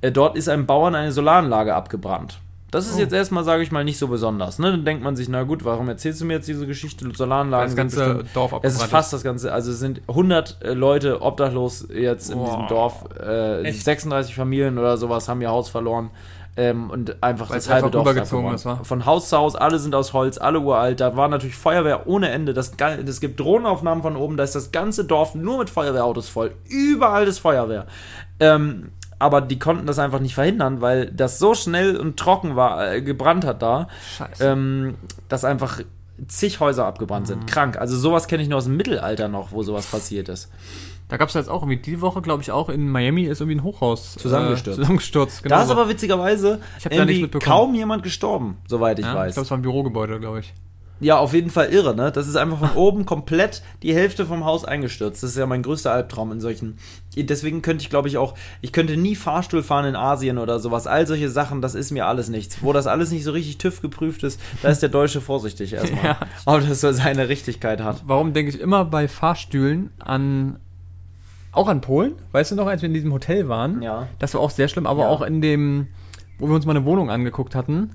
Äh, 0.00 0.10
dort 0.10 0.36
ist 0.36 0.48
einem 0.48 0.66
Bauern 0.66 0.96
eine 0.96 1.12
Solaranlage 1.12 1.76
abgebrannt. 1.76 2.40
Das 2.76 2.86
ist 2.86 2.96
Oh. 2.96 3.00
jetzt 3.00 3.12
erstmal, 3.14 3.42
sage 3.42 3.62
ich 3.62 3.72
mal, 3.72 3.84
nicht 3.84 3.98
so 3.98 4.08
besonders. 4.08 4.58
Ne? 4.58 4.70
Dann 4.70 4.84
denkt 4.84 5.02
man 5.02 5.16
sich, 5.16 5.28
na 5.28 5.42
gut, 5.44 5.64
warum 5.64 5.88
erzählst 5.88 6.20
du 6.20 6.24
mir 6.26 6.34
jetzt 6.34 6.46
diese 6.48 6.66
Geschichte? 6.66 7.08
Solaranlagen 7.14 7.68
Das 7.68 7.76
ganze 7.76 7.96
bestimmt- 8.04 8.28
Dorf 8.36 8.50
Es 8.52 8.54
abgebrannt 8.56 8.82
ist 8.82 8.90
fast 8.90 9.12
das 9.12 9.22
Ganze, 9.22 9.52
also 9.52 9.70
es 9.70 9.78
sind 9.78 10.02
100 10.08 10.58
äh, 10.62 10.72
Leute 10.74 11.22
obdachlos 11.22 11.88
jetzt 11.92 12.30
in 12.30 12.38
Boah. 12.38 12.44
diesem 12.46 12.68
Dorf. 12.68 13.04
Äh, 13.18 13.62
Echt? 13.62 13.82
36 13.84 14.34
Familien 14.34 14.78
oder 14.78 14.96
sowas 14.98 15.28
haben 15.28 15.40
ihr 15.40 15.50
Haus 15.50 15.68
verloren. 15.68 16.10
Ähm, 16.58 16.88
und 16.90 17.22
einfach 17.22 17.50
Weil 17.50 17.56
das 17.56 17.64
es 17.66 17.70
halbe 17.70 17.86
einfach 17.88 18.02
Dorf 18.04 18.16
abgebrannt. 18.16 18.54
ist, 18.54 18.64
wa? 18.64 18.80
Von 18.82 19.04
Haus 19.04 19.28
zu 19.28 19.36
Haus, 19.36 19.56
alle 19.56 19.78
sind 19.78 19.94
aus 19.94 20.12
Holz, 20.14 20.38
alle 20.38 20.60
uralt. 20.60 21.00
Da 21.00 21.14
war 21.16 21.28
natürlich 21.28 21.54
Feuerwehr 21.56 22.06
ohne 22.06 22.30
Ende. 22.30 22.54
Das, 22.54 22.72
es 23.06 23.20
gibt 23.20 23.38
Drohnenaufnahmen 23.40 24.02
von 24.02 24.16
oben, 24.16 24.36
da 24.38 24.44
ist 24.44 24.54
das 24.54 24.72
ganze 24.72 25.04
Dorf 25.04 25.34
nur 25.34 25.58
mit 25.58 25.68
Feuerwehrautos 25.68 26.28
voll. 26.30 26.52
Überall 26.68 27.26
ist 27.26 27.40
Feuerwehr. 27.40 27.86
Ähm, 28.40 28.90
aber 29.18 29.40
die 29.40 29.58
konnten 29.58 29.86
das 29.86 29.98
einfach 29.98 30.20
nicht 30.20 30.34
verhindern, 30.34 30.80
weil 30.80 31.06
das 31.10 31.38
so 31.38 31.54
schnell 31.54 31.96
und 31.96 32.16
trocken 32.18 32.56
war, 32.56 32.92
äh, 32.92 33.02
gebrannt 33.02 33.44
hat 33.44 33.62
da, 33.62 33.88
ähm, 34.40 34.96
dass 35.28 35.44
einfach 35.44 35.80
zig 36.28 36.60
Häuser 36.60 36.86
abgebrannt 36.86 37.26
Mhm. 37.26 37.30
sind. 37.30 37.46
Krank. 37.46 37.78
Also 37.78 37.96
sowas 37.98 38.26
kenne 38.28 38.42
ich 38.42 38.48
nur 38.48 38.58
aus 38.58 38.64
dem 38.64 38.76
Mittelalter 38.76 39.28
noch, 39.28 39.52
wo 39.52 39.62
sowas 39.62 39.86
passiert 39.86 40.28
ist. 40.28 40.50
Da 41.08 41.18
gab 41.18 41.28
es 41.28 41.34
jetzt 41.34 41.48
auch 41.48 41.62
irgendwie 41.62 41.76
die 41.80 42.00
Woche, 42.00 42.20
glaube 42.20 42.42
ich, 42.42 42.50
auch 42.50 42.68
in 42.68 42.88
Miami 42.88 43.24
ist 43.24 43.40
irgendwie 43.40 43.58
ein 43.58 43.62
Hochhaus 43.62 44.16
äh, 44.16 44.20
Zusammengestürzt. 44.20 44.78
zusammengestürzt 44.80 45.42
genau 45.42 45.56
da 45.56 45.62
ist 45.62 45.70
aber 45.70 45.88
witzigerweise 45.88 46.60
Ich 46.78 46.86
irgendwie 46.90 47.28
kaum 47.38 47.74
jemand 47.74 48.02
gestorben, 48.02 48.56
soweit 48.66 48.98
ich 48.98 49.04
ja, 49.06 49.14
weiß. 49.14 49.28
Ich 49.30 49.34
glaube, 49.34 49.44
es 49.44 49.50
war 49.50 49.58
ein 49.58 49.62
Bürogebäude, 49.62 50.18
glaube 50.18 50.40
ich. 50.40 50.52
Ja, 50.98 51.18
auf 51.18 51.34
jeden 51.34 51.50
Fall 51.50 51.66
irre, 51.68 51.94
ne? 51.94 52.10
Das 52.10 52.26
ist 52.26 52.36
einfach 52.36 52.58
von 52.58 52.70
oben 52.74 53.04
komplett 53.04 53.62
die 53.82 53.94
Hälfte 53.94 54.24
vom 54.24 54.44
Haus 54.46 54.64
eingestürzt. 54.64 55.22
Das 55.22 55.30
ist 55.30 55.36
ja 55.36 55.44
mein 55.46 55.62
größter 55.62 55.92
Albtraum 55.92 56.32
in 56.32 56.40
solchen. 56.40 56.78
Deswegen 57.16 57.60
könnte 57.62 57.82
ich, 57.82 57.90
glaube 57.90 58.08
ich, 58.08 58.16
auch, 58.18 58.34
ich 58.62 58.72
könnte 58.72 58.96
nie 58.96 59.14
Fahrstuhl 59.14 59.62
fahren 59.62 59.84
in 59.86 59.96
Asien 59.96 60.38
oder 60.38 60.58
sowas. 60.58 60.86
All 60.86 61.06
solche 61.06 61.28
Sachen, 61.28 61.60
das 61.60 61.74
ist 61.74 61.90
mir 61.90 62.06
alles 62.06 62.28
nichts. 62.28 62.62
Wo 62.62 62.72
das 62.72 62.86
alles 62.86 63.10
nicht 63.10 63.24
so 63.24 63.32
richtig 63.32 63.58
TÜV 63.58 63.82
geprüft 63.82 64.22
ist, 64.22 64.40
da 64.62 64.68
ist 64.70 64.80
der 64.82 64.88
Deutsche 64.88 65.20
vorsichtig 65.20 65.72
erstmal. 65.74 66.02
Ja. 66.04 66.18
Aber 66.44 66.60
das 66.60 66.80
so 66.80 66.92
seine 66.92 67.28
Richtigkeit 67.28 67.80
hat. 67.82 68.02
Warum 68.06 68.32
denke 68.32 68.50
ich 68.50 68.60
immer 68.60 68.84
bei 68.84 69.08
Fahrstühlen 69.08 69.90
an 69.98 70.58
auch 71.52 71.68
an 71.68 71.80
Polen? 71.80 72.12
Weißt 72.32 72.50
du 72.50 72.54
noch, 72.54 72.66
als 72.66 72.82
wir 72.82 72.86
in 72.88 72.94
diesem 72.94 73.12
Hotel 73.12 73.48
waren? 73.48 73.80
Ja. 73.82 74.08
Das 74.18 74.34
war 74.34 74.40
auch 74.42 74.50
sehr 74.50 74.68
schlimm, 74.68 74.86
aber 74.86 75.02
Ja. 75.04 75.08
auch 75.08 75.22
in 75.22 75.40
dem, 75.40 75.88
wo 76.38 76.48
wir 76.48 76.54
uns 76.54 76.66
mal 76.66 76.76
eine 76.76 76.84
Wohnung 76.84 77.10
angeguckt 77.10 77.54
hatten, 77.54 77.90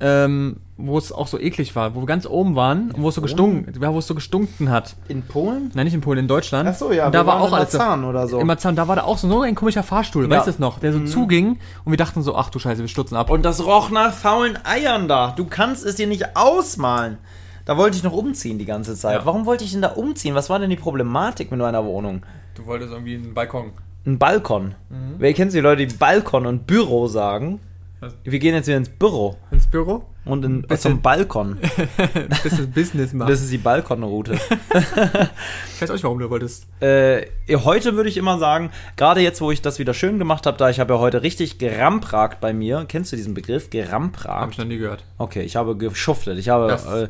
ähm, 0.00 0.58
wo 0.80 0.96
es 0.96 1.10
auch 1.10 1.26
so 1.26 1.38
eklig 1.40 1.74
war, 1.74 1.94
wo 1.96 2.00
wir 2.02 2.06
ganz 2.06 2.24
oben 2.24 2.54
waren 2.54 2.92
und 2.92 3.02
wo 3.02 3.08
es 3.08 3.16
so 3.16 3.20
gestunken, 3.20 3.72
ja, 3.82 3.92
wo 3.92 3.98
es 3.98 4.06
so 4.06 4.14
gestunken 4.14 4.70
hat. 4.70 4.94
In 5.08 5.22
Polen? 5.22 5.72
Nein, 5.74 5.84
nicht 5.86 5.94
in 5.94 6.00
Polen, 6.00 6.20
in 6.20 6.28
Deutschland. 6.28 6.68
Ach 6.68 6.74
so, 6.74 6.92
ja, 6.92 7.06
Und 7.06 7.14
da 7.14 7.22
wir 7.22 7.26
war 7.26 7.34
waren 7.34 7.42
auch 7.42 7.48
in 7.48 7.54
alles 7.54 7.72
so. 7.72 7.78
Marzahn 7.78 8.04
oder 8.04 8.28
so. 8.28 8.38
In 8.38 8.46
Marzahn, 8.46 8.76
da 8.76 8.86
war 8.86 8.94
da 8.96 9.02
auch 9.02 9.18
so, 9.18 9.28
so 9.28 9.42
ein 9.42 9.56
komischer 9.56 9.82
Fahrstuhl, 9.82 10.22
Ja. 10.22 10.28
Mhm. 10.28 10.32
weißt 10.32 10.46
du 10.46 10.50
es 10.52 10.58
noch, 10.60 10.78
der 10.78 10.92
so 10.92 11.00
zuging 11.04 11.58
und 11.84 11.92
wir 11.92 11.96
dachten 11.96 12.22
so, 12.22 12.36
ach 12.36 12.48
du 12.50 12.58
Scheiße, 12.60 12.80
wir 12.80 12.88
stürzen 12.88 13.16
ab. 13.16 13.28
Und 13.28 13.42
das 13.44 13.66
roch 13.66 13.90
nach 13.90 14.12
faulen 14.12 14.56
Eiern 14.64 15.08
da. 15.08 15.32
Du 15.36 15.46
kannst 15.46 15.84
es 15.84 15.96
dir 15.96 16.06
nicht 16.06 16.36
ausmalen. 16.36 17.18
Da 17.64 17.76
wollte 17.76 17.96
ich 17.96 18.02
noch 18.04 18.12
umziehen 18.14 18.58
die 18.58 18.64
ganze 18.64 18.94
Zeit. 18.96 19.18
Ja. 19.20 19.26
Warum 19.26 19.46
wollte 19.46 19.64
ich 19.64 19.72
denn 19.72 19.82
da 19.82 19.88
umziehen? 19.88 20.34
Was 20.34 20.48
war 20.48 20.58
denn 20.58 20.70
die 20.70 20.76
Problematik 20.76 21.50
mit 21.50 21.60
meiner 21.60 21.84
Wohnung? 21.84 22.22
du 22.54 22.66
wolltest 22.66 22.92
irgendwie 22.92 23.14
einen 23.16 23.34
Balkon. 23.34 23.72
Ein 24.06 24.18
Balkon. 24.18 24.74
Wer 25.18 25.32
kennt 25.34 25.52
die 25.52 25.60
Leute, 25.60 25.86
die 25.86 25.94
Balkon 25.94 26.46
und 26.46 26.66
Büro 26.66 27.08
sagen? 27.08 27.60
Was? 28.00 28.14
Wir 28.24 28.38
gehen 28.38 28.54
jetzt 28.54 28.68
wieder 28.68 28.76
ins 28.78 28.88
Büro 28.88 29.36
Ins 29.50 29.66
Büro? 29.66 30.04
Und 30.28 30.44
in, 30.44 30.66
zum 30.78 31.00
Balkon. 31.02 31.58
Bisschen 32.42 32.70
Business 32.70 33.12
machen. 33.12 33.30
Das 33.30 33.40
ist 33.40 33.52
die 33.52 33.58
Balkonroute. 33.58 34.34
ich 35.74 35.82
weiß 35.82 35.90
auch 35.90 35.94
nicht, 35.94 36.04
warum 36.04 36.18
du 36.18 36.30
wolltest. 36.30 36.66
äh, 36.80 37.26
heute 37.52 37.96
würde 37.96 38.08
ich 38.08 38.16
immer 38.16 38.38
sagen, 38.38 38.70
gerade 38.96 39.20
jetzt, 39.20 39.40
wo 39.40 39.50
ich 39.50 39.62
das 39.62 39.78
wieder 39.78 39.94
schön 39.94 40.18
gemacht 40.18 40.46
habe, 40.46 40.56
da 40.56 40.70
ich 40.70 40.80
habe 40.80 40.94
ja 40.94 41.00
heute 41.00 41.22
richtig 41.22 41.58
gerampragt 41.58 42.40
bei 42.40 42.52
mir. 42.52 42.84
Kennst 42.88 43.12
du 43.12 43.16
diesen 43.16 43.34
Begriff? 43.34 43.64
Habe 43.64 43.70
Gerampragt? 43.70 44.52
ich 44.52 44.58
noch 44.58 44.64
nie 44.64 44.78
gehört. 44.78 45.04
Okay, 45.18 45.42
ich 45.42 45.56
habe 45.56 45.76
geschuftet. 45.76 46.38
Ich 46.38 46.48
habe, 46.48 46.72
äh, 46.72 47.08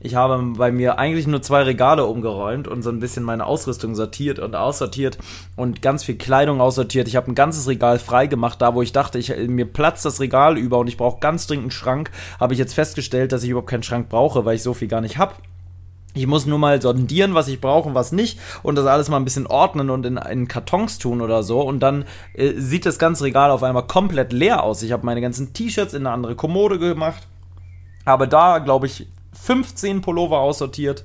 ich 0.00 0.14
habe 0.14 0.42
bei 0.56 0.72
mir 0.72 0.98
eigentlich 0.98 1.26
nur 1.26 1.42
zwei 1.42 1.62
Regale 1.62 2.06
umgeräumt 2.06 2.66
und 2.66 2.82
so 2.82 2.88
ein 2.90 3.00
bisschen 3.00 3.22
meine 3.22 3.44
Ausrüstung 3.44 3.94
sortiert 3.94 4.38
und 4.38 4.56
aussortiert 4.56 5.18
und 5.56 5.82
ganz 5.82 6.04
viel 6.04 6.16
Kleidung 6.16 6.62
aussortiert. 6.62 7.06
Ich 7.06 7.16
habe 7.16 7.30
ein 7.30 7.34
ganzes 7.34 7.68
Regal 7.68 7.98
frei 7.98 8.26
gemacht, 8.26 8.62
da 8.62 8.74
wo 8.74 8.80
ich 8.80 8.92
dachte, 8.92 9.18
ich, 9.18 9.36
mir 9.36 9.66
platzt 9.66 10.06
das 10.06 10.18
Regal 10.18 10.56
über 10.56 10.78
und 10.78 10.88
ich 10.88 10.96
brauche 10.96 11.20
ganz 11.20 11.46
dringend 11.46 11.64
einen 11.64 11.70
Schrank, 11.70 12.10
habe 12.40 12.54
ich 12.54 12.58
jetzt 12.58 12.72
festgestellt, 12.72 13.32
dass 13.32 13.42
ich 13.42 13.50
überhaupt 13.50 13.68
keinen 13.68 13.82
Schrank 13.82 14.08
brauche, 14.08 14.46
weil 14.46 14.56
ich 14.56 14.62
so 14.62 14.72
viel 14.72 14.88
gar 14.88 15.02
nicht 15.02 15.18
habe. 15.18 15.34
Ich 16.14 16.26
muss 16.26 16.46
nur 16.46 16.58
mal 16.58 16.80
sondieren, 16.80 17.34
was 17.34 17.46
ich 17.46 17.60
brauche 17.60 17.90
und 17.90 17.94
was 17.94 18.10
nicht 18.10 18.40
und 18.62 18.76
das 18.76 18.86
alles 18.86 19.10
mal 19.10 19.18
ein 19.18 19.24
bisschen 19.24 19.46
ordnen 19.46 19.90
und 19.90 20.06
in, 20.06 20.16
in 20.16 20.48
Kartons 20.48 20.98
tun 20.98 21.20
oder 21.20 21.42
so 21.42 21.60
und 21.60 21.80
dann 21.80 22.04
äh, 22.34 22.54
sieht 22.56 22.86
das 22.86 22.98
ganze 22.98 23.24
Regal 23.24 23.50
auf 23.50 23.62
einmal 23.62 23.86
komplett 23.86 24.32
leer 24.32 24.64
aus. 24.64 24.82
Ich 24.82 24.92
habe 24.92 25.04
meine 25.04 25.20
ganzen 25.20 25.52
T-Shirts 25.52 25.92
in 25.92 26.06
eine 26.06 26.14
andere 26.14 26.34
Kommode 26.34 26.78
gemacht, 26.78 27.28
habe 28.06 28.26
da, 28.26 28.58
glaube 28.58 28.86
ich, 28.86 29.06
15 29.42 30.00
Pullover 30.00 30.38
aussortiert, 30.38 31.04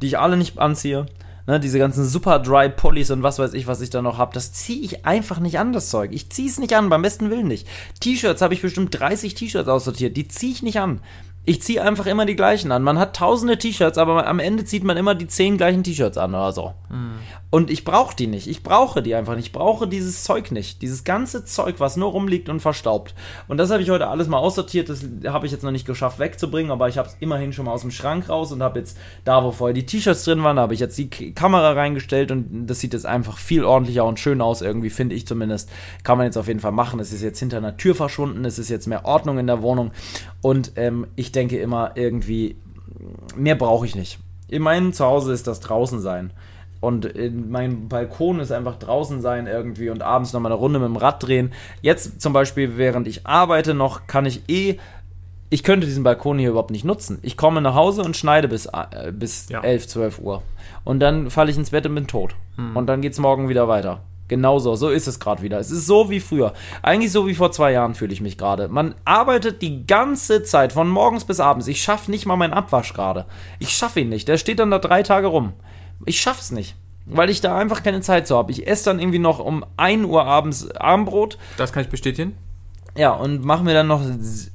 die 0.00 0.08
ich 0.08 0.18
alle 0.18 0.36
nicht 0.36 0.58
anziehe. 0.58 1.06
Ne, 1.46 1.60
diese 1.60 1.78
ganzen 1.78 2.06
super 2.06 2.38
dry 2.38 2.70
Pullis 2.70 3.10
und 3.10 3.22
was 3.22 3.38
weiß 3.38 3.52
ich, 3.52 3.66
was 3.66 3.82
ich 3.82 3.90
da 3.90 4.00
noch 4.00 4.16
habe, 4.16 4.32
das 4.32 4.54
ziehe 4.54 4.80
ich 4.80 5.04
einfach 5.04 5.40
nicht 5.40 5.58
an, 5.58 5.74
das 5.74 5.90
Zeug. 5.90 6.10
Ich 6.12 6.30
ziehe 6.30 6.48
es 6.48 6.58
nicht 6.58 6.74
an, 6.74 6.88
beim 6.88 7.02
besten 7.02 7.28
Willen 7.28 7.48
nicht. 7.48 7.68
T-Shirts 8.00 8.40
habe 8.40 8.54
ich 8.54 8.62
bestimmt 8.62 8.98
30 8.98 9.34
T-Shirts 9.34 9.68
aussortiert, 9.68 10.16
die 10.16 10.26
ziehe 10.26 10.52
ich 10.52 10.62
nicht 10.62 10.80
an. 10.80 11.00
Ich 11.44 11.62
ziehe 11.62 11.82
einfach 11.82 12.06
immer 12.06 12.26
die 12.26 12.36
gleichen 12.36 12.72
an. 12.72 12.82
Man 12.82 12.98
hat 12.98 13.16
tausende 13.16 13.58
T-Shirts, 13.58 13.98
aber 13.98 14.26
am 14.26 14.38
Ende 14.38 14.64
zieht 14.64 14.84
man 14.84 14.96
immer 14.96 15.14
die 15.14 15.26
zehn 15.26 15.56
gleichen 15.56 15.82
T-Shirts 15.84 16.16
an 16.16 16.34
oder 16.34 16.52
so. 16.52 16.74
Und 17.50 17.70
ich 17.70 17.84
brauche 17.84 18.16
die 18.16 18.26
nicht. 18.26 18.48
Ich 18.48 18.62
brauche 18.62 19.00
die 19.00 19.14
einfach 19.14 19.36
nicht. 19.36 19.46
Ich 19.46 19.52
brauche 19.52 19.86
dieses 19.86 20.24
Zeug 20.24 20.50
nicht. 20.50 20.82
Dieses 20.82 21.04
ganze 21.04 21.44
Zeug, 21.44 21.76
was 21.78 21.96
nur 21.96 22.10
rumliegt 22.10 22.48
und 22.48 22.60
verstaubt. 22.60 23.14
Und 23.46 23.58
das 23.58 23.70
habe 23.70 23.82
ich 23.82 23.90
heute 23.90 24.08
alles 24.08 24.26
mal 24.26 24.38
aussortiert. 24.38 24.88
Das 24.88 25.04
habe 25.26 25.46
ich 25.46 25.52
jetzt 25.52 25.62
noch 25.62 25.70
nicht 25.70 25.86
geschafft 25.86 26.18
wegzubringen, 26.18 26.72
aber 26.72 26.88
ich 26.88 26.98
habe 26.98 27.08
es 27.08 27.16
immerhin 27.20 27.52
schon 27.52 27.66
mal 27.66 27.72
aus 27.72 27.82
dem 27.82 27.90
Schrank 27.90 28.28
raus 28.28 28.50
und 28.50 28.62
habe 28.62 28.80
jetzt 28.80 28.98
da, 29.24 29.44
wo 29.44 29.52
vorher 29.52 29.74
die 29.74 29.86
T-Shirts 29.86 30.24
drin 30.24 30.42
waren, 30.42 30.56
da 30.56 30.62
habe 30.62 30.74
ich 30.74 30.80
jetzt 30.80 30.98
die 30.98 31.32
Kamera 31.32 31.72
reingestellt 31.72 32.32
und 32.32 32.66
das 32.66 32.80
sieht 32.80 32.92
jetzt 32.92 33.06
einfach 33.06 33.38
viel 33.38 33.64
ordentlicher 33.64 34.04
und 34.04 34.18
schön 34.18 34.40
aus, 34.40 34.62
irgendwie, 34.62 34.90
finde 34.90 35.14
ich 35.14 35.26
zumindest. 35.26 35.70
Kann 36.02 36.18
man 36.18 36.26
jetzt 36.26 36.36
auf 36.36 36.48
jeden 36.48 36.60
Fall 36.60 36.72
machen. 36.72 36.98
Es 36.98 37.12
ist 37.12 37.22
jetzt 37.22 37.38
hinter 37.38 37.58
einer 37.58 37.76
Tür 37.76 37.94
verschwunden. 37.94 38.44
Es 38.44 38.58
ist 38.58 38.68
jetzt 38.68 38.88
mehr 38.88 39.04
Ordnung 39.04 39.38
in 39.38 39.46
der 39.46 39.62
Wohnung. 39.62 39.92
Und 40.40 40.72
ähm, 40.76 41.06
ich 41.16 41.30
denke 41.34 41.58
immer 41.58 41.92
irgendwie, 41.96 42.56
mehr 43.36 43.54
brauche 43.54 43.86
ich 43.86 43.94
nicht. 43.94 44.18
In 44.48 44.62
meinem 44.62 44.92
Zuhause 44.92 45.32
ist 45.32 45.46
das 45.46 45.60
draußen 45.60 46.00
sein. 46.00 46.32
Und 46.80 47.06
in 47.06 47.50
mein 47.50 47.88
Balkon 47.88 48.40
ist 48.40 48.52
einfach 48.52 48.76
draußen 48.78 49.22
sein 49.22 49.46
irgendwie 49.46 49.88
und 49.88 50.02
abends 50.02 50.34
nochmal 50.34 50.52
eine 50.52 50.58
Runde 50.60 50.78
mit 50.78 50.88
dem 50.88 50.96
Rad 50.96 51.22
drehen. 51.22 51.52
Jetzt 51.80 52.20
zum 52.20 52.34
Beispiel, 52.34 52.76
während 52.76 53.08
ich 53.08 53.26
arbeite 53.26 53.72
noch, 53.72 54.06
kann 54.06 54.26
ich 54.26 54.42
eh. 54.48 54.76
Ich 55.48 55.62
könnte 55.62 55.86
diesen 55.86 56.04
Balkon 56.04 56.38
hier 56.38 56.50
überhaupt 56.50 56.72
nicht 56.72 56.84
nutzen. 56.84 57.18
Ich 57.22 57.36
komme 57.38 57.62
nach 57.62 57.74
Hause 57.74 58.02
und 58.02 58.16
schneide 58.16 58.48
bis, 58.48 58.66
äh, 58.66 59.12
bis 59.12 59.48
Ja. 59.48 59.60
11, 59.60 59.88
12 59.88 60.18
Uhr. 60.18 60.42
Und 60.84 61.00
dann 61.00 61.30
falle 61.30 61.50
ich 61.50 61.56
ins 61.56 61.70
Bett 61.70 61.86
und 61.86 61.94
bin 61.94 62.06
tot. 62.06 62.34
Und 62.74 62.86
dann 62.86 63.00
geht's 63.00 63.18
morgen 63.18 63.48
wieder 63.48 63.66
weiter. 63.66 64.00
Genauso, 64.28 64.74
so 64.74 64.88
ist 64.88 65.06
es 65.06 65.20
gerade 65.20 65.42
wieder. 65.42 65.58
Es 65.58 65.70
ist 65.70 65.86
so 65.86 66.08
wie 66.08 66.20
früher. 66.20 66.54
Eigentlich 66.82 67.12
so 67.12 67.26
wie 67.26 67.34
vor 67.34 67.52
zwei 67.52 67.72
Jahren 67.72 67.94
fühle 67.94 68.12
ich 68.12 68.22
mich 68.22 68.38
gerade. 68.38 68.68
Man 68.68 68.94
arbeitet 69.04 69.60
die 69.60 69.86
ganze 69.86 70.42
Zeit, 70.42 70.72
von 70.72 70.88
morgens 70.88 71.24
bis 71.24 71.40
abends. 71.40 71.66
Ich 71.66 71.82
schaffe 71.82 72.10
nicht 72.10 72.24
mal 72.24 72.36
meinen 72.36 72.54
Abwasch 72.54 72.94
gerade. 72.94 73.26
Ich 73.58 73.70
schaffe 73.70 74.00
ihn 74.00 74.08
nicht. 74.08 74.26
Der 74.28 74.38
steht 74.38 74.60
dann 74.60 74.70
da 74.70 74.78
drei 74.78 75.02
Tage 75.02 75.26
rum. 75.26 75.52
Ich 76.06 76.20
schaff's 76.20 76.50
nicht. 76.50 76.76
Weil 77.06 77.28
ich 77.28 77.42
da 77.42 77.58
einfach 77.58 77.82
keine 77.82 78.00
Zeit 78.00 78.26
zu 78.26 78.36
habe. 78.36 78.50
Ich 78.50 78.66
esse 78.66 78.86
dann 78.86 78.98
irgendwie 78.98 79.18
noch 79.18 79.38
um 79.38 79.64
1 79.76 80.06
Uhr 80.06 80.24
abends 80.24 80.70
Abendbrot. 80.70 81.36
Das 81.58 81.72
kann 81.72 81.82
ich 81.82 81.90
bestätigen. 81.90 82.34
Ja, 82.96 83.10
und 83.10 83.44
mache 83.44 83.64
mir 83.64 83.74
dann 83.74 83.88
noch 83.88 84.02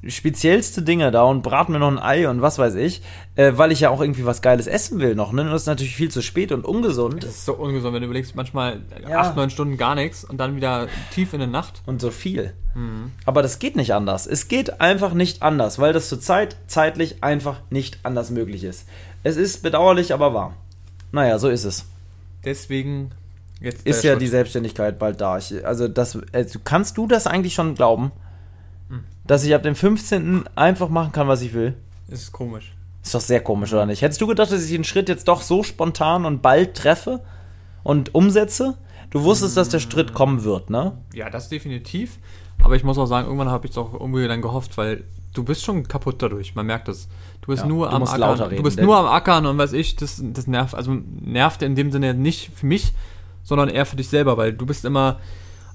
speziellste 0.08 0.82
Dinge 0.82 1.12
da 1.12 1.24
und 1.24 1.42
brate 1.42 1.72
mir 1.74 1.80
noch 1.80 1.90
ein 1.92 2.00
Ei 2.00 2.30
und 2.30 2.42
was 2.42 2.58
weiß 2.58 2.76
ich, 2.76 3.02
äh, 3.36 3.52
weil 3.56 3.72
ich 3.74 3.82
ja 3.82 3.90
auch 3.90 4.00
irgendwie 4.00 4.26
was 4.26 4.42
Geiles 4.42 4.66
essen 4.68 5.00
will 5.00 5.14
noch. 5.14 5.34
Ne? 5.34 5.42
Und 5.42 5.50
das 5.52 5.64
ist 5.64 5.68
natürlich 5.68 5.96
viel 5.96 6.10
zu 6.10 6.22
spät 6.22 6.52
und 6.54 6.64
ungesund 6.64 7.24
Das 7.24 7.32
ist 7.32 7.46
so 7.46 7.54
ungesund, 7.56 7.94
wenn 7.94 8.02
du 8.02 8.06
überlegst, 8.06 8.36
manchmal 8.36 8.80
Ja. 9.08 9.20
acht, 9.20 9.36
neun 9.36 9.50
Stunden 9.50 9.76
gar 9.76 9.94
nichts 9.96 10.24
und 10.24 10.38
dann 10.38 10.56
wieder 10.56 10.88
tief 11.14 11.34
in 11.34 11.40
der 11.40 11.50
Nacht. 11.50 11.82
und 11.86 12.00
so 12.02 12.12
viel. 12.12 12.54
Aber 13.26 13.42
das 13.42 13.60
geht 13.60 13.76
nicht 13.76 13.94
anders. 13.94 14.26
Es 14.26 14.48
geht 14.48 14.80
einfach 14.80 15.14
nicht 15.14 15.42
anders, 15.44 15.80
weil 15.80 15.92
das 15.92 16.08
zurzeit 16.08 16.56
zeitlich 16.68 17.22
einfach 17.26 17.58
nicht 17.70 18.00
anders 18.04 18.30
möglich 18.30 18.64
ist. 18.64 18.88
Es 19.22 19.36
ist 19.36 19.64
bedauerlich, 19.64 20.14
aber 20.14 20.34
wahr. 20.34 20.54
Naja, 21.12 21.40
so 21.40 21.50
ist 21.50 21.66
es. 21.66 21.86
Deswegen 22.46 23.12
jetzt 23.60 23.86
Ist 23.86 24.04
ja 24.06 24.16
die 24.16 24.26
Schritt. 24.26 24.32
Selbstständigkeit 24.32 24.98
bald 24.98 25.20
da. 25.20 25.38
Ich, 25.38 25.66
also 25.66 25.90
das, 25.90 26.18
also 26.32 26.60
kannst 26.64 26.98
du 26.98 27.06
das 27.06 27.28
eigentlich 27.28 27.54
schon 27.54 27.76
glauben? 27.76 28.14
Dass 29.30 29.44
ich 29.44 29.54
ab 29.54 29.62
dem 29.62 29.76
15. 29.76 30.46
einfach 30.56 30.90
machen 30.90 31.12
kann, 31.12 31.28
was 31.28 31.44
ich 31.44 31.54
will? 31.54 31.76
ist 32.08 32.32
komisch. 32.32 32.74
Ist 33.04 33.14
doch 33.14 33.22
sehr 33.22 33.42
komisch, 33.42 33.72
oder 33.72 33.86
nicht? 33.86 34.02
Hättest 34.02 34.20
du 34.20 34.26
gedacht, 34.26 34.52
dass 34.52 34.66
ich 34.66 34.72
den 34.72 34.84
Schritt 34.84 35.08
jetzt 35.08 35.28
doch 35.28 35.44
so 35.44 35.62
spontan 35.62 36.26
und 36.26 36.42
bald 36.42 36.76
treffe 36.76 37.22
und 37.84 38.16
umsetze? 38.16 38.76
Du 39.12 39.24
wusstest, 39.24 39.56
dass 39.56 39.70
der 39.70 39.78
Schritt 39.80 40.16
kommen 40.16 40.44
wird, 40.44 40.72
ne? 40.72 40.94
Ja, 41.14 41.30
das 41.30 41.48
definitiv. 41.48 42.18
Aber 42.64 42.76
ich 42.76 42.84
muss 42.84 42.98
auch 42.98 43.06
sagen, 43.06 43.28
irgendwann 43.28 43.50
habe 43.52 43.68
ich 43.68 43.72
es 43.74 43.78
auch 43.78 43.94
irgendwie 43.94 44.28
dann 44.28 44.42
gehofft, 44.42 44.76
weil 44.80 45.04
du 45.36 45.44
bist 45.44 45.64
schon 45.64 45.88
kaputt 45.88 46.24
dadurch. 46.24 46.56
Man 46.56 46.66
merkt 46.66 46.88
es. 46.90 47.08
Du 47.42 47.52
bist 47.52 47.62
Ja, 47.62 47.70
nur 47.70 47.88
du 47.88 47.96
am 47.98 48.04
Ackern. 48.04 48.40
reden, 48.42 48.58
du 48.58 48.64
bist 48.64 48.82
nur 48.82 48.98
am 48.98 49.06
Ackern 49.06 49.46
und 49.46 49.60
weiß 49.60 49.74
ich, 49.74 49.96
das, 49.96 50.20
das 50.34 50.48
nervt. 50.48 50.74
Also 50.74 50.98
nervt 51.22 51.62
in 51.62 51.76
dem 51.76 51.92
Sinne 51.92 52.16
nicht 52.16 52.50
für 52.56 52.66
mich, 52.66 52.94
sondern 53.44 53.70
eher 53.70 53.86
für 53.86 53.96
dich 53.96 54.10
selber, 54.10 54.38
weil 54.38 54.54
du 54.54 54.66
bist 54.66 54.86
immer. 54.86 55.20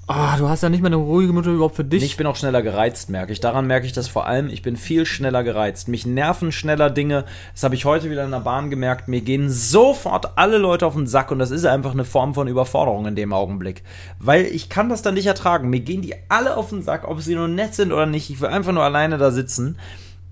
Ah, 0.07 0.37
du 0.37 0.47
hast 0.47 0.61
ja 0.61 0.69
nicht 0.69 0.81
mehr 0.81 0.89
eine 0.89 0.97
ruhige 0.97 1.33
Minute 1.33 1.51
überhaupt 1.51 1.77
für 1.77 1.83
dich. 1.83 2.03
Ich 2.03 2.15
bin 2.15 2.27
auch 2.27 2.35
schneller 2.35 2.61
gereizt, 2.61 3.09
merke 3.09 3.31
ich. 3.31 3.39
Daran 3.39 3.65
merke 3.65 3.87
ich 3.87 3.93
das 3.93 4.07
vor 4.07 4.27
allem. 4.27 4.49
Ich 4.49 4.61
bin 4.61 4.77
viel 4.77 5.03
schneller 5.07 5.43
gereizt. 5.43 5.87
Mich 5.87 6.05
nerven 6.05 6.51
schneller 6.51 6.91
Dinge. 6.91 7.25
Das 7.53 7.63
habe 7.63 7.73
ich 7.73 7.85
heute 7.85 8.11
wieder 8.11 8.23
in 8.23 8.29
der 8.29 8.41
Bahn 8.41 8.69
gemerkt. 8.69 9.07
Mir 9.07 9.21
gehen 9.21 9.49
sofort 9.49 10.37
alle 10.37 10.59
Leute 10.59 10.85
auf 10.85 10.93
den 10.93 11.07
Sack 11.07 11.31
und 11.31 11.39
das 11.39 11.49
ist 11.49 11.65
einfach 11.65 11.93
eine 11.93 12.05
Form 12.05 12.35
von 12.35 12.47
Überforderung 12.47 13.07
in 13.07 13.15
dem 13.15 13.33
Augenblick. 13.33 13.81
Weil 14.19 14.45
ich 14.45 14.69
kann 14.69 14.89
das 14.89 15.01
dann 15.01 15.15
nicht 15.15 15.25
ertragen. 15.25 15.71
Mir 15.71 15.79
gehen 15.79 16.03
die 16.03 16.13
alle 16.29 16.55
auf 16.55 16.69
den 16.69 16.83
Sack, 16.83 17.07
ob 17.07 17.21
sie 17.21 17.33
nur 17.33 17.47
nett 17.47 17.73
sind 17.73 17.91
oder 17.91 18.05
nicht. 18.05 18.29
Ich 18.29 18.39
will 18.41 18.49
einfach 18.49 18.73
nur 18.73 18.83
alleine 18.83 19.17
da 19.17 19.31
sitzen, 19.31 19.79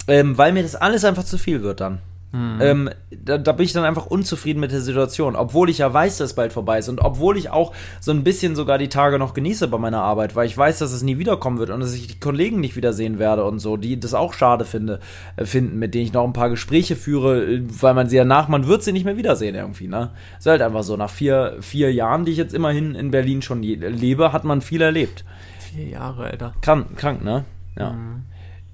ähm, 0.08 0.38
weil 0.38 0.54
mir 0.54 0.62
das 0.62 0.76
alles 0.76 1.04
einfach 1.04 1.24
zu 1.24 1.40
viel 1.40 1.64
wird 1.64 1.82
dann. 1.82 2.00
Ähm, 2.62 2.90
da, 3.12 3.38
da 3.38 3.52
bin 3.52 3.66
ich 3.66 3.74
dann 3.74 3.84
einfach 3.84 4.08
unzufrieden 4.08 4.60
mit 4.60 4.72
der 4.72 4.82
Situation, 4.82 5.36
obwohl 5.36 5.70
ich 5.70 5.78
ja 5.78 5.94
weiß, 5.94 6.18
dass 6.18 6.32
es 6.32 6.36
bald 6.36 6.52
vorbei 6.52 6.80
ist 6.80 6.90
und 6.90 7.00
obwohl 7.00 7.38
ich 7.38 7.52
auch 7.52 7.74
so 8.00 8.12
ein 8.12 8.24
bisschen 8.24 8.56
sogar 8.56 8.80
die 8.80 8.90
Tage 8.90 9.20
noch 9.20 9.36
genieße 9.36 9.68
bei 9.68 9.78
meiner 9.78 10.02
Arbeit, 10.02 10.36
weil 10.36 10.48
ich 10.48 10.58
weiß, 10.58 10.80
dass 10.80 10.94
es 10.94 11.04
nie 11.04 11.20
wiederkommen 11.20 11.60
wird 11.60 11.70
und 11.70 11.80
dass 11.80 11.94
ich 11.94 12.08
die 12.08 12.20
Kollegen 12.20 12.60
nicht 12.60 12.76
wiedersehen 12.76 13.20
werde 13.20 13.46
und 13.46 13.60
so, 13.60 13.78
die 13.78 14.00
das 14.00 14.16
auch 14.16 14.34
schade 14.34 14.66
finde, 14.66 15.00
äh, 15.36 15.46
finden, 15.46 15.78
mit 15.78 15.94
denen 15.94 16.06
ich 16.06 16.14
noch 16.14 16.24
ein 16.24 16.34
paar 16.34 16.50
Gespräche 16.50 16.96
führe, 16.96 17.44
äh, 17.44 17.62
weil 17.80 17.94
man 17.94 18.10
sie 18.10 18.18
danach, 18.18 18.48
man 18.48 18.66
wird 18.66 18.82
sie 18.82 18.94
nicht 18.94 19.06
mehr 19.06 19.18
wiedersehen 19.18 19.54
irgendwie, 19.54 19.88
ne? 19.88 20.10
Ist 20.40 20.48
halt 20.48 20.64
einfach 20.64 20.84
so, 20.84 20.98
nach 20.98 21.12
vier, 21.12 21.58
vier 21.62 21.94
Jahren, 21.94 22.26
die 22.26 22.32
ich 22.32 22.38
jetzt 22.40 22.56
immerhin 22.56 22.96
in 22.96 23.12
Berlin 23.12 23.44
schon 23.44 23.62
lebe, 23.62 24.34
hat 24.34 24.44
man 24.44 24.62
viel 24.62 24.82
erlebt. 24.82 25.24
Vier 25.60 25.86
Jahre, 25.86 26.26
Alter. 26.26 26.54
Krank, 26.62 26.98
krank, 26.98 27.24
ne? 27.24 27.46
Ja. 27.78 27.96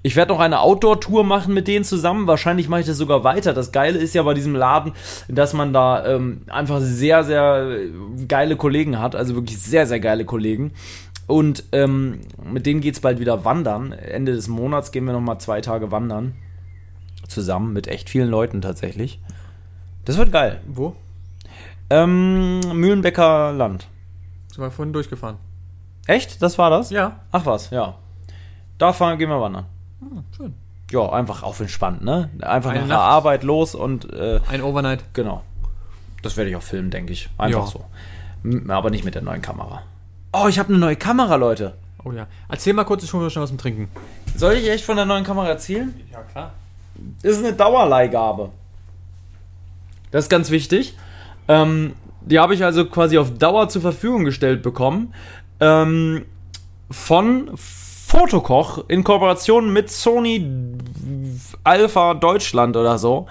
Ich 0.02 0.16
werde 0.16 0.32
noch 0.32 0.40
eine 0.40 0.60
Outdoor-Tour 0.60 1.24
machen 1.24 1.52
mit 1.52 1.68
denen 1.68 1.84
zusammen. 1.84 2.26
Wahrscheinlich 2.26 2.68
mache 2.68 2.80
ich 2.80 2.86
das 2.86 2.96
sogar 2.96 3.22
weiter. 3.22 3.52
Das 3.52 3.70
Geile 3.70 3.98
ist 3.98 4.14
ja 4.14 4.22
bei 4.22 4.32
diesem 4.32 4.54
Laden, 4.54 4.92
dass 5.28 5.52
man 5.52 5.74
da 5.74 6.06
ähm, 6.06 6.42
einfach 6.48 6.80
sehr, 6.80 7.22
sehr 7.22 7.76
geile 8.26 8.56
Kollegen 8.56 8.98
hat. 8.98 9.14
Also 9.14 9.34
wirklich 9.34 9.58
sehr, 9.60 9.86
sehr 9.86 10.00
geile 10.00 10.24
Kollegen. 10.24 10.72
Und 11.26 11.64
ähm, 11.72 12.20
mit 12.42 12.64
denen 12.64 12.80
geht 12.80 12.94
es 12.94 13.00
bald 13.00 13.20
wieder 13.20 13.44
wandern. 13.44 13.92
Ende 13.92 14.32
des 14.32 14.48
Monats 14.48 14.90
gehen 14.90 15.04
wir 15.04 15.12
nochmal 15.12 15.38
zwei 15.38 15.60
Tage 15.60 15.90
wandern. 15.90 16.34
Zusammen 17.28 17.72
mit 17.72 17.86
echt 17.86 18.08
vielen 18.08 18.28
Leuten 18.28 18.62
tatsächlich. 18.62 19.20
Das 20.06 20.16
wird 20.16 20.32
geil. 20.32 20.60
Wo? 20.66 20.96
Ähm, 21.90 22.60
Mühlenbecker 22.72 23.52
Land. 23.52 23.86
Sind 24.48 24.64
wir 24.64 24.70
vorhin 24.70 24.92
durchgefahren. 24.92 25.36
Echt? 26.06 26.42
Das 26.42 26.56
war 26.56 26.70
das? 26.70 26.90
Ja. 26.90 27.20
Ach 27.30 27.44
was, 27.46 27.70
ja. 27.70 27.96
Da 28.78 28.92
fahren, 28.92 29.18
gehen 29.18 29.28
wir 29.28 29.40
wandern. 29.40 29.66
Hm, 30.00 30.24
schön. 30.36 30.54
Ja, 30.90 31.08
einfach 31.12 31.42
auf 31.44 31.60
entspannt, 31.60 32.02
ne? 32.02 32.30
Einfach 32.40 32.70
Eine 32.70 32.80
nach 32.80 32.86
der 32.88 32.96
Nacht. 32.96 33.06
Arbeit 33.08 33.42
los 33.44 33.74
und 33.74 34.12
äh, 34.12 34.40
Ein 34.48 34.62
Overnight. 34.62 35.04
genau. 35.12 35.42
Das 36.22 36.36
werde 36.36 36.50
ich 36.50 36.56
auch 36.56 36.62
filmen, 36.62 36.90
denke 36.90 37.12
ich. 37.12 37.28
Einfach 37.38 37.60
Ja. 37.60 37.66
so. 37.66 37.84
M- 38.44 38.70
Aber 38.70 38.90
nicht 38.90 39.04
mit 39.04 39.14
der 39.14 39.22
neuen 39.22 39.40
Kamera. 39.42 39.82
Oh, 40.32 40.46
ich 40.48 40.58
habe 40.58 40.68
eine 40.70 40.78
neue 40.78 40.96
Kamera, 40.96 41.36
Leute. 41.36 41.74
Oh 42.04 42.12
ja. 42.12 42.26
Erzähl 42.48 42.72
mal 42.72 42.84
kurz, 42.84 43.02
ich 43.04 43.12
hole 43.12 43.24
mir 43.24 43.30
schon 43.30 43.42
was 43.42 43.50
zum 43.50 43.58
Trinken. 43.58 43.88
Soll 44.36 44.54
ich 44.54 44.68
echt 44.68 44.84
von 44.84 44.96
der 44.96 45.04
neuen 45.06 45.24
Kamera 45.24 45.48
erzählen? 45.48 45.94
Ja, 46.10 46.20
klar. 46.22 46.52
ist 47.22 47.38
eine 47.38 47.52
Dauerleihgabe. 47.52 48.50
Das 50.10 50.24
ist 50.24 50.28
ganz 50.28 50.50
wichtig. 50.50 50.96
Ähm, 51.48 51.94
die 52.22 52.38
habe 52.38 52.54
ich 52.54 52.64
also 52.64 52.84
quasi 52.86 53.16
auf 53.18 53.36
Dauer 53.38 53.68
zur 53.68 53.82
Verfügung 53.82 54.24
gestellt 54.24 54.62
bekommen. 54.62 55.14
Ähm, 55.60 56.24
von 56.90 57.50
Fotokoch 58.10 58.86
in 58.88 59.04
Kooperation 59.04 59.72
mit 59.72 59.88
Sony 59.88 60.44
Alpha 61.62 62.14
Deutschland 62.14 62.76
oder 62.76 62.98
so. 62.98 63.28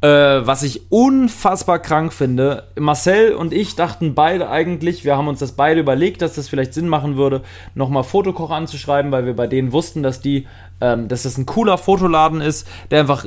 Äh, 0.00 0.06
was 0.46 0.62
ich 0.62 0.90
unfassbar 0.90 1.78
krank 1.78 2.10
finde. 2.10 2.62
Marcel 2.78 3.34
und 3.34 3.52
ich 3.52 3.76
dachten 3.76 4.14
beide 4.14 4.48
eigentlich, 4.48 5.04
wir 5.04 5.18
haben 5.18 5.28
uns 5.28 5.40
das 5.40 5.52
beide 5.52 5.80
überlegt, 5.80 6.22
dass 6.22 6.36
das 6.36 6.48
vielleicht 6.48 6.72
Sinn 6.72 6.88
machen 6.88 7.18
würde, 7.18 7.42
nochmal 7.74 8.02
Fotokoch 8.02 8.48
anzuschreiben, 8.48 9.12
weil 9.12 9.26
wir 9.26 9.36
bei 9.36 9.46
denen 9.46 9.72
wussten, 9.72 10.02
dass 10.02 10.22
die, 10.22 10.46
ähm, 10.80 11.06
dass 11.08 11.24
das 11.24 11.36
ein 11.36 11.44
cooler 11.44 11.76
Fotoladen 11.76 12.40
ist, 12.40 12.66
der 12.90 13.00
einfach 13.00 13.26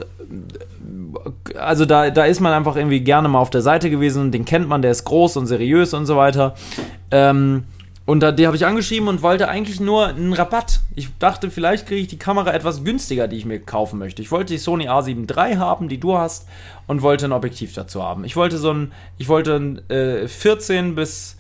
also 1.60 1.86
da, 1.86 2.10
da 2.10 2.26
ist 2.26 2.40
man 2.40 2.54
einfach 2.54 2.76
irgendwie 2.76 3.02
gerne 3.02 3.28
mal 3.28 3.40
auf 3.40 3.52
der 3.52 3.62
Seite 3.62 3.92
gewesen 3.92 4.32
den 4.32 4.46
kennt 4.46 4.68
man, 4.68 4.82
der 4.82 4.92
ist 4.92 5.04
groß 5.04 5.38
und 5.38 5.46
seriös 5.46 5.94
und 5.94 6.08
so 6.08 6.18
weiter. 6.18 6.56
Ähm, 7.12 7.66
und 8.08 8.22
da, 8.22 8.32
die 8.32 8.48
habe 8.48 8.56
ich 8.58 8.66
angeschrieben 8.66 9.08
und 9.08 9.22
wollte 9.22 9.48
eigentlich 9.50 9.80
nur 9.80 10.08
einen 10.08 10.34
Rabatt. 10.34 10.80
Ich 10.96 11.10
dachte, 11.20 11.52
vielleicht 11.52 11.86
kriege 11.86 12.02
ich 12.02 12.08
die 12.08 12.18
Kamera 12.18 12.52
etwas 12.54 12.84
günstiger, 12.84 13.28
die 13.28 13.36
ich 13.38 13.46
mir 13.46 13.60
kaufen 13.60 14.00
möchte. 14.00 14.24
Ich 14.24 14.32
wollte 14.32 14.54
die 14.54 14.58
Sony 14.58 14.90
A7 14.90 15.30
III 15.30 15.58
haben, 15.58 15.90
die 15.90 16.00
du 16.00 16.18
hast, 16.18 16.48
und 16.88 17.04
wollte 17.04 17.26
ein 17.26 17.32
Objektiv 17.34 17.74
dazu 17.74 18.02
haben. 18.02 18.24
Ich 18.26 18.36
wollte 18.36 18.58
so 18.58 18.74
ein, 18.74 18.92
ich 19.20 19.28
wollte 19.28 19.56
ein 19.58 19.90
äh, 19.92 20.28
14 20.28 20.96
bis 20.96 21.36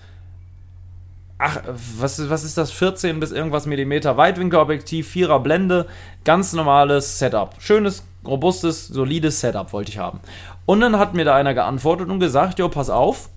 Ach, 1.39 1.59
was, 1.99 2.17
ist- 2.17 2.29
was 2.31 2.43
ist 2.43 2.57
das? 2.57 2.71
14 2.71 3.19
bis 3.19 3.31
irgendwas 3.31 3.67
Millimeter 3.67 4.17
Weitwinkelobjektiv, 4.17 5.07
Vierer 5.07 5.39
Blende, 5.39 5.85
ganz 6.25 6.51
normales 6.53 7.19
Setup. 7.19 7.53
Schönes, 7.59 8.03
robustes, 8.25 8.87
solides 8.87 9.39
Setup 9.39 9.71
wollte 9.71 9.91
ich 9.91 9.99
haben. 9.99 10.19
Und 10.65 10.79
dann 10.81 10.97
hat 10.97 11.13
mir 11.13 11.25
da 11.25 11.35
einer 11.35 11.53
geantwortet 11.53 12.09
und 12.09 12.19
gesagt, 12.19 12.57
jo, 12.57 12.69
pass 12.69 12.89
auf, 12.89 13.29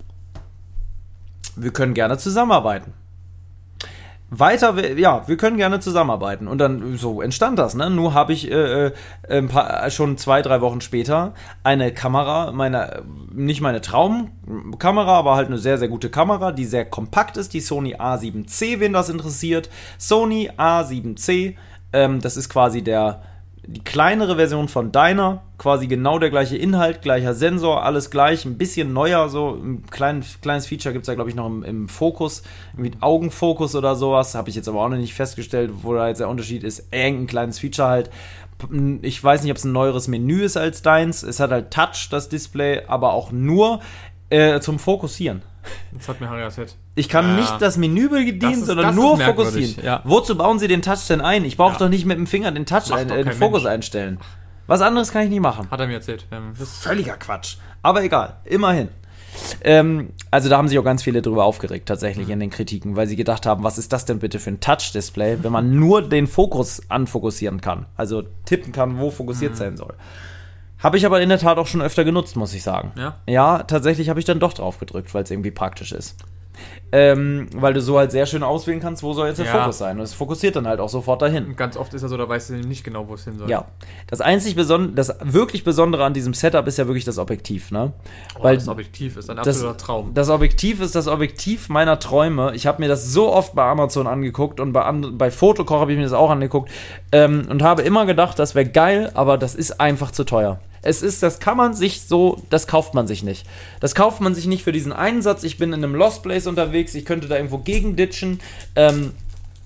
wir 1.55 1.71
können 1.71 1.93
gerne 1.93 2.17
zusammenarbeiten. 2.17 2.91
Weiter, 4.33 4.77
we- 4.77 4.97
ja, 4.97 5.27
wir 5.27 5.35
können 5.35 5.57
gerne 5.57 5.81
zusammenarbeiten. 5.81 6.47
Und 6.47 6.57
dann 6.57 6.95
so 6.97 7.21
entstand 7.21 7.59
das, 7.59 7.75
ne? 7.75 7.89
Nur 7.89 8.13
habe 8.13 8.31
ich 8.31 8.49
äh, 8.49 8.91
äh, 9.27 9.41
paar, 9.43 9.89
schon 9.89 10.17
zwei, 10.17 10.41
drei 10.41 10.61
Wochen 10.61 10.79
später 10.79 11.33
eine 11.63 11.93
Kamera, 11.93 12.53
meine, 12.53 13.03
nicht 13.33 13.59
meine 13.59 13.81
Traumkamera, 13.81 15.17
aber 15.19 15.35
halt 15.35 15.47
eine 15.47 15.57
sehr, 15.57 15.77
sehr 15.77 15.89
gute 15.89 16.09
Kamera, 16.09 16.53
die 16.53 16.63
sehr 16.63 16.85
kompakt 16.85 17.35
ist, 17.35 17.53
die 17.53 17.59
Sony 17.59 17.95
A7C, 17.97 18.79
wen 18.79 18.93
das 18.93 19.09
interessiert. 19.09 19.69
Sony 19.97 20.49
A7C, 20.57 21.55
ähm, 21.91 22.21
das 22.21 22.37
ist 22.37 22.47
quasi 22.47 22.81
der, 22.81 23.21
die 23.71 23.83
kleinere 23.83 24.35
Version 24.35 24.67
von 24.67 24.91
deiner, 24.91 25.43
quasi 25.57 25.87
genau 25.87 26.19
der 26.19 26.29
gleiche 26.29 26.57
Inhalt, 26.57 27.01
gleicher 27.01 27.33
Sensor, 27.33 27.83
alles 27.83 28.09
gleich, 28.11 28.45
ein 28.45 28.57
bisschen 28.57 28.91
neuer, 28.91 29.29
so 29.29 29.51
ein 29.51 29.85
klein, 29.89 30.23
kleines 30.41 30.67
Feature 30.67 30.91
gibt 30.93 31.03
es 31.03 31.07
da, 31.07 31.15
glaube 31.15 31.29
ich, 31.29 31.35
noch 31.35 31.47
im, 31.47 31.63
im 31.63 31.87
Fokus, 31.87 32.43
irgendwie 32.73 32.91
Augenfokus 32.99 33.75
oder 33.75 33.95
sowas, 33.95 34.35
habe 34.35 34.49
ich 34.49 34.55
jetzt 34.55 34.67
aber 34.67 34.81
auch 34.81 34.89
noch 34.89 34.97
nicht 34.97 35.13
festgestellt, 35.13 35.71
wo 35.83 35.93
da 35.93 36.07
jetzt 36.07 36.19
der 36.19 36.29
Unterschied 36.29 36.63
ist, 36.63 36.87
irgendein 36.91 37.27
kleines 37.27 37.59
Feature 37.59 37.87
halt. 37.87 38.09
Ich 39.01 39.23
weiß 39.23 39.41
nicht, 39.41 39.51
ob 39.51 39.57
es 39.57 39.63
ein 39.63 39.71
neueres 39.71 40.07
Menü 40.07 40.43
ist 40.43 40.57
als 40.57 40.81
deins, 40.81 41.23
es 41.23 41.39
hat 41.39 41.51
halt 41.51 41.71
Touch, 41.71 42.09
das 42.11 42.29
Display, 42.29 42.83
aber 42.87 43.13
auch 43.13 43.31
nur 43.31 43.79
äh, 44.29 44.59
zum 44.59 44.79
Fokussieren. 44.79 45.41
Das 45.93 46.07
hat 46.09 46.19
mir 46.21 46.29
Harry 46.29 46.41
erzählt. 46.41 46.75
Ich 46.95 47.09
kann 47.09 47.25
Ja. 47.29 47.35
nicht 47.35 47.61
das 47.61 47.77
Menü 47.77 48.09
bedienen, 48.09 48.39
Das 48.39 48.57
ist- 48.57 48.65
sondern 48.65 48.87
das 48.87 48.95
nur 48.95 49.17
fokussieren. 49.17 49.83
ja. 49.83 50.01
Wozu 50.03 50.35
bauen 50.37 50.57
Sie 50.59 50.67
den 50.67 50.81
Touch 50.81 51.05
denn 51.09 51.21
ein? 51.21 51.45
Ich 51.45 51.57
brauche 51.57 51.73
Ja. 51.73 51.79
doch 51.79 51.89
nicht 51.89 52.05
mit 52.05 52.17
dem 52.17 52.27
Finger 52.27 52.51
den 52.51 52.65
Touch, 52.65 52.91
ein, 52.91 53.09
äh, 53.09 53.23
den 53.23 53.33
Fokus 53.33 53.63
Mensch. 53.63 53.73
einstellen. 53.73 54.19
Was 54.67 54.81
anderes 54.81 55.11
kann 55.11 55.23
ich 55.23 55.29
nicht 55.29 55.41
machen. 55.41 55.69
Hat 55.69 55.79
er 55.79 55.87
mir 55.87 55.95
erzählt. 55.95 56.25
Ähm, 56.31 56.53
das 56.57 56.77
Völliger 56.77 57.17
Quatsch. 57.17 57.57
Aber 57.81 58.03
egal, 58.03 58.37
immerhin. 58.45 58.89
Ähm, 59.63 60.09
also 60.29 60.49
da 60.49 60.57
haben 60.57 60.67
sich 60.67 60.77
auch 60.77 60.83
ganz 60.83 61.03
viele 61.03 61.21
drüber 61.21 61.45
aufgeregt, 61.45 61.87
tatsächlich 61.87 62.29
in 62.29 62.39
den 62.39 62.49
Kritiken, 62.49 62.95
weil 62.95 63.07
sie 63.07 63.15
gedacht 63.15 63.45
haben, 63.45 63.63
was 63.63 63.77
ist 63.77 63.93
das 63.93 64.05
denn 64.05 64.19
bitte 64.19 64.39
für 64.39 64.49
ein 64.51 64.59
Touch-Display, 64.59 65.37
wenn 65.41 65.51
man 65.51 65.73
nur 65.75 66.01
den 66.07 66.27
Fokus 66.27 66.81
anfokussieren 66.89 67.61
kann, 67.61 67.85
also 67.95 68.23
tippen 68.45 68.71
kann, 68.73 68.99
wo 68.99 69.09
fokussiert 69.09 69.55
sein 69.55 69.77
soll. 69.77 69.93
Habe 70.81 70.97
ich 70.97 71.05
aber 71.05 71.21
in 71.21 71.29
der 71.29 71.39
Tat 71.39 71.57
auch 71.57 71.67
schon 71.67 71.81
öfter 71.81 72.03
genutzt, 72.03 72.35
muss 72.35 72.53
ich 72.53 72.63
sagen. 72.63 72.91
Ja? 72.95 73.15
Ja, 73.27 73.63
tatsächlich 73.63 74.09
habe 74.09 74.19
ich 74.19 74.25
dann 74.25 74.39
doch 74.39 74.53
drauf 74.53 74.79
gedrückt, 74.79 75.13
weil 75.13 75.23
es 75.23 75.31
irgendwie 75.31 75.51
praktisch 75.51 75.91
ist. 75.91 76.15
Ähm, 76.91 77.47
weil 77.55 77.73
du 77.73 77.81
so 77.81 77.97
halt 77.97 78.11
sehr 78.11 78.25
schön 78.25 78.43
auswählen 78.43 78.81
kannst, 78.81 79.01
wo 79.01 79.13
soll 79.13 79.27
jetzt 79.29 79.37
der 79.39 79.45
Ja. 79.45 79.61
Fokus 79.61 79.77
sein. 79.77 79.97
Und 79.97 80.03
es 80.03 80.13
fokussiert 80.13 80.57
dann 80.57 80.67
halt 80.67 80.81
auch 80.81 80.89
sofort 80.89 81.21
dahin. 81.21 81.45
Und 81.45 81.57
ganz 81.57 81.77
oft 81.77 81.93
ist 81.93 82.03
er 82.03 82.09
so, 82.09 82.17
da 82.17 82.27
weißt 82.27 82.49
du 82.49 82.53
nicht 82.55 82.83
genau, 82.83 83.07
wo 83.07 83.13
es 83.13 83.23
hin 83.23 83.37
soll. 83.37 83.49
Ja. 83.49 83.65
Das 84.07 84.19
einzig 84.19 84.55
Beson 84.55 84.93
das 84.93 85.15
wirklich 85.23 85.63
Besondere 85.63 86.03
an 86.03 86.13
diesem 86.13 86.33
Setup 86.33 86.67
ist 86.67 86.77
ja 86.77 86.87
wirklich 86.87 87.05
das 87.05 87.17
Objektiv, 87.17 87.71
ne? 87.71 87.93
Oh, 88.37 88.43
Weil 88.43 88.57
das 88.57 88.67
Objektiv 88.67 89.15
ist 89.15 89.29
ein 89.29 89.37
das, 89.37 89.47
absoluter 89.47 89.77
Traum. 89.77 90.13
das 90.13 90.29
Objektiv 90.29 90.81
ist 90.81 90.93
das 90.93 91.07
Objektiv 91.07 91.69
meiner 91.69 91.97
Träume. 91.99 92.53
Ich 92.53 92.67
habe 92.67 92.81
mir 92.81 92.89
das 92.89 93.07
so 93.13 93.31
oft 93.31 93.55
bei 93.55 93.63
Amazon 93.63 94.05
angeguckt 94.05 94.59
und 94.59 94.73
bei, 94.73 94.91
bei 94.91 95.31
Fotokoch 95.31 95.79
habe 95.79 95.93
ich 95.93 95.97
mir 95.97 96.03
das 96.03 96.13
auch 96.13 96.29
angeguckt 96.29 96.69
ähm, 97.13 97.47
und 97.49 97.63
habe 97.63 97.81
immer 97.83 98.05
gedacht, 98.05 98.37
das 98.37 98.53
wäre 98.53 98.69
geil, 98.69 99.11
aber 99.13 99.37
das 99.37 99.55
ist 99.55 99.79
einfach 99.79 100.11
zu 100.11 100.25
teuer. 100.25 100.59
Es 100.81 101.03
ist, 101.03 101.21
das 101.21 101.39
kann 101.39 101.57
man 101.57 101.73
sich 101.73 102.01
so, 102.01 102.41
das 102.49 102.67
kauft 102.67 102.93
man 102.93 103.07
sich 103.07 103.23
nicht. 103.23 103.45
Das 103.79 103.93
kauft 103.93 104.19
man 104.21 104.33
sich 104.33 104.47
nicht 104.47 104.63
für 104.63 104.71
diesen 104.71 104.93
Einsatz. 104.93 105.43
Ich 105.43 105.57
bin 105.57 105.73
in 105.73 105.83
einem 105.83 105.95
Lost 105.95 106.23
Place 106.23 106.47
unterwegs, 106.47 106.95
ich 106.95 107.05
könnte 107.05 107.27
da 107.27 107.35
irgendwo 107.35 107.59
gegenditchen. 107.59 108.39
Ähm, 108.75 109.11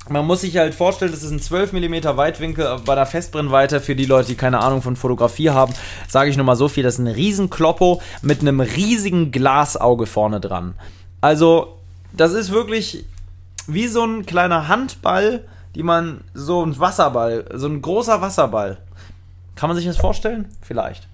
man 0.10 0.26
muss 0.26 0.42
sich 0.42 0.58
halt 0.58 0.76
vorstellen, 0.76 1.12
das 1.12 1.24
ist 1.24 1.32
ein 1.32 1.40
12 1.40 1.74
mm 1.74 2.18
Weitwinkel 2.18 2.80
bei 2.86 2.96
der 2.96 3.06
Festbrennweite. 3.06 3.82
Für 3.82 3.96
die 3.96 4.06
Leute, 4.06 4.28
die 4.30 4.36
keine 4.36 4.60
Ahnung 4.60 4.82
von 4.82 4.96
Fotografie 4.96 5.50
haben, 5.50 5.74
sage 6.08 6.30
ich 6.30 6.38
nur 6.38 6.46
mal 6.46 6.56
so 6.56 6.68
viel: 6.68 6.84
Das 6.84 6.96
ist 6.96 7.00
ein 7.00 7.08
riesen 7.08 7.50
Kloppo 7.50 8.02
mit 8.22 8.42
einem 8.42 8.60
riesigen 8.60 9.32
Glasauge 9.32 10.06
vorne 10.06 10.40
dran. 10.40 10.76
Also, 11.22 11.80
das 12.14 12.34
ist 12.34 12.52
wirklich 12.52 13.06
wie 13.68 13.88
so 13.88 14.04
ein 14.04 14.26
kleiner 14.26 14.68
Handball, 14.68 15.46
die 15.74 15.84
man 15.84 16.22
so 16.34 16.64
ein 16.64 16.80
Wasserball, 16.80 17.46
so 17.54 17.68
ein 17.68 17.82
großer 17.82 18.22
Wasserball. 18.22 18.78
Kann 19.56 19.70
man 19.70 19.78
sich 19.78 19.86
das 19.86 19.98
vorstellen? 19.98 20.48
Vielleicht. 20.62 21.08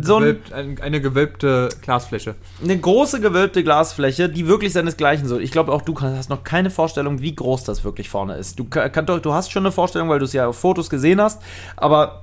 So 0.00 0.18
ein, 0.52 0.78
eine 0.80 1.00
gewölbte 1.00 1.68
Glasfläche. 1.82 2.36
eine 2.62 2.78
große 2.78 3.20
gewölbte 3.20 3.64
Glasfläche, 3.64 4.28
die 4.28 4.46
wirklich 4.46 4.72
seinesgleichen 4.72 5.26
soll. 5.26 5.42
Ich 5.42 5.50
glaube, 5.50 5.72
auch 5.72 5.82
du 5.82 6.00
hast 6.00 6.30
noch 6.30 6.44
keine 6.44 6.70
Vorstellung, 6.70 7.22
wie 7.22 7.34
groß 7.34 7.64
das 7.64 7.82
wirklich 7.82 8.08
vorne 8.08 8.36
ist. 8.36 8.56
Du, 8.58 8.64
ka- 8.66 8.88
kann, 8.88 9.04
du 9.06 9.32
hast 9.34 9.50
schon 9.50 9.64
eine 9.64 9.72
Vorstellung, 9.72 10.08
weil 10.10 10.20
du 10.20 10.26
es 10.26 10.32
ja 10.32 10.46
auf 10.46 10.56
Fotos 10.58 10.88
gesehen 10.88 11.20
hast, 11.20 11.42
aber 11.76 12.22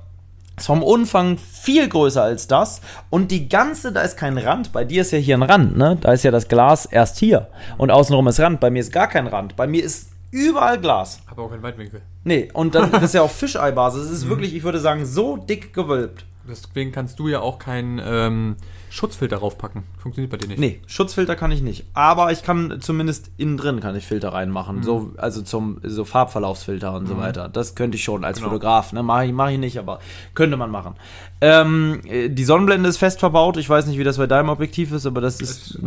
es 0.55 0.61
ist 0.63 0.67
vom 0.67 0.81
Umfang 0.81 1.38
viel 1.38 1.89
größer 1.89 2.23
als 2.23 2.47
das. 2.47 2.79
Und 3.09 3.31
die 3.31 3.49
ganze, 3.49 3.91
da 3.91 3.99
ist 4.01 4.15
kein 4.15 4.38
Rand. 4.38 4.71
Bei 4.71 4.85
dir 4.85 5.01
ist 5.01 5.11
ja 5.11 5.17
hier 5.19 5.35
ein 5.35 5.43
Rand, 5.43 5.75
ne? 5.75 5.97
Da 5.99 6.13
ist 6.13 6.23
ja 6.23 6.31
das 6.31 6.47
Glas 6.47 6.85
erst 6.85 7.17
hier. 7.19 7.49
Und 7.78 7.91
außenrum 7.91 8.26
ist 8.30 8.39
Rand. 8.39 8.61
Bei 8.61 8.69
mir 8.69 8.80
ist 8.80 8.93
gar 8.93 9.09
kein 9.09 9.28
Rand. 9.28 9.57
Bei 9.57 9.67
mir 9.67 9.84
ist 9.84 10.07
überall 10.32 10.80
Glas. 10.80 11.21
Aber 11.28 11.43
auch 11.43 11.49
keinen 11.49 11.63
Weitwinkel. 11.63 12.01
Nee, 12.23 12.49
und 12.53 12.76
dann 12.76 12.91
das 12.91 13.03
ist 13.03 13.13
ja 13.13 13.21
auf 13.21 13.36
Fischeibasis. 13.36 14.03
Es 14.05 14.11
ist 14.11 14.30
wirklich, 14.30 14.55
ich 14.55 14.63
würde 14.63 14.80
sagen, 14.80 15.05
so 15.05 15.38
dick 15.38 15.73
gewölbt. 15.73 16.26
Deswegen 16.47 16.91
kannst 16.91 17.19
du 17.19 17.28
ja 17.28 17.39
auch 17.39 17.57
keinen 17.57 17.99
ähm, 18.03 18.55
Schutzfilter 18.95 19.35
raufpacken. 19.37 19.83
Funktioniert 19.97 20.31
bei 20.31 20.37
dir 20.37 20.47
nicht. 20.47 20.57
Nee, 20.57 20.79
Schutzfilter 20.87 21.35
kann 21.35 21.51
ich 21.51 21.61
nicht. 21.61 21.85
Aber 21.93 22.31
ich 22.31 22.43
kann 22.43 22.77
zumindest 22.79 23.29
innen 23.35 23.57
drin 23.57 23.81
kann 23.81 23.93
ich 23.93 24.05
Filter 24.05 24.29
reinmachen. 24.29 24.83
So, 24.83 25.11
also 25.17 25.41
zum 25.41 25.81
so 25.83 26.05
Farbverlaufsfilter 26.05 26.93
und 26.93 27.05
so 27.05 27.17
weiter. 27.17 27.49
Das 27.49 27.75
könnte 27.75 27.97
ich 27.97 28.05
schon 28.05 28.23
als 28.23 28.37
Genau. 28.37 28.51
Fotograf. 28.51 28.93
Ne? 28.93 29.03
Mache 29.03 29.25
ich, 29.25 29.33
mach 29.33 29.49
ich 29.49 29.57
nicht, 29.57 29.77
aber 29.79 29.99
könnte 30.33 30.55
man 30.55 30.71
machen. 30.71 30.95
Ähm, 31.41 31.99
äh, 32.05 32.29
die 32.29 32.45
Sonnenblende 32.45 32.87
ist 32.87 32.95
fest 32.95 33.19
verbaut. 33.19 33.57
Ich 33.57 33.69
weiß 33.69 33.85
nicht, 33.87 33.99
wie 33.99 34.05
das 34.05 34.17
bei 34.17 34.27
deinem 34.27 34.47
Objektiv 34.47 34.93
ist, 34.93 35.05
aber 35.05 35.19
das 35.19 35.41
ist. 35.41 35.77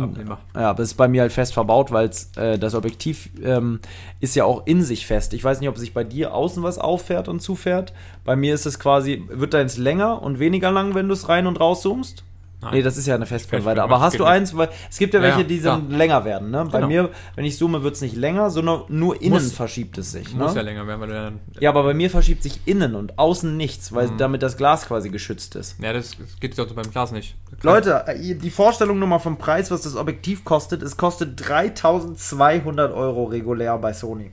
Ja, 0.53 0.73
es 0.73 0.79
ist 0.79 0.93
bei 0.93 1.07
mir 1.07 1.21
halt 1.21 1.31
fest 1.31 1.55
verbaut, 1.55 1.91
weil 1.91 2.11
äh, 2.35 2.59
das 2.59 2.75
Objektiv 2.75 3.31
ähm, 3.43 3.79
ist 4.19 4.35
ja 4.35 4.45
auch 4.45 4.67
in 4.67 4.83
sich 4.83 5.07
fest. 5.07 5.33
Ich 5.33 5.43
weiß 5.43 5.61
nicht, 5.61 5.69
ob 5.69 5.79
sich 5.79 5.95
bei 5.95 6.03
dir 6.03 6.35
außen 6.35 6.61
was 6.61 6.77
auffährt 6.77 7.27
und 7.27 7.41
zufährt. 7.41 7.91
Bei 8.23 8.35
mir 8.35 8.53
ist 8.53 8.67
es 8.67 8.77
quasi, 8.77 9.23
wird 9.29 9.55
deins 9.55 9.77
länger 9.77 10.21
und 10.21 10.37
weniger 10.37 10.69
lang, 10.71 10.93
wenn 10.93 11.07
du 11.07 11.15
es 11.15 11.27
rein 11.27 11.47
und 11.47 11.59
rauszoomst? 11.59 12.23
Nein. 12.61 12.73
Nee, 12.73 12.81
das 12.81 12.97
ist 12.97 13.05
ja 13.07 13.15
eine 13.15 13.25
Festbrennweite. 13.25 13.81
Aber 13.81 14.01
hast 14.01 14.19
du 14.19 14.25
eins, 14.25 14.53
weil 14.57 14.67
es 14.89 14.97
gibt 14.97 15.13
ja 15.13 15.21
Ja, 15.21 15.27
welche, 15.27 15.41
ja, 15.43 15.47
die 15.47 15.61
dann 15.61 15.87
klar. 15.87 15.97
länger 15.97 16.25
werden. 16.25 16.51
Ne? 16.51 16.65
Bei 16.65 16.79
Genau. 16.79 16.87
mir, 16.87 17.09
wenn 17.35 17.45
ich 17.45 17.57
zoome, 17.57 17.83
wird 17.83 17.95
es 17.95 18.01
nicht 18.01 18.17
länger, 18.17 18.49
sondern 18.49 18.81
nur 18.89 19.21
innen 19.21 19.35
Muss- 19.35 19.53
verschiebt 19.53 19.97
es 19.97 20.11
sich. 20.11 20.33
Muss 20.35 20.55
ja 20.55 20.61
Ne? 20.63 20.69
länger 20.71 20.85
werden, 20.85 20.99
weil 20.99 21.07
du 21.07 21.13
dann. 21.13 21.39
Ja, 21.61 21.69
aber 21.69 21.83
bei 21.83 21.93
mir 21.93 22.09
verschiebt 22.09 22.43
sich 22.43 22.59
innen 22.65 22.95
und 22.95 23.17
außen 23.17 23.55
nichts, 23.55 23.91
Mhm. 23.91 23.95
weil 23.95 24.09
damit 24.17 24.43
das 24.43 24.57
Glas 24.57 24.85
quasi 24.87 25.09
geschützt 25.09 25.55
ist. 25.55 25.77
Ja, 25.81 25.93
das 25.93 26.17
geht 26.41 26.59
doch 26.59 26.67
beim 26.73 26.91
Glas 26.91 27.13
nicht. 27.13 27.35
Leute, 27.61 28.03
äh, 28.07 28.35
die 28.35 28.49
Vorstellung 28.49 28.99
nochmal 28.99 29.19
vom 29.19 29.37
Preis, 29.37 29.71
was 29.71 29.83
das 29.83 29.95
Objektiv 29.95 30.43
kostet, 30.43 30.83
es 30.83 30.97
kostet 30.97 31.39
3200 31.47 32.91
Euro 32.93 33.23
regulär 33.23 33.77
bei 33.77 33.93
Sony. 33.93 34.31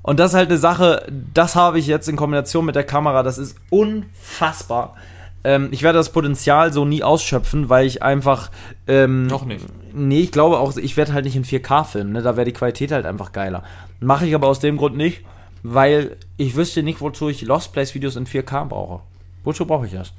Und 0.00 0.18
das 0.18 0.30
ist 0.32 0.36
halt 0.36 0.48
eine 0.48 0.58
Sache, 0.58 1.06
das 1.34 1.56
habe 1.56 1.78
ich 1.78 1.86
jetzt 1.86 2.08
in 2.08 2.16
Kombination 2.16 2.64
mit 2.64 2.74
der 2.74 2.84
Kamera, 2.84 3.22
das 3.22 3.36
ist 3.38 3.56
unfassbar. 3.70 4.96
Ähm, 5.44 5.68
ich 5.70 5.82
werde 5.82 5.98
das 5.98 6.10
Potenzial 6.10 6.72
so 6.72 6.84
nie 6.84 7.02
ausschöpfen, 7.02 7.68
weil 7.68 7.86
ich 7.86 8.02
einfach. 8.02 8.50
Ähm, 8.86 9.26
Noch 9.26 9.44
nicht. 9.44 9.64
Nee, 9.92 10.20
ich 10.20 10.32
glaube 10.32 10.58
auch, 10.58 10.76
ich 10.76 10.96
werde 10.96 11.12
halt 11.12 11.26
nicht 11.26 11.36
in 11.36 11.44
4K 11.44 11.84
filmen, 11.84 12.12
ne? 12.12 12.22
da 12.22 12.36
wäre 12.36 12.46
die 12.46 12.52
Qualität 12.52 12.90
halt 12.90 13.06
einfach 13.06 13.32
geiler. 13.32 13.62
Mache 14.00 14.26
ich 14.26 14.34
aber 14.34 14.48
aus 14.48 14.58
dem 14.58 14.76
Grund 14.76 14.96
nicht, 14.96 15.22
weil 15.62 16.16
ich 16.36 16.56
wüsste 16.56 16.82
nicht, 16.82 17.00
wozu 17.00 17.28
ich 17.28 17.42
Lost 17.42 17.72
Place 17.72 17.94
Videos 17.94 18.16
in 18.16 18.26
4K 18.26 18.64
brauche. 18.66 19.00
Wozu 19.44 19.66
brauche 19.66 19.86
ich 19.86 19.92
das? 19.92 20.12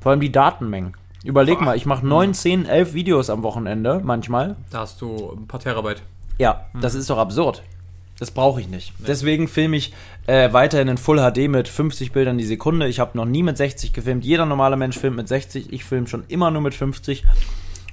Vor 0.00 0.10
allem 0.10 0.20
die 0.20 0.32
Datenmengen. 0.32 0.94
Überleg 1.24 1.60
mal, 1.60 1.76
ich 1.76 1.86
mache 1.86 2.04
9, 2.04 2.34
10, 2.34 2.66
11 2.66 2.94
Videos 2.94 3.30
am 3.30 3.44
Wochenende 3.44 4.00
manchmal. 4.02 4.56
Da 4.70 4.80
hast 4.80 5.00
du 5.00 5.32
ein 5.36 5.46
paar 5.46 5.60
Terabyte. 5.60 6.02
Ja, 6.38 6.66
das 6.80 6.94
ist 6.94 7.08
doch 7.08 7.18
absurd. 7.18 7.62
Das 8.18 8.30
brauche 8.30 8.60
ich 8.60 8.68
nicht. 8.68 8.92
Deswegen 8.98 9.48
filme 9.48 9.76
ich 9.76 9.92
äh, 10.26 10.52
weiterhin 10.52 10.86
in 10.88 10.96
Full 10.98 11.18
HD 11.18 11.48
mit 11.48 11.66
50 11.66 12.12
Bildern 12.12 12.38
die 12.38 12.44
Sekunde. 12.44 12.86
Ich 12.86 13.00
habe 13.00 13.16
noch 13.16 13.24
nie 13.24 13.42
mit 13.42 13.56
60 13.56 13.92
gefilmt. 13.92 14.24
Jeder 14.24 14.46
normale 14.46 14.76
Mensch 14.76 14.96
filmt 14.98 15.16
mit 15.16 15.26
60. 15.28 15.72
Ich 15.72 15.84
filme 15.84 16.06
schon 16.06 16.24
immer 16.28 16.50
nur 16.50 16.62
mit 16.62 16.74
50. 16.74 17.24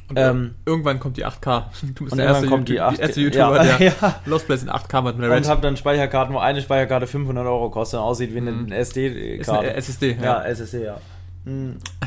Und 0.09 0.17
Ähm, 0.19 0.55
irgendwann 0.65 0.99
kommt 0.99 1.17
die 1.17 1.25
8K. 1.25 1.63
Du 1.95 2.03
bist 2.03 2.11
und 2.13 2.17
der 2.17 2.27
erste, 2.27 2.47
kommt 2.47 2.67
die 2.69 2.73
YouTube- 2.73 2.93
8K. 2.95 2.99
erste 2.99 3.21
YouTuber, 3.21 3.65
Ja, 3.65 3.77
der 3.77 3.87
ja. 4.01 4.15
Lost 4.25 4.45
Place 4.47 4.63
in 4.63 4.69
8K 4.69 5.01
mit 5.03 5.15
einer 5.23 5.35
Und 5.35 5.47
habe 5.47 5.61
dann 5.61 5.77
Speicherkarten, 5.77 6.33
wo 6.33 6.39
eine 6.39 6.61
Speicherkarte 6.61 7.07
500 7.07 7.45
Euro 7.45 7.69
kostet 7.69 7.99
und 7.99 8.05
aussieht 8.05 8.33
wie 8.33 8.39
eine 8.39 8.51
Ist 8.75 8.95
SD-Karte. 8.97 9.73
SSD. 9.75 10.17
Ja, 10.21 10.43
SSD, 10.43 10.83
ja. 10.83 10.97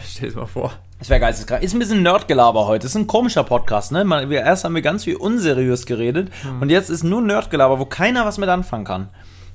Stell 0.05 0.31
dir 0.31 0.37
mal 0.37 0.47
vor. 0.47 0.73
Das 0.99 1.09
wäre 1.11 1.21
geisteskrank. 1.21 1.63
Ist 1.63 1.75
ein 1.75 1.79
bisschen 1.79 2.03
Nerdgelaber 2.03 2.67
heute. 2.67 2.87
Ist 2.87 2.95
ein 2.95 3.07
komischer 3.07 3.43
Podcast, 3.45 3.91
ne? 3.93 4.05
Man, 4.05 4.31
wir, 4.31 4.41
erst 4.41 4.65
haben 4.65 4.75
wir 4.75 4.83
ganz 4.83 5.05
viel 5.05 5.17
unseriös 5.17 5.87
geredet 5.87 6.31
und 6.61 6.71
jetzt 6.71 6.91
ist 6.91 7.03
nur 7.03 7.21
Nerdgelaber, 7.23 7.79
wo 7.79 7.85
keiner 7.85 8.25
was 8.25 8.39
mit 8.39 8.49
anfangen 8.49 8.85
kann. 8.85 9.09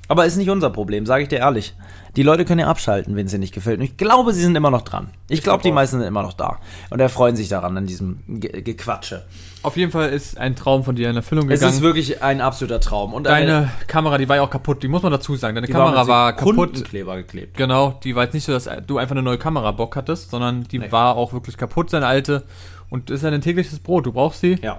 Aber 0.08 0.24
ist 0.24 0.36
nicht 0.36 0.48
unser 0.50 0.70
Problem, 0.70 1.04
sage 1.04 1.22
ich 1.24 1.28
dir 1.28 1.38
ehrlich. 1.40 1.74
Die 2.16 2.22
Leute 2.22 2.44
können 2.46 2.60
ja 2.60 2.66
abschalten, 2.66 3.14
wenn 3.14 3.26
es 3.26 3.32
ihnen 3.34 3.40
nicht 3.40 3.52
gefällt. 3.54 3.78
Und 3.78 3.84
ich 3.84 3.96
glaube, 3.98 4.32
sie 4.32 4.40
sind 4.42 4.56
immer 4.56 4.70
noch 4.70 4.80
dran. 4.82 5.10
Ich 5.28 5.42
glaube, 5.42 5.58
glaub 5.58 5.62
die 5.62 5.72
meisten 5.72 5.98
sind 5.98 6.06
immer 6.08 6.22
noch 6.22 6.32
da. 6.32 6.58
Und 6.88 6.98
erfreuen 7.00 7.36
sich 7.36 7.48
daran, 7.48 7.76
an 7.76 7.86
diesem 7.86 8.20
Ge 8.26 8.62
Gequatsche. 8.62 9.26
Auf 9.62 9.76
jeden 9.76 9.92
Fall 9.92 10.08
ist 10.08 10.38
ein 10.38 10.56
Traum 10.56 10.82
von 10.82 10.96
dir 10.96 11.10
in 11.10 11.16
Erfüllung 11.16 11.50
Es 11.50 11.60
gegangen. 11.60 11.74
ist 11.76 11.82
wirklich 11.82 12.22
ein 12.22 12.40
absoluter 12.40 12.80
Traum. 12.80 13.12
Und 13.12 13.24
Deine 13.24 13.70
Kamera, 13.86 14.16
die 14.18 14.28
war 14.28 14.36
ja 14.36 14.42
auch 14.42 14.50
kaputt. 14.50 14.82
Die 14.82 14.88
muss 14.88 15.02
man 15.02 15.12
dazu 15.12 15.36
sagen. 15.36 15.54
Deine 15.54 15.66
die 15.66 15.72
Kamera 15.72 16.00
mit 16.00 16.08
war 16.08 16.32
kaputt. 16.32 16.54
Sekundenkleber 16.54 17.16
geklebt. 17.16 17.56
Genau, 17.58 18.00
die 18.02 18.16
war 18.16 18.24
jetzt 18.24 18.32
nicht 18.34 18.44
so, 18.44 18.52
dass 18.52 18.68
du 18.86 18.96
einfach 18.98 19.14
eine 19.14 19.22
neue 19.22 19.38
Kamera 19.38 19.70
Bock 19.72 19.94
hattest, 19.94 20.30
sondern 20.30 20.64
die 20.64 20.78
Nee. 20.78 20.90
war 20.90 21.16
auch 21.16 21.32
wirklich 21.34 21.56
kaputt, 21.58 21.90
seine 21.90 22.06
alte. 22.06 22.44
Und 22.88 23.10
ist 23.10 23.22
ja 23.22 23.30
ein 23.30 23.40
tägliches 23.42 23.78
Brot. 23.80 24.06
Du 24.06 24.12
brauchst 24.12 24.40
sie. 24.40 24.58
Ja, 24.62 24.78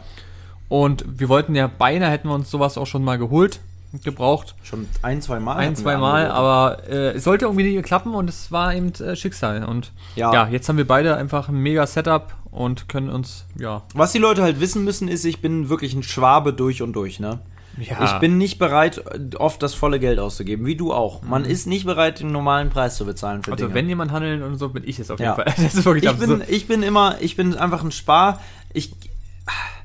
Und 0.69 1.05
wir 1.07 1.29
wollten 1.29 1.53
ja 1.55 1.67
beinahe 1.67 2.09
hätten 2.09 2.27
wir 2.29 2.35
uns 2.35 2.49
sowas 2.49 2.77
auch 2.77 2.87
schon 2.87 3.03
mal 3.03 3.17
geholt, 3.17 3.59
gebraucht. 4.03 4.55
schon 4.63 4.87
ein, 5.01 5.21
zwei 5.21 5.39
Mal. 5.39 5.55
Ein, 5.57 5.75
zwei 5.75 5.97
Mal, 5.97 6.25
angeboten. 6.29 6.37
aber 6.37 6.89
äh, 6.89 7.11
es 7.15 7.23
sollte 7.23 7.45
irgendwie 7.45 7.63
nicht 7.75 7.83
klappen 7.85 8.13
und 8.13 8.29
es 8.29 8.51
war 8.51 8.73
eben 8.73 8.93
äh, 8.95 9.15
Schicksal. 9.15 9.63
Und 9.65 9.91
Ja. 10.15 10.33
ja. 10.33 10.47
jetzt 10.47 10.69
haben 10.69 10.77
wir 10.77 10.87
beide 10.87 11.15
einfach 11.17 11.49
ein 11.49 11.55
mega 11.55 11.85
Setup 11.87 12.33
und 12.51 12.87
können 12.89 13.09
uns, 13.09 13.45
ja. 13.57 13.83
Was 13.93 14.11
die 14.11 14.19
Leute 14.19 14.41
halt 14.43 14.59
wissen 14.59 14.83
müssen, 14.83 15.07
ist, 15.07 15.25
ich 15.25 15.41
bin 15.41 15.69
wirklich 15.69 15.93
ein 15.93 16.03
Schwabe 16.03 16.53
durch 16.53 16.81
und 16.81 16.93
durch, 16.93 17.19
ne? 17.19 17.39
Ja. 17.77 18.03
Ich 18.03 18.11
bin 18.19 18.37
nicht 18.37 18.59
bereit, 18.59 19.01
oft 19.37 19.63
das 19.63 19.73
volle 19.73 19.99
Geld 19.99 20.19
auszugeben, 20.19 20.65
wie 20.65 20.75
du 20.75 20.91
auch. 20.91 21.21
Man 21.21 21.45
ist 21.45 21.65
nicht 21.65 21.85
bereit, 21.85 22.19
den 22.19 22.31
normalen 22.31 22.69
Preis 22.69 22.97
zu 22.97 23.05
bezahlen 23.05 23.41
für 23.41 23.51
Mhm. 23.51 23.53
Also 23.53 23.65
Dinge. 23.67 23.75
wenn 23.75 23.87
jemand 23.87 24.11
handeln 24.11 24.43
und 24.43 24.57
so, 24.57 24.69
bin 24.69 24.83
ich 24.85 24.99
es 24.99 25.09
auf 25.09 25.19
jeden 25.19 25.29
Ja. 25.29 25.35
Fall. 25.35 25.45
Das 25.55 25.75
ist 25.75 25.85
wirklich 25.85 26.03
ich 26.11 26.17
bin, 26.17 26.31
absurd. 26.31 26.49
ich 26.49 26.67
bin 26.67 26.83
immer, 26.83 27.15
ich 27.21 27.35
bin 27.37 27.55
einfach 27.55 27.83
ein 27.83 27.91
Spar. 27.91 28.41
Ich, 28.73 28.91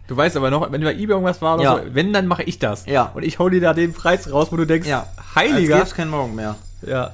Du 0.07 0.17
weißt 0.17 0.37
aber 0.37 0.51
noch, 0.51 0.71
wenn 0.71 0.83
bei 0.83 0.93
eBay 0.93 1.09
irgendwas 1.15 1.41
war 1.41 1.55
oder 1.55 1.63
Ja. 1.65 1.77
so, 1.77 1.83
wenn, 1.95 2.13
dann 2.13 2.27
mache 2.27 2.43
ich 2.43 2.59
das. 2.59 2.85
Ja. 2.87 3.11
Und 3.15 3.23
ich 3.25 3.39
hau 3.39 3.49
dir 3.49 3.61
da 3.61 3.73
den 3.73 3.93
Preis 3.95 4.31
raus, 4.31 4.49
wo 4.51 4.57
du 4.57 4.67
denkst, 4.67 4.89
ja, 4.89 5.07
heiliger. 5.35 5.77
Als 5.77 5.85
gäb's 5.85 5.95
keinen 5.97 6.11
Morgen 6.11 6.35
mehr. 6.35 6.57
Ja. 6.87 7.13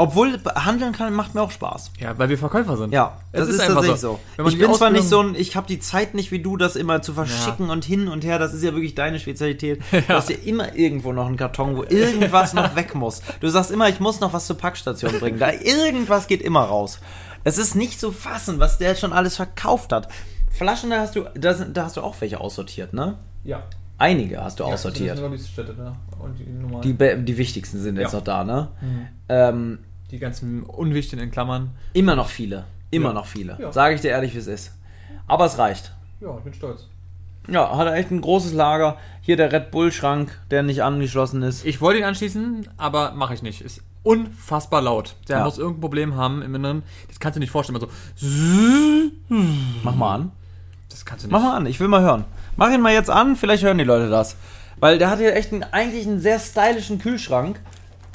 Obwohl 0.00 0.38
handeln 0.54 0.92
kann, 0.92 1.12
macht 1.12 1.34
mir 1.34 1.42
auch 1.42 1.50
Spaß. 1.50 1.90
ja, 1.98 2.16
weil 2.16 2.28
wir 2.28 2.38
Verkäufer 2.38 2.76
sind. 2.76 2.92
Ja, 2.92 3.16
Es 3.32 3.40
das 3.40 3.48
ist 3.48 3.54
ist, 3.56 3.60
einfach 3.62 3.74
tatsächlich 3.76 4.00
so. 4.00 4.20
so. 4.36 4.46
Ich 4.48 4.56
bin 4.58 4.72
zwar 4.72 4.90
nicht 4.90 5.08
so 5.08 5.20
ein, 5.20 5.34
ich 5.34 5.56
habe 5.56 5.66
die 5.66 5.80
Zeit 5.80 6.14
nicht 6.14 6.30
wie 6.30 6.38
du, 6.38 6.56
das 6.56 6.76
immer 6.76 7.02
zu 7.02 7.14
verschicken 7.14 7.68
und 7.70 7.84
hin 7.84 8.06
und 8.06 8.22
her. 8.24 8.38
Das 8.38 8.54
ist 8.54 8.62
ja 8.62 8.72
wirklich 8.74 8.94
deine 8.94 9.18
Spezialität. 9.18 9.80
Du 9.90 10.08
hast 10.10 10.30
ja 10.30 10.36
immer 10.44 10.76
irgendwo 10.76 11.12
noch 11.12 11.26
einen 11.26 11.36
Karton, 11.36 11.76
wo 11.76 11.82
irgendwas 11.82 12.52
noch 12.54 12.76
weg 12.76 12.94
muss. 12.94 13.22
Du 13.40 13.48
sagst 13.48 13.72
immer, 13.72 13.88
ich 13.88 13.98
muss 13.98 14.20
noch 14.20 14.32
was 14.32 14.46
zur 14.46 14.56
Packstation 14.56 15.18
bringen. 15.18 15.40
Da 15.40 15.50
irgendwas 15.50 16.28
geht 16.28 16.42
immer 16.42 16.62
raus. 16.62 17.00
Es 17.42 17.58
ist 17.58 17.74
nicht 17.74 17.98
zu 17.98 18.12
fassen, 18.12 18.60
was 18.60 18.78
der 18.78 18.94
schon 18.94 19.12
alles 19.12 19.34
verkauft 19.34 19.92
hat. 19.92 20.08
Flaschen, 20.50 20.90
da 20.90 21.00
hast 21.00 21.14
du, 21.16 21.24
da, 21.34 21.54
sind- 21.54 21.76
da 21.76 21.84
hast 21.84 21.96
du 21.96 22.02
auch 22.02 22.20
welche 22.20 22.40
aussortiert, 22.40 22.92
ne? 22.92 23.16
Ja. 23.44 23.62
Einige 23.98 24.42
hast 24.42 24.60
du 24.60 24.64
aussortiert. 24.64 25.18
Das 25.18 25.30
sind 25.40 25.40
Städte, 25.48 25.74
ne? 25.74 25.92
Und 26.18 26.38
die. 26.38 26.94
Die, 26.94 27.24
die 27.24 27.38
wichtigsten 27.38 27.78
sind 27.80 27.96
jetzt 27.98 28.12
Ja. 28.12 28.18
noch 28.18 28.24
da, 28.24 28.44
ne? 28.44 28.68
Mhm. 28.80 29.08
Ähm, 29.28 29.78
die 30.10 30.18
ganzen 30.18 30.62
unwichtigen 30.62 31.22
in 31.24 31.30
Klammern. 31.30 31.70
immer 31.92 32.14
noch 32.16 32.28
viele. 32.28 32.64
Immer 32.90 33.08
Ja. 33.08 33.12
noch 33.14 33.26
viele. 33.26 33.58
Ja. 33.60 33.72
Sage 33.72 33.94
ich 33.96 34.00
dir 34.00 34.08
ehrlich, 34.10 34.34
wie 34.34 34.38
es 34.38 34.46
ist. 34.46 34.72
Aber 35.26 35.44
es 35.46 35.58
reicht. 35.58 35.92
Ja, 36.20 36.36
ich 36.38 36.44
bin 36.44 36.54
stolz. 36.54 36.86
Ja, 37.48 37.76
hat 37.76 37.86
er 37.86 37.94
echt 37.94 38.10
ein 38.10 38.20
großes 38.20 38.52
Lager. 38.52 38.96
Hier 39.20 39.36
der 39.36 39.50
Red 39.52 39.70
Bull-Schrank, 39.70 40.38
der 40.50 40.62
nicht 40.62 40.82
angeschlossen 40.82 41.42
ist. 41.42 41.64
Ich 41.66 41.80
wollte 41.80 41.98
ihn 42.00 42.04
anschließen, 42.04 42.68
aber 42.76 43.12
mache 43.12 43.34
ich 43.34 43.42
nicht. 43.42 43.60
Ist 43.62 43.82
unfassbar 44.02 44.80
laut. 44.82 45.16
Der 45.28 45.38
Ja. 45.38 45.44
muss 45.44 45.58
irgendein 45.58 45.80
Problem 45.80 46.14
haben 46.16 46.40
im 46.42 46.54
Inneren. 46.54 46.82
Das 47.08 47.18
kannst 47.20 47.36
du 47.36 47.40
nicht 47.40 47.50
vorstellen. 47.50 47.78
Man 47.80 47.88
so. 48.14 48.24
Mach 49.82 49.94
mal 49.94 50.14
an. 50.14 50.32
Das 50.98 51.04
kannst 51.04 51.24
du 51.24 51.28
nicht. 51.28 51.32
Mach 51.32 51.42
mal 51.42 51.56
an, 51.56 51.66
ich 51.66 51.78
will 51.78 51.86
mal 51.86 52.00
hören. 52.02 52.24
Mach 52.56 52.70
ihn 52.72 52.80
mal 52.80 52.92
jetzt 52.92 53.08
an, 53.08 53.36
vielleicht 53.36 53.62
hören 53.62 53.78
die 53.78 53.84
Leute 53.84 54.10
das. 54.10 54.34
Weil 54.78 54.98
der 54.98 55.10
hat 55.10 55.20
hier 55.20 55.36
echt 55.36 55.52
einen, 55.52 55.62
eigentlich 55.62 56.04
einen 56.08 56.18
sehr 56.20 56.40
stylischen 56.40 56.98
Kühlschrank. 56.98 57.60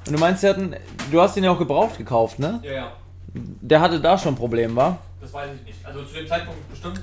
Und 0.06 0.14
du 0.14 0.20
meinst, 0.20 0.44
der 0.44 0.50
hat 0.50 0.58
einen, 0.58 0.76
du 1.10 1.22
hast 1.22 1.38
ihn 1.38 1.46
ja 1.46 1.52
auch 1.52 1.60
gebraucht 1.60 1.98
gekauft, 1.98 2.40
ne? 2.40 2.60
Ja, 2.62 2.72
ja. 2.72 2.92
Der 3.34 3.80
hatte 3.80 4.02
da 4.02 4.18
schon 4.18 4.34
ein 4.34 4.38
Problem, 4.38 4.76
war? 4.76 4.98
Das 5.22 5.32
weiß 5.32 5.52
ich 5.56 5.66
nicht. 5.66 5.86
Also 5.86 6.04
zu 6.04 6.16
dem 6.16 6.28
Zeitpunkt 6.28 6.70
bestimmt. 6.70 7.02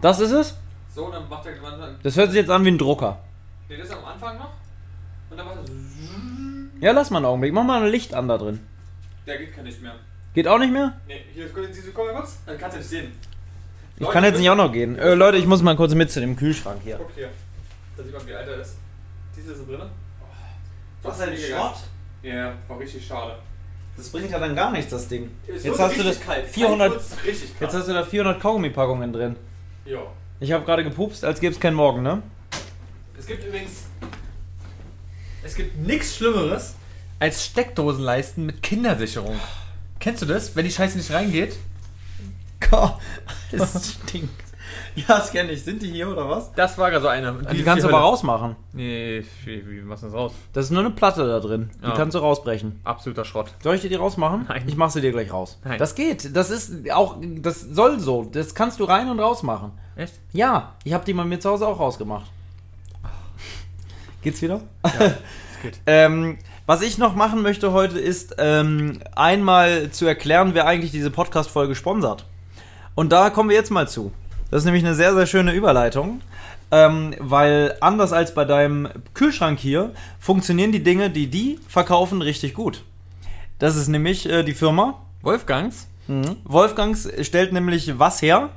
Das 0.00 0.20
ist 0.20 0.30
es? 0.30 0.56
So, 0.94 1.10
dann 1.10 1.28
macht 1.28 1.46
er 1.46 1.56
irgendwann. 1.56 1.96
Das 2.04 2.16
hört 2.16 2.28
sich 2.28 2.38
jetzt 2.38 2.50
an 2.50 2.64
wie 2.64 2.70
ein 2.70 2.78
Drucker. 2.78 3.18
Nee, 3.68 3.76
das 3.76 3.88
ist 3.88 3.94
am 3.96 4.04
Anfang 4.04 4.38
noch. 4.38 4.52
Und 5.30 5.36
dann 5.36 5.46
macht 5.46 5.56
er 5.56 5.66
so. 5.66 5.72
Ja, 6.80 6.92
lass 6.92 7.10
mal 7.10 7.18
einen 7.18 7.26
Augenblick. 7.26 7.52
Mach 7.52 7.64
mal 7.64 7.82
ein 7.82 7.90
Licht 7.90 8.14
an 8.14 8.28
da 8.28 8.38
drin. 8.38 8.60
Der 9.26 9.36
geht 9.38 9.52
kein 9.52 9.64
nicht 9.64 9.82
mehr. 9.82 9.96
Geht 10.38 10.46
auch 10.46 10.60
nicht 10.60 10.72
mehr? 10.72 10.92
Nee, 11.08 11.24
hier, 11.34 11.48
siehst 11.72 11.88
du, 11.88 11.92
komm 11.92 12.06
mal 12.06 12.14
kurz. 12.14 12.38
Dann 12.46 12.56
kannst 12.56 12.76
du 12.76 12.78
nicht 12.78 12.88
sehen. 12.88 13.12
Ich 13.98 14.08
kann 14.08 14.22
jetzt 14.22 14.38
nicht 14.38 14.48
auch 14.48 14.54
noch 14.54 14.70
gehen. 14.70 14.96
Äh, 14.96 15.14
Leute, 15.14 15.36
ich 15.36 15.46
muss 15.46 15.62
mal 15.62 15.74
kurz 15.74 15.94
mit 15.94 16.12
zu 16.12 16.20
dem 16.20 16.36
Kühlschrank 16.36 16.80
hier. 16.84 16.94
Guck 16.96 17.10
hier. 17.16 17.28
Da 17.96 18.04
sieht 18.04 18.12
man, 18.12 18.24
wie 18.24 18.34
alt 18.34 18.46
er 18.46 18.60
ist. 18.60 18.76
Diese 19.36 19.54
ist 19.54 19.66
drin. 19.66 19.80
Was 21.02 21.20
ein 21.22 21.36
Schrott? 21.36 21.78
Ja, 22.22 22.54
war 22.68 22.78
richtig 22.78 23.04
schade. 23.04 23.34
Das 23.96 24.10
bringt 24.10 24.30
ja 24.30 24.38
dann 24.38 24.54
gar 24.54 24.70
nichts, 24.70 24.92
das 24.92 25.08
Ding. 25.08 25.28
Es 25.52 25.64
Jetzt 25.64 25.80
hast 25.80 25.98
du 25.98 26.04
das 26.04 26.20
kalt. 26.20 26.46
400 26.46 26.88
Kalt 26.88 26.92
wird's 26.92 27.24
richtig 27.26 27.58
kalt. 27.58 27.60
Jetzt 27.60 27.74
hast 27.74 27.88
du 27.88 27.94
da 27.94 28.04
400 28.04 28.40
Kaugummi-Packungen 28.40 29.12
drin. 29.12 29.34
ja. 29.86 30.02
Ich 30.38 30.52
habe 30.52 30.64
gerade 30.64 30.84
gepupst, 30.84 31.24
als 31.24 31.40
gäbe 31.40 31.52
es 31.52 31.58
keinen 31.58 31.74
Morgen, 31.74 32.04
ne? 32.04 32.22
Es 33.18 33.26
gibt 33.26 33.44
übrigens. 33.44 33.86
Es 35.42 35.56
gibt 35.56 35.76
nichts 35.78 36.14
Schlimmeres 36.14 36.76
als 37.18 37.44
Steckdosenleisten 37.44 38.46
mit 38.46 38.62
Kindersicherung. 38.62 39.40
Kennst 40.00 40.22
du 40.22 40.26
das, 40.26 40.54
wenn 40.56 40.64
die 40.64 40.70
Scheiße 40.70 40.96
nicht 40.96 41.10
reingeht? 41.10 41.56
Gott, 42.70 42.94
das 43.52 43.94
stinkt. 44.04 44.44
Ja, 44.94 45.04
das 45.18 45.30
kenne 45.30 45.52
ich. 45.52 45.62
Sind 45.64 45.80
die 45.80 45.90
hier 45.90 46.08
oder 46.08 46.28
was? 46.28 46.52
Das 46.52 46.76
war 46.76 46.90
gerade 46.90 47.02
so 47.02 47.08
eine. 47.08 47.32
Die, 47.52 47.62
kannst 47.62 47.84
du 47.84 47.88
aber 47.88 48.00
rausmachen. 48.00 48.56
Nee, 48.72 49.24
wie, 49.44 49.70
wie 49.70 49.80
machst 49.80 50.02
du 50.02 50.08
das 50.08 50.14
raus? 50.14 50.32
Das 50.52 50.66
ist 50.66 50.70
nur 50.70 50.80
eine 50.80 50.90
Platte 50.90 51.26
da 51.26 51.40
drin. 51.40 51.70
Die 51.82 51.86
Ja. 51.86 51.94
kannst 51.94 52.14
du 52.14 52.18
rausbrechen. 52.18 52.80
Absoluter 52.84 53.24
Schrott. 53.24 53.54
Soll 53.62 53.76
ich 53.76 53.80
dir 53.82 53.88
die 53.88 53.94
rausmachen? 53.94 54.46
Nein. 54.48 54.64
Ich 54.66 54.76
mach 54.76 54.90
sie 54.90 55.00
dir 55.00 55.12
gleich 55.12 55.32
raus. 55.32 55.58
Nein. 55.64 55.78
Das 55.78 55.94
geht. 55.94 56.36
Das 56.36 56.50
ist 56.50 56.90
auch, 56.90 57.16
das 57.20 57.60
soll 57.60 57.98
so. 58.00 58.24
Das 58.24 58.54
kannst 58.54 58.80
du 58.80 58.84
rein 58.84 59.08
und 59.08 59.20
raus 59.20 59.42
machen. 59.42 59.72
Echt? 59.96 60.14
Ja, 60.32 60.74
ich 60.84 60.92
habe 60.92 61.04
die 61.04 61.14
mal 61.14 61.24
mir 61.24 61.40
zu 61.40 61.50
Hause 61.50 61.66
auch 61.66 61.78
rausgemacht. 61.78 62.26
Geht's 64.22 64.42
wieder? 64.42 64.60
geht. 65.62 65.80
ähm, 65.86 66.38
was 66.68 66.82
ich 66.82 66.98
noch 66.98 67.14
machen 67.14 67.40
möchte 67.40 67.72
heute 67.72 67.98
ist 67.98 68.34
ähm, 68.36 68.98
einmal 69.16 69.90
zu 69.90 70.04
erklären, 70.04 70.50
wer 70.52 70.66
eigentlich 70.66 70.90
diese 70.90 71.10
Podcast-Folge 71.10 71.74
sponsert. 71.74 72.26
Und 72.94 73.10
da 73.10 73.30
kommen 73.30 73.48
wir 73.48 73.56
jetzt 73.56 73.70
mal 73.70 73.88
zu. 73.88 74.12
Das 74.50 74.58
ist 74.58 74.64
nämlich 74.66 74.84
eine 74.84 74.94
sehr, 74.94 75.14
sehr 75.14 75.24
schöne 75.24 75.54
Überleitung. 75.54 76.20
Ähm, 76.70 77.14
weil 77.20 77.74
anders 77.80 78.12
als 78.12 78.34
bei 78.34 78.44
deinem 78.44 78.86
Kühlschrank 79.14 79.58
hier 79.58 79.94
funktionieren 80.20 80.70
die 80.70 80.82
Dinge, 80.82 81.08
die 81.08 81.28
die 81.28 81.58
verkaufen, 81.66 82.20
richtig 82.20 82.52
gut. 82.52 82.84
Das 83.58 83.74
ist 83.74 83.88
nämlich 83.88 84.28
äh, 84.28 84.42
die 84.42 84.52
Firma. 84.52 85.00
Wolfgangs? 85.22 85.88
Wolfgangs 86.44 87.08
stellt 87.22 87.54
nämlich 87.54 87.98
was 87.98 88.20
her? 88.20 88.50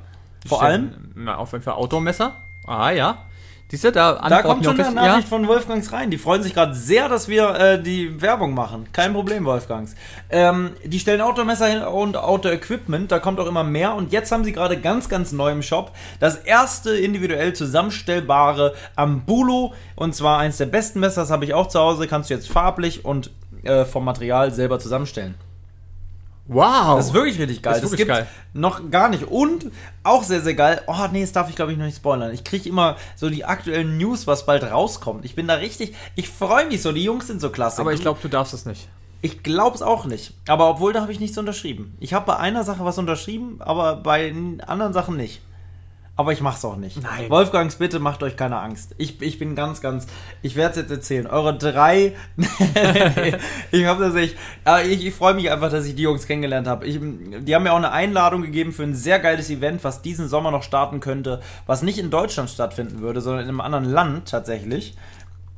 Vor 0.46 0.62
allem. 0.62 1.12
Na, 1.14 1.38
auf 1.38 1.52
jeden 1.52 1.64
Fall 1.64 1.74
Outdoor-Messer. 1.74 2.36
Ah, 2.66 2.90
ja. 2.90 3.24
Siehst 3.72 3.84
du, 3.84 3.90
da, 3.90 4.20
Da 4.28 4.42
kommt 4.42 4.66
schon 4.66 4.78
eine 4.78 4.94
Nachricht 4.94 5.28
von 5.28 5.48
Wolfgangs 5.48 5.92
rein. 5.92 6.10
Die 6.10 6.18
freuen 6.18 6.42
sich 6.42 6.52
gerade 6.52 6.74
sehr, 6.74 7.08
dass 7.08 7.26
wir 7.26 7.54
äh, 7.54 7.82
die 7.82 8.20
Werbung 8.20 8.52
machen. 8.52 8.86
Kein 8.92 9.14
Problem, 9.14 9.46
Wolfgangs. 9.46 9.94
Ähm, 10.28 10.72
die 10.84 10.98
stellen 10.98 11.22
Outdoor-Messer 11.22 11.68
hin 11.68 11.82
und 11.82 12.18
Outdoor-Equipment. 12.18 13.10
Da 13.10 13.18
kommt 13.18 13.40
auch 13.40 13.46
immer 13.46 13.64
mehr. 13.64 13.94
Und 13.94 14.12
jetzt 14.12 14.30
haben 14.30 14.44
sie 14.44 14.52
gerade 14.52 14.78
ganz, 14.78 15.08
ganz 15.08 15.32
neu 15.32 15.52
im 15.52 15.62
Shop 15.62 15.92
das 16.20 16.36
erste 16.36 16.94
individuell 16.94 17.54
zusammenstellbare 17.54 18.74
Ambulo. 18.94 19.72
Und 19.96 20.14
zwar 20.14 20.38
eins 20.38 20.58
der 20.58 20.66
besten 20.66 21.00
Messer. 21.00 21.22
Das 21.22 21.30
habe 21.30 21.46
ich 21.46 21.54
auch 21.54 21.68
zu 21.68 21.80
Hause. 21.80 22.06
Kannst 22.06 22.28
du 22.28 22.34
jetzt 22.34 22.50
farblich 22.50 23.06
und 23.06 23.30
äh, 23.62 23.86
vom 23.86 24.04
Material 24.04 24.52
selber 24.52 24.80
zusammenstellen. 24.80 25.34
Wow. 26.46 26.96
Das 26.96 27.06
ist 27.08 27.14
wirklich 27.14 27.38
richtig 27.38 27.62
geil. 27.62 27.74
Das 27.80 27.82
Das, 27.82 27.96
gibt's 27.96 28.12
geil. 28.12 28.26
noch 28.52 28.90
gar 28.90 29.08
nicht. 29.08 29.24
Und 29.24 29.66
auch 30.02 30.24
sehr, 30.24 30.40
sehr 30.40 30.54
geil. 30.54 30.82
Oh, 30.86 30.94
nee, 31.12 31.20
das 31.22 31.32
darf 31.32 31.48
ich, 31.48 31.56
glaube 31.56 31.72
ich, 31.72 31.78
noch 31.78 31.84
nicht 31.86 31.96
spoilern. 31.96 32.32
Ich 32.32 32.42
kriege 32.44 32.68
immer 32.68 32.96
so 33.16 33.30
die 33.30 33.44
aktuellen 33.44 33.96
News, 33.96 34.26
was 34.26 34.44
bald 34.44 34.64
rauskommt. 34.64 35.24
Ich 35.24 35.34
bin 35.34 35.46
da 35.46 35.54
richtig. 35.54 35.94
Ich 36.16 36.28
freue 36.28 36.66
mich 36.66 36.82
so. 36.82 36.92
Die 36.92 37.04
Jungs 37.04 37.28
sind 37.28 37.40
so 37.40 37.50
klasse. 37.50 37.80
aber 37.80 37.92
ich 37.92 38.00
glaube, 38.00 38.18
du 38.20 38.28
darfst 38.28 38.54
es 38.54 38.66
nicht. 38.66 38.88
Ich 39.24 39.44
glaube 39.44 39.76
es 39.76 39.82
auch 39.82 40.04
nicht. 40.04 40.34
Aber 40.48 40.68
obwohl, 40.68 40.92
da 40.92 41.00
habe 41.00 41.12
ich 41.12 41.20
nichts 41.20 41.38
unterschrieben. 41.38 41.96
Ich 42.00 42.12
habe 42.12 42.26
bei 42.26 42.36
einer 42.36 42.64
Sache 42.64 42.84
was 42.84 42.98
unterschrieben, 42.98 43.58
aber 43.60 43.94
bei 43.96 44.34
anderen 44.66 44.92
Sachen 44.92 45.16
nicht. 45.16 45.40
Aber 46.22 46.32
ich 46.32 46.40
mach's 46.40 46.64
auch 46.64 46.76
nicht. 46.76 47.02
Nein. 47.02 47.28
Wolfgangs, 47.30 47.74
bitte 47.74 47.98
macht 47.98 48.22
euch 48.22 48.36
keine 48.36 48.60
Angst. 48.60 48.94
Ich, 48.96 49.20
ich 49.20 49.40
bin 49.40 49.56
ganz, 49.56 49.80
ganz. 49.80 50.06
Ich 50.40 50.54
werde 50.54 50.70
es 50.70 50.76
jetzt 50.76 50.90
erzählen. 50.92 51.26
Eure 51.26 51.58
drei. 51.58 52.12
ich 53.72 53.84
habe. 53.86 54.04
Aber 54.64 54.84
ich, 54.84 55.04
ich 55.04 55.12
freue 55.12 55.34
mich 55.34 55.50
einfach, 55.50 55.68
dass 55.68 55.84
ich 55.84 55.96
die 55.96 56.02
Jungs 56.02 56.28
kennengelernt 56.28 56.68
habe. 56.68 56.86
Die 56.86 57.54
haben 57.56 57.64
mir 57.64 57.72
auch 57.72 57.76
eine 57.76 57.90
Einladung 57.90 58.42
gegeben 58.42 58.70
für 58.70 58.84
ein 58.84 58.94
sehr 58.94 59.18
geiles 59.18 59.50
Event, 59.50 59.82
was 59.82 60.00
diesen 60.00 60.28
Sommer 60.28 60.52
noch 60.52 60.62
starten 60.62 61.00
könnte, 61.00 61.40
was 61.66 61.82
nicht 61.82 61.98
in 61.98 62.10
Deutschland 62.10 62.48
stattfinden 62.50 63.00
würde, 63.00 63.20
sondern 63.20 63.42
in 63.42 63.48
einem 63.48 63.60
anderen 63.60 63.86
Land 63.86 64.28
tatsächlich. 64.28 64.94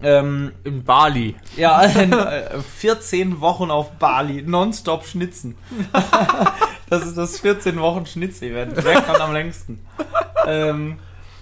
Ähm, 0.03 0.53
In 0.65 0.85
Bali. 0.85 1.35
ja, 1.57 1.83
in, 1.85 2.13
äh, 2.13 2.59
14 2.61 3.41
Wochen 3.41 3.71
auf 3.71 3.93
Bali, 3.93 4.43
nonstop 4.43 5.07
schnitzen. 5.07 5.57
das 6.91 7.07
ist 7.07 7.17
das 7.17 7.41
14 7.41 7.81
Wochen 7.81 8.05
Schnitz-Event. 8.05 8.83
Wer 8.85 9.01
kann 9.01 9.21
am 9.21 9.33
längsten? 9.33 9.81
Ähm, 10.47 10.99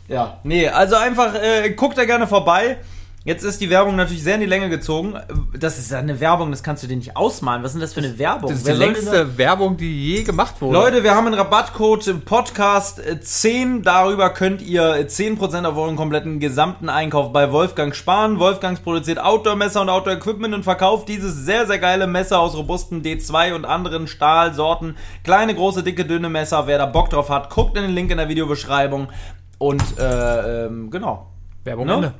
ja, 0.09 0.39
nee, 0.43 0.69
also 0.69 0.97
einfach, 0.97 1.35
äh, 1.35 1.71
guckt 1.71 1.97
da 1.99 2.05
gerne 2.05 2.27
vorbei. 2.27 2.79
Jetzt 3.25 3.45
ist 3.45 3.61
die 3.61 3.71
Werbung 3.71 3.95
natürlich 3.95 4.25
sehr 4.25 4.35
in 4.35 4.41
die 4.41 4.49
Länge 4.49 4.69
gezogen. 4.69 5.15
Das 5.57 5.79
ist 5.79 5.93
ja 5.93 5.99
eine 6.01 6.19
Werbung, 6.19 6.51
das 6.51 6.65
kannst 6.65 6.83
du 6.83 6.89
dir 6.89 6.97
nicht 6.97 7.17
ausmalen. 7.17 7.63
Was 7.63 7.71
ist 7.71 7.75
denn 7.75 7.81
das 7.83 7.95
für 7.95 8.01
eine 8.01 8.19
Werbung? 8.19 8.51
Das 8.51 8.59
ist 8.59 8.67
Wer 8.67 8.75
die 8.75 8.81
denn 8.81 8.89
da- 8.89 8.95
längste 9.13 9.39
Werbung, 9.39 9.77
die 9.77 10.09
je 10.17 10.23
gemacht 10.25 10.61
wurde. 10.61 10.73
Leute, 10.77 11.05
wir 11.05 11.15
haben 11.15 11.27
einen 11.29 11.37
Rabattcode 11.37 12.09
im 12.09 12.23
Podcast 12.23 12.99
äh, 12.99 13.21
10. 13.21 13.83
Darüber 13.85 14.31
könnt 14.31 14.61
ihr 14.61 14.97
äh, 14.97 15.03
10% 15.05 15.65
auf 15.65 15.77
euren 15.77 15.95
kompletten 15.95 16.41
gesamten 16.41 16.89
Einkauf 16.89 17.33
bei 17.33 17.53
Wolfgang 17.53 17.95
sparen. 17.95 18.41
Wolfgangs 18.41 18.81
produziert 18.81 19.21
Outdoor-Messer 19.21 19.83
und 19.83 19.89
Outdoor-Equipment 19.89 20.53
und 20.53 20.65
verkauft 20.65 21.09
dieses 21.09 21.37
sehr, 21.37 21.69
sehr 21.69 21.79
geile 21.79 22.09
Messer 22.09 22.41
aus 22.41 22.57
robusten 22.57 23.03
D2 23.03 23.55
und 23.55 23.65
anderen 23.65 24.09
Stahlsorten. 24.09 24.97
Kleine, 25.23 25.55
große, 25.55 25.85
dicke, 25.85 26.05
dünne 26.05 26.29
Messer. 26.29 26.67
Wer 26.67 26.79
da 26.79 26.87
Bock 26.87 27.11
drauf 27.11 27.29
hat, 27.31 27.51
guckt 27.51 27.77
in 27.77 27.85
den 27.85 27.95
Link 27.95 28.11
in 28.11 28.17
der 28.19 28.29
Videobeschreibung. 28.29 29.11
Und 29.59 29.83
äh, 30.01 30.67
ähm, 30.67 30.91
genau. 30.91 31.29
Werbung 31.63 31.87
Ne? 31.87 31.95
Ende. 31.95 32.15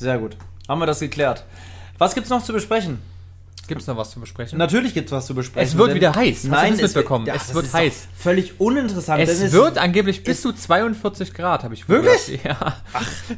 Sehr 0.00 0.18
gut. 0.18 0.36
Haben 0.68 0.80
wir 0.80 0.86
das 0.86 1.00
geklärt. 1.00 1.44
Was 1.98 2.14
gibt's 2.14 2.30
noch 2.30 2.42
zu 2.42 2.52
besprechen? 2.52 2.98
Gibt 3.68 3.82
es 3.82 3.86
noch 3.86 3.96
was 3.96 4.10
zu 4.10 4.18
besprechen? 4.18 4.58
Natürlich 4.58 4.94
gibt's 4.94 5.12
was 5.12 5.26
zu 5.26 5.34
besprechen. 5.34 5.68
Es 5.68 5.76
wird 5.78 5.94
wieder 5.94 6.12
heiß. 6.14 6.36
Hast 6.38 6.44
du 6.44 6.48
Nein, 6.48 6.72
das 6.72 6.82
mitbekommen? 6.82 7.26
ja, 7.26 7.34
Es 7.34 7.54
wird 7.54 7.72
heiß. 7.72 8.08
Völlig 8.16 8.58
uninteressant. 8.58 9.20
denn 9.20 9.28
es 9.28 9.52
wird 9.52 9.78
angeblich 9.78 10.24
bis 10.24 10.42
zu 10.42 10.52
42 10.52 11.32
Grad, 11.34 11.62
habe 11.62 11.74
ich 11.74 11.88
Wirklich? 11.88 12.42
gehört. 12.42 12.58
Ja. 12.60 12.76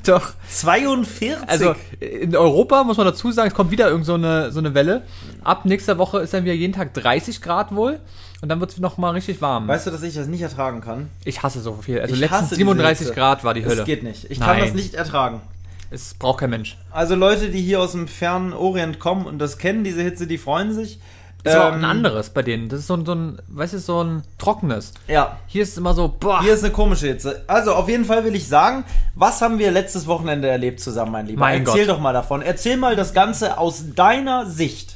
Doch. 0.07 0.33
42. 0.49 1.37
Also 1.49 1.75
in 2.01 2.35
Europa 2.35 2.83
muss 2.85 2.97
man 2.97 3.07
dazu 3.07 3.31
sagen, 3.33 3.49
es 3.49 3.55
kommt 3.55 3.71
wieder 3.73 3.89
irgend 3.91 4.07
so 4.07 4.15
eine, 4.15 4.51
so 4.53 4.61
eine 4.61 4.73
Welle. 4.75 5.03
Ab 5.45 5.65
nächster 5.67 5.99
Woche 5.99 6.21
ist 6.21 6.33
dann 6.33 6.45
wieder 6.45 6.55
jeden 6.55 6.73
Tag 6.73 6.95
30 6.95 7.43
Grad 7.43 7.75
wohl. 7.75 7.99
Und 8.41 8.49
dann 8.49 8.59
wird 8.59 8.71
es 8.73 8.79
noch 8.79 8.97
mal 8.97 9.11
richtig 9.11 9.41
warm. 9.43 9.69
weißt 9.69 9.87
du, 9.87 9.91
dass 9.91 10.03
ich 10.03 10.15
das 10.15 10.29
nicht 10.29 10.41
ertragen 10.43 10.81
kann? 10.81 11.11
ich 11.25 11.43
hasse 11.43 11.61
so 11.61 11.75
viel. 11.83 12.01
Also 12.01 12.15
Ich 12.15 12.21
letztens 12.21 12.41
hasse 12.43 12.55
diese 12.55 12.59
37 12.69 13.07
Hitze. 13.07 13.15
Grad 13.19 13.45
war 13.45 13.53
die 13.55 13.65
Hölle. 13.67 13.77
Das 13.77 13.85
geht 13.87 14.03
nicht. 14.03 14.31
Ich 14.31 14.39
kann 14.41 14.57
Nein. 14.57 14.65
das 14.67 14.75
nicht 14.75 14.95
ertragen. 14.95 15.43
Es 15.93 16.15
braucht 16.15 16.41
kein 16.41 16.51
Mensch. 16.51 16.77
Also 16.91 17.15
Leute, 17.15 17.51
die 17.51 17.61
hier 17.61 17.81
aus 17.81 17.93
dem 17.93 18.09
fernen 18.09 18.53
Orient 18.53 18.99
kommen 18.99 19.27
und 19.27 19.39
das 19.39 19.59
kennen, 19.59 19.85
diese 19.85 20.03
Hitze, 20.03 20.27
die 20.27 20.39
freuen 20.39 20.73
sich. 20.73 20.99
Das 21.45 21.55
ist 21.55 21.61
auch 21.61 21.69
Ähm, 21.73 21.79
ein 21.81 21.85
anderes 21.85 22.31
bei 22.31 22.43
denen. 22.43 22.69
Das 22.69 22.79
ist 22.81 22.87
so 22.87 22.95
ein, 22.95 23.05
so 23.05 23.15
ein, 23.17 23.39
weißt 23.49 23.75
du, 23.75 23.79
so 23.81 24.03
ein 24.05 24.23
trockenes. 24.39 24.93
Ja, 25.09 25.39
Hier 25.49 25.65
ist 25.65 25.77
immer 25.77 25.93
so, 25.93 26.07
boah. 26.09 26.41
hier 26.41 26.55
ist 26.55 26.63
eine 26.63 26.73
komische 26.73 27.09
Hitze. 27.09 27.43
Also 27.49 27.75
auf 27.75 27.89
jeden 27.89 28.05
Fall 28.05 28.25
will 28.25 28.35
ich 28.37 28.47
sagen, 28.47 28.85
was 29.17 29.43
haben 29.43 29.59
wir 29.59 29.73
letztes 29.73 30.07
Wochenende 30.07 30.47
erlebt 30.49 30.79
zusammen, 30.81 31.11
mein 31.13 31.27
Lieber? 31.27 31.41
Mein 31.41 31.67
Erzähl 31.67 31.87
Gott. 31.87 31.97
doch 31.97 32.01
mal 32.01 32.13
davon. 32.13 32.43
Erzähl 32.43 32.77
mal 32.77 32.95
das 32.95 33.13
Ganze 33.13 33.59
aus 33.59 33.83
deiner 33.97 34.47
Sicht. 34.47 34.92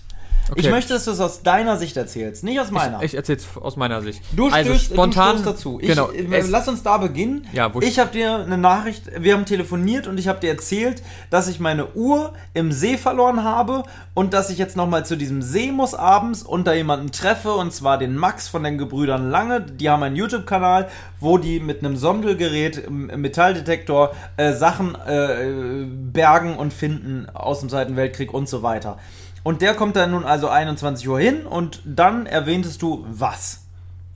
Okay. 0.49 0.61
Ich 0.61 0.71
möchte, 0.71 0.95
dass 0.95 1.05
du 1.07 1.11
es 1.11 1.19
aus 1.21 1.43
deiner 1.43 1.77
Sicht 1.77 1.97
erzählst, 1.97 2.45
nicht 2.45 2.61
aus 2.61 2.71
meiner. 2.71 3.03
ich 3.03 3.15
erzähl's 3.15 3.45
aus 3.61 3.77
meiner 3.77 4.01
Sicht. 4.01 4.23
Du 4.31 4.49
also 4.49 4.71
stößt, 4.75 4.93
spontan 4.93 5.39
du 5.39 5.43
dazu. 5.43 5.79
Ich, 5.81 5.89
genau. 5.89 6.11
äh, 6.11 6.25
Es, 6.31 6.49
lass 6.49 6.69
uns 6.69 6.85
da 6.85 6.99
beginnen. 6.99 7.47
Ja, 7.53 7.75
wo- 7.75 7.81
ich 7.81 7.99
habe 7.99 8.13
dir 8.13 8.37
eine 8.37 8.57
Nachricht, 8.57 9.11
wir 9.19 9.35
haben 9.35 9.45
telefoniert 9.45 10.07
und 10.07 10.19
ich 10.19 10.29
habe 10.29 10.39
dir 10.39 10.51
erzählt, 10.51 11.03
dass 11.31 11.49
ich 11.49 11.59
meine 11.59 11.95
Uhr 11.95 12.33
im 12.55 12.71
See 12.71 12.97
verloren 12.97 13.43
habe 13.43 13.83
und 14.15 14.35
dass 14.35 14.49
ich 14.51 14.59
jetzt 14.59 14.77
nochmal 14.77 15.05
zu 15.05 15.17
diesem 15.17 15.43
See 15.43 15.73
muss 15.73 15.95
abends 15.95 16.45
und 16.45 16.67
da 16.67 16.75
jemanden 16.75 17.11
treffe 17.11 17.53
und 17.53 17.73
zwar 17.73 17.99
den 17.99 18.17
Max 18.17 18.47
von 18.47 18.63
den 18.63 18.79
Gebrüdern 18.79 19.31
Lange. 19.31 19.61
Die 19.63 19.91
haben 19.91 20.05
einen 20.05 20.15
YouTube-Kanal, 20.17 20.89
wo 21.19 21.39
die 21.39 21.59
mit 21.59 21.81
einem 21.85 21.97
Sondelgerät, 21.97 22.79
im 22.87 23.07
Metalldetektor 23.21 24.15
äh, 24.37 24.53
Sachen 24.53 24.95
äh, 24.95 25.87
bergen 26.13 26.57
und 26.57 26.73
finden 26.73 27.27
aus 27.35 27.61
dem 27.61 27.69
Zweiten 27.69 27.97
Weltkrieg 27.97 28.33
und 28.33 28.49
so 28.49 28.63
weiter. 28.63 28.99
Und 29.47 29.63
der 29.63 29.75
kommt 29.75 29.95
dann 29.95 30.11
nun 30.11 30.25
also 30.25 30.49
21 30.49 31.09
Uhr 31.09 31.21
hin 31.21 31.47
und 31.47 31.81
dann 31.85 32.27
erwähntest 32.27 32.83
du 32.83 33.07
was? 33.09 33.61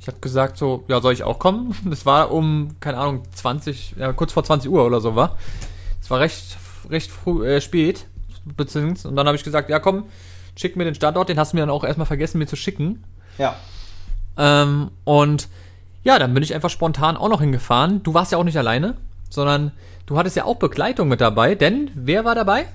ich 0.01 0.09
habe 0.09 0.19
gesagt 0.21 0.57
so, 0.57 0.85
ja, 0.89 1.01
soll 1.01 1.13
ich 1.13 1.23
auch 1.23 1.39
kommen? 1.39 1.77
Das 1.85 2.07
war 2.07 2.33
um, 2.33 2.77
keine 2.81 2.97
Ahnung, 2.97 3.23
20, 3.35 3.97
ja, 3.99 4.13
kurz 4.13 4.33
vor 4.33 4.43
20 4.43 4.71
Uhr 4.71 4.85
oder 4.85 5.01
so 5.01 5.15
war. 5.15 5.37
Es 6.01 6.11
war 6.11 6.19
recht, 6.21 6.57
recht 6.89 7.11
früh, 7.11 7.47
äh, 7.47 7.61
spät. 7.61 8.07
Beziehungsweise, 8.45 9.09
und 9.09 9.17
dann 9.17 9.27
habe 9.27 9.37
ich 9.37 9.45
gesagt, 9.45 9.69
ja 9.69 9.79
komm, 9.79 10.05
schick 10.57 10.75
mir 10.75 10.85
den 10.85 10.95
Standort, 10.95 11.29
den 11.29 11.39
hast 11.39 11.53
du 11.53 11.59
mir 11.59 11.61
dann 11.61 11.71
auch 11.71 11.85
erstmal 11.85 12.07
vergessen, 12.07 12.39
mir 12.39 12.47
zu 12.47 12.57
schicken. 12.57 13.05
Ja. 13.37 13.55
Ähm, 14.39 14.91
und 15.05 15.49
ja, 16.03 16.19
dann 16.19 16.33
bin 16.33 16.43
ich 16.43 16.55
einfach 16.55 16.71
spontan 16.71 17.19
auch 17.19 17.29
noch 17.29 17.41
hingefahren. 17.41 18.03
Du 18.03 18.15
warst 18.15 18.33
ja 18.33 18.39
auch 18.39 18.45
nicht 18.45 18.59
alleine, 18.59 18.97
sondern 19.29 19.71
du 20.07 20.17
hattest 20.17 20.35
ja 20.35 20.45
auch 20.45 20.57
Begleitung 20.57 21.09
mit 21.09 21.21
dabei, 21.21 21.55
denn 21.55 21.91
wer 21.95 22.25
war 22.25 22.35
dabei? 22.35 22.67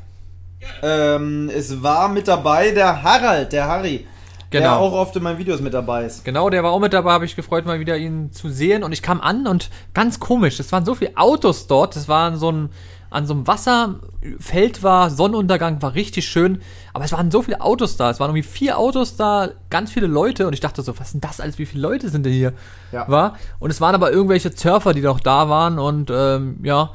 Ähm, 0.82 1.50
es 1.54 1.82
war 1.84 2.10
mit 2.10 2.28
dabei 2.28 2.72
der 2.72 3.04
Harald, 3.04 3.52
der 3.54 3.68
Harry. 3.68 4.08
Der 4.52 4.62
Genau. 4.62 4.78
auch 4.78 4.94
oft 4.94 5.16
in 5.16 5.24
meinen 5.24 5.38
Videos 5.38 5.60
mit 5.60 5.74
dabei 5.74 6.06
ist. 6.06 6.24
Genau, 6.24 6.50
der 6.50 6.64
war 6.64 6.72
auch 6.72 6.80
mit 6.80 6.94
dabei, 6.94 7.12
habe 7.12 7.26
ich 7.26 7.36
gefreut, 7.36 7.66
mal 7.66 7.80
wieder 7.80 7.98
ihn 7.98 8.32
zu 8.32 8.50
sehen. 8.50 8.84
Und 8.84 8.92
ich 8.92 9.02
kam 9.02 9.20
an 9.20 9.48
und 9.48 9.70
ganz 9.94 10.20
komisch, 10.20 10.60
es 10.60 10.72
waren 10.72 10.86
so 10.86 10.96
viele 10.96 11.18
Autos 11.18 11.68
dort. 11.68 11.96
Das 11.96 12.08
war 12.08 12.38
so 12.38 12.52
ein, 12.52 12.70
an 13.10 13.26
so 13.26 13.34
einem 13.34 13.48
Wasserfeld 13.48 14.84
war, 14.84 15.10
Sonnenuntergang 15.10 15.82
war 15.82 15.96
richtig 15.96 16.28
schön. 16.28 16.62
Aber 16.94 17.04
es 17.04 17.12
waren 17.12 17.32
so 17.32 17.42
viele 17.42 17.60
Autos 17.62 17.98
da. 17.98 18.10
Es 18.12 18.20
waren 18.20 18.30
irgendwie 18.30 18.48
vier 18.48 18.78
Autos 18.78 19.18
da, 19.18 19.50
ganz 19.70 19.92
viele 19.92 20.08
Leute. 20.08 20.48
Und 20.48 20.54
ich 20.54 20.62
dachte 20.62 20.84
so, 20.84 20.98
was 21.00 21.12
denn 21.12 21.22
das 21.22 21.42
alles? 21.42 21.58
Wie 21.58 21.66
viele 21.66 21.82
Leute 21.82 22.10
sind 22.10 22.26
denn 22.26 22.34
hier? 22.34 22.54
Ja. 22.92 23.10
War. 23.10 23.38
Und 23.60 23.72
es 23.72 23.82
waren 23.82 23.96
aber 23.96 24.12
irgendwelche 24.12 24.52
Surfer, 24.56 24.94
die 24.94 25.02
noch 25.02 25.20
da 25.20 25.50
waren 25.50 25.80
und 25.80 26.12
ähm, 26.14 26.60
ja, 26.64 26.92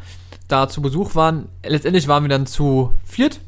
da 0.49 0.69
zu 0.69 0.81
Besuch 0.81 1.15
waren. 1.15 1.49
Letztendlich 1.67 2.09
waren 2.09 2.25
wir 2.25 2.29
dann 2.31 2.47
zu 2.47 2.95
viert. 3.05 3.41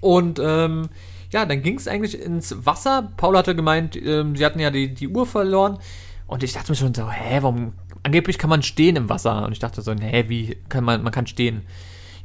Und 0.00 0.38
ähm, 0.42 0.88
ja, 1.30 1.44
dann 1.44 1.62
ging 1.62 1.76
es 1.76 1.88
eigentlich 1.88 2.20
ins 2.20 2.64
Wasser. 2.64 3.10
Paul 3.16 3.36
hatte 3.36 3.54
gemeint, 3.54 3.96
ähm, 3.96 4.36
sie 4.36 4.44
hatten 4.44 4.60
ja 4.60 4.70
die, 4.70 4.94
die 4.94 5.08
Uhr 5.08 5.26
verloren. 5.26 5.78
Und 6.26 6.42
ich 6.42 6.52
dachte 6.52 6.72
mir 6.72 6.76
schon 6.76 6.94
so, 6.94 7.10
hä, 7.10 7.38
warum 7.40 7.72
angeblich 8.02 8.38
kann 8.38 8.50
man 8.50 8.62
stehen 8.62 8.96
im 8.96 9.08
Wasser. 9.08 9.44
Und 9.44 9.52
ich 9.52 9.58
dachte 9.58 9.82
so, 9.82 9.92
hä, 9.92 10.24
wie 10.28 10.56
kann 10.68 10.84
man, 10.84 11.02
man 11.02 11.12
kann 11.12 11.26
stehen? 11.26 11.62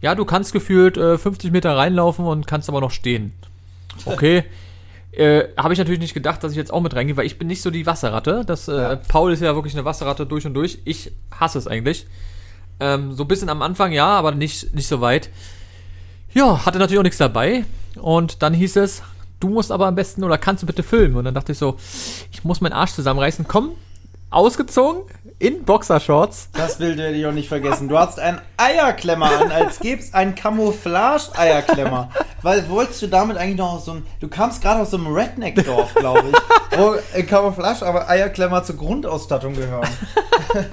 Ja, 0.01 0.15
du 0.15 0.25
kannst 0.25 0.53
gefühlt 0.53 0.97
äh, 0.97 1.17
50 1.17 1.51
Meter 1.51 1.75
reinlaufen 1.75 2.25
und 2.25 2.47
kannst 2.47 2.69
aber 2.69 2.81
noch 2.81 2.91
stehen. 2.91 3.33
Okay. 4.05 4.43
Äh, 5.13 5.49
habe 5.57 5.73
ich 5.73 5.77
natürlich 5.77 5.99
nicht 5.99 6.13
gedacht, 6.13 6.41
dass 6.41 6.53
ich 6.53 6.57
jetzt 6.57 6.71
auch 6.71 6.79
mit 6.79 6.95
reingehe, 6.95 7.17
weil 7.17 7.25
ich 7.25 7.37
bin 7.37 7.49
nicht 7.49 7.61
so 7.61 7.69
die 7.69 7.85
Wasserratte. 7.85 8.43
Das, 8.45 8.69
äh, 8.69 8.75
Ja. 8.77 8.95
Paul 8.95 9.33
ist 9.33 9.41
ja 9.41 9.53
wirklich 9.55 9.73
eine 9.73 9.83
Wasserratte 9.83 10.25
durch 10.25 10.45
und 10.45 10.53
durch. 10.53 10.79
Ich 10.85 11.11
hasse 11.37 11.57
es 11.57 11.67
eigentlich. 11.67 12.07
Ähm, 12.79 13.11
so 13.11 13.25
ein 13.25 13.27
bisschen 13.27 13.49
am 13.49 13.61
Anfang, 13.61 13.91
ja, 13.91 14.07
aber 14.07 14.31
nicht, 14.31 14.73
nicht 14.73 14.87
so 14.87 15.01
weit. 15.01 15.29
Ja, 16.33 16.65
hatte 16.65 16.79
natürlich 16.79 16.99
auch 16.99 17.03
nichts 17.03 17.17
dabei. 17.17 17.65
Und 17.99 18.41
dann 18.41 18.53
hieß 18.53 18.77
es, 18.77 19.01
du 19.39 19.49
musst 19.49 19.71
aber 19.71 19.87
am 19.87 19.95
besten 19.95 20.23
oder 20.23 20.37
kannst 20.37 20.63
du 20.63 20.67
bitte 20.67 20.83
filmen. 20.83 21.15
Und 21.15 21.25
dann 21.25 21.33
dachte 21.33 21.51
ich 21.51 21.57
so, 21.57 21.77
ich 22.31 22.43
muss 22.43 22.61
meinen 22.61 22.73
Arsch 22.73 22.91
zusammenreißen. 22.91 23.47
Komm, 23.47 23.71
ausgezogen 24.29 25.03
in 25.39 25.63
Boxershorts. 25.65 26.49
Das 26.53 26.77
Bild 26.77 26.97
werde 26.97 27.17
ich 27.17 27.25
auch 27.25 27.31
nicht 27.33 27.49
vergessen. 27.49 27.89
Du 27.89 27.97
hast 27.97 28.19
einen 28.19 28.39
Eierklemmer 28.57 29.29
an, 29.41 29.51
als 29.51 29.79
gäbe 29.79 30.01
es 30.01 30.13
einen 30.13 30.35
Camouflage-Eierklemmer. 30.35 32.09
Weil 32.41 32.69
wolltest 32.69 33.01
du 33.01 33.07
damit 33.07 33.37
eigentlich 33.37 33.57
noch 33.57 33.73
aus 33.73 33.85
so 33.85 33.91
einem. 33.91 34.05
Du 34.19 34.27
kamst 34.27 34.61
gerade 34.61 34.81
aus 34.81 34.91
so 34.91 34.97
einem 34.97 35.07
Redneck-Dorf, 35.07 35.93
glaube 35.95 36.29
ich. 36.29 36.79
Wo 36.79 36.95
äh, 37.13 37.23
Camouflage, 37.23 37.85
aber 37.85 38.07
Eierklemmer 38.07 38.63
zur 38.63 38.77
Grundausstattung 38.77 39.53
gehören. 39.53 39.89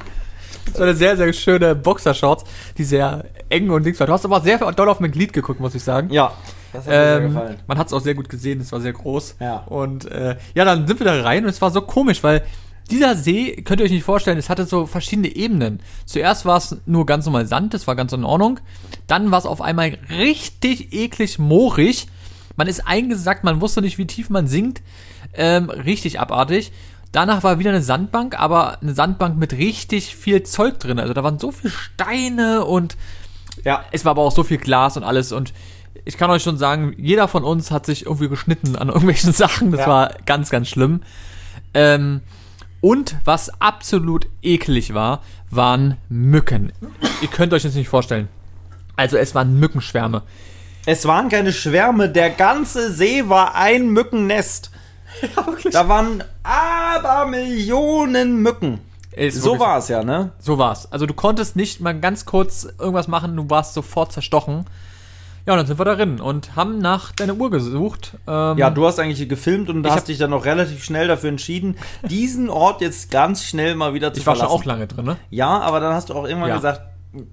So 0.75 0.83
eine 0.83 0.95
sehr, 0.95 1.17
sehr 1.17 1.33
schöne 1.33 1.75
Boxershorts, 1.75 2.45
die 2.77 2.85
sehr 2.85 3.25
eng 3.49 3.71
und 3.71 3.85
links 3.85 3.99
war. 4.01 4.07
Du 4.07 4.13
hast 4.13 4.25
aber 4.25 4.41
sehr 4.41 4.59
doll 4.73 4.89
auf 4.89 5.01
mein 5.01 5.11
Glied 5.11 5.33
geguckt, 5.33 5.61
muss 5.61 5.75
ich 5.75 5.83
sagen. 5.83 6.11
Ja, 6.11 6.33
das 6.73 6.83
hat 6.87 6.89
mir 6.89 6.93
sehr 6.95 7.17
Ähm, 7.19 7.29
gefallen. 7.29 7.57
man 7.67 7.79
hat 7.79 7.87
es 7.89 7.93
auch 7.93 8.01
sehr 8.01 8.15
gut 8.15 8.29
gesehen, 8.29 8.61
es 8.61 8.73
war 8.73 8.81
sehr 8.81 8.93
groß. 8.93 9.37
Ja. 9.41 9.59
Und 9.67 10.05
äh, 10.11 10.37
ja, 10.55 10.65
dann 10.65 10.87
sind 10.87 11.01
wir 11.01 11.05
da 11.07 11.23
rein 11.23 11.45
und 11.45 11.51
es 11.51 11.61
war 11.63 11.71
so 11.71 11.81
komisch, 11.83 12.23
weil 12.23 12.43
dieser 12.91 13.17
See, 13.17 13.57
könnt 13.63 13.81
ihr 13.81 13.85
euch 13.85 13.91
nicht 13.91 14.05
vorstellen, 14.05 14.39
es 14.39 14.49
hatte 14.49 14.65
so 14.65 14.87
verschiedene 14.87 15.29
Ebenen. 15.35 15.81
Zuerst 16.07 16.47
war 16.47 16.57
es 16.57 16.77
nur 16.87 17.05
ganz 17.05 17.27
normal 17.27 17.47
Sand, 17.47 17.75
das 17.75 17.87
war 17.87 17.97
ganz 17.97 18.13
in 18.15 18.25
Ordnung. 18.25 18.61
Dann 19.07 19.31
war 19.31 19.39
es 19.39 19.45
auf 19.47 19.61
einmal 19.61 19.99
richtig 20.11 20.93
eklig 20.95 21.39
moorig. 21.39 22.07
Man 22.57 22.67
ist 22.67 22.87
eingesackt, 22.87 23.45
man 23.45 23.61
wusste 23.61 23.83
nicht, 23.83 23.99
wie 23.99 24.07
tief 24.07 24.31
man 24.31 24.47
sinkt. 24.47 24.83
Ähm, 25.35 25.69
richtig 25.69 26.19
abartig. 26.19 26.73
Danach 27.13 27.43
war 27.43 27.59
wieder 27.59 27.71
eine 27.71 27.83
Sandbank, 27.83 28.39
aber 28.39 28.81
eine 28.83 28.95
Sandbank 28.95 29.37
mit 29.39 29.53
richtig 29.55 30.15
viel 30.15 30.43
Zeug 30.43 30.79
drin. 30.79 30.99
Also 30.99 31.15
da 31.15 31.25
waren 31.25 31.39
so 31.39 31.51
viele 31.53 31.73
Steine 31.73 32.65
und 32.65 32.97
Ja, 33.65 33.85
es 33.93 34.05
war 34.05 34.11
aber 34.11 34.23
auch 34.23 34.33
so 34.33 34.43
viel 34.45 34.59
Glas 34.59 34.97
und 34.97 35.05
alles 35.05 35.33
und 35.33 35.53
ich 36.05 36.17
kann 36.17 36.31
euch 36.31 36.43
schon 36.43 36.57
sagen, 36.59 36.95
jeder 36.97 37.29
von 37.29 37.45
uns 37.45 37.71
hat 37.71 37.85
sich 37.87 38.07
irgendwie 38.07 38.29
geschnitten 38.29 38.77
an 38.77 38.89
irgendwelchen 38.89 39.33
Sachen. 39.33 39.71
Das 39.73 39.81
Ja. 39.81 39.87
war 39.89 40.15
ganz, 40.27 40.51
ganz 40.51 40.69
schlimm. 40.69 41.03
Ähm, 41.75 42.21
und 42.81 43.17
was 43.25 43.61
absolut 43.61 44.27
eklig 44.43 44.95
war, 44.95 45.23
waren 45.51 45.97
Mücken. 46.09 46.73
Ihr 47.21 47.29
könnt 47.29 47.53
euch 47.53 47.63
das 47.65 47.75
nicht 47.75 47.89
vorstellen. 47.89 48.29
Also 48.97 49.17
es 49.17 49.35
waren 49.35 49.59
Mückenschwärme. 49.59 50.23
es 50.87 51.05
waren 51.07 51.29
keine 51.29 51.53
Schwärme, 51.53 52.09
der 52.09 52.31
ganze 52.31 52.93
See 52.93 53.29
war 53.29 53.55
ein 53.55 53.91
Mückennest. 53.91 54.71
Da 55.73 55.89
waren 55.89 56.23
aber 56.43 57.27
Millionen 57.31 58.43
Mücken. 58.43 58.81
Es 59.13 59.35
ist 59.35 59.43
So 59.43 59.53
wirklich- 59.53 59.61
war 59.69 59.79
es 59.79 59.89
ja, 59.89 60.05
ne? 60.05 60.31
So 60.39 60.59
war's. 60.59 60.91
Also 60.93 61.07
du 61.07 61.15
konntest 61.15 61.57
nicht 61.57 61.81
mal 61.81 61.99
ganz 61.99 62.25
kurz 62.25 62.69
irgendwas 62.79 63.09
machen, 63.09 63.37
du 63.37 63.49
warst 63.51 63.75
sofort 63.75 64.13
zerstochen. 64.13 64.65
Ja, 65.47 65.55
und 65.55 65.59
dann 65.61 65.67
sind 65.67 65.79
wir 65.79 65.85
darin 65.87 66.21
und 66.21 66.57
haben 66.57 66.79
nach 66.79 67.11
deiner 67.13 67.35
Uhr 67.35 67.51
gesucht. 67.51 68.13
Ähm, 68.29 68.59
Ja, 68.59 68.69
du 68.69 68.87
hast 68.87 68.99
eigentlich 69.01 69.27
gefilmt 69.31 69.71
und 69.71 69.85
Ich 69.85 69.91
hast 69.91 70.07
dich 70.09 70.19
dann 70.19 70.29
noch 70.31 70.45
relativ 70.45 70.85
schnell 70.85 71.09
dafür 71.09 71.31
entschieden, 71.31 71.79
diesen 72.03 72.51
Ort 72.51 72.83
jetzt 72.83 73.11
ganz 73.11 73.43
schnell 73.45 73.75
mal 73.75 73.95
wieder 73.95 74.13
zu 74.13 74.21
ich 74.21 74.27
war 74.27 74.35
schon 74.37 74.41
verlassen. 74.41 74.61
auch 74.61 74.65
lange 74.67 74.87
drin, 74.87 75.07
ne? 75.07 75.17
Ja, 75.31 75.59
aber 75.61 75.81
dann 75.81 75.95
hast 75.95 76.11
du 76.11 76.15
auch 76.15 76.25
irgendwann 76.27 76.51
Ja. 76.51 76.57
gesagt, 76.57 76.83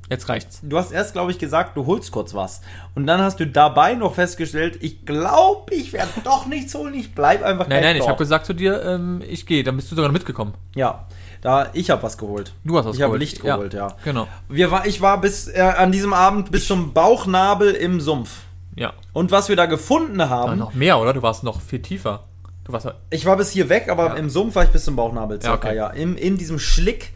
Jetzt 0.10 0.30
reicht's. 0.30 0.60
du 0.64 0.78
hast 0.78 0.92
erst, 0.92 1.14
glaube 1.14 1.32
ich, 1.32 1.40
gesagt, 1.40 1.76
du 1.78 1.86
holst 1.86 2.12
kurz 2.12 2.34
was. 2.34 2.62
Und 2.96 3.08
dann 3.08 3.22
hast 3.22 3.40
du 3.40 3.48
dabei 3.48 3.94
noch 3.96 4.16
festgestellt, 4.16 4.78
ich 4.82 5.06
glaube, 5.06 5.74
ich 5.74 5.94
werde 5.94 6.10
doch 6.24 6.46
nichts 6.46 6.74
holen, 6.76 6.94
ich 6.94 7.14
bleib 7.16 7.44
einfach 7.44 7.68
Nein, 7.68 7.84
nein, 7.84 7.96
ich 7.96 8.00
dort. 8.02 8.10
habe 8.12 8.20
gesagt 8.20 8.46
zu 8.46 8.54
dir, 8.54 8.84
ähm, 8.84 9.22
ich 9.28 9.46
gehe. 9.46 9.64
Dann 9.64 9.76
bist 9.76 9.92
du 9.92 9.96
sogar 9.96 10.12
mitgekommen. 10.12 10.54
Ja, 10.76 11.08
da, 11.42 11.68
ich 11.74 11.90
habe 11.90 12.02
was 12.04 12.18
geholt. 12.18 12.54
Du 12.64 12.78
hast 12.78 12.86
was 12.86 12.96
Ich 12.96 13.02
habe 13.02 13.12
geholt. 13.12 13.22
Licht 13.22 13.42
geholt, 13.42 13.74
ja. 13.74 13.90
Genau. 14.04 14.28
Wir 14.50 14.72
war, 14.72 14.86
ich 14.88 15.02
war 15.02 15.22
bis 15.22 15.48
äh, 15.48 15.60
an 15.62 15.92
diesem 15.92 16.14
Abend 16.14 16.52
bis 16.52 16.68
zum 16.68 16.94
Bauchnabel 16.94 17.72
im 17.72 18.02
Sumpf. 18.02 18.40
Ja. 18.76 18.94
Und 19.14 19.32
was 19.32 19.48
wir 19.50 19.56
da 19.56 19.68
gefunden 19.68 20.30
haben, 20.30 20.58
noch 20.60 20.74
mehr, 20.74 21.00
oder? 21.00 21.14
Du 21.14 21.22
warst 21.22 21.44
noch 21.44 21.62
viel 21.62 21.82
tiefer. 21.82 22.24
Du 22.66 22.74
warst 22.74 22.88
ich 23.12 23.26
war 23.26 23.38
bis 23.38 23.52
hier 23.52 23.70
weg, 23.70 23.90
aber 23.90 24.08
Ja. 24.08 24.14
im 24.16 24.30
Sumpf 24.30 24.56
war 24.56 24.64
ich 24.64 24.72
bis 24.72 24.84
zum 24.86 24.96
Bauchnabel 24.96 25.40
circa, 25.40 25.68
okay. 25.68 25.76
ja. 25.78 25.88
Im, 25.92 26.18
in 26.18 26.38
diesem 26.38 26.58
Schlick, 26.60 27.14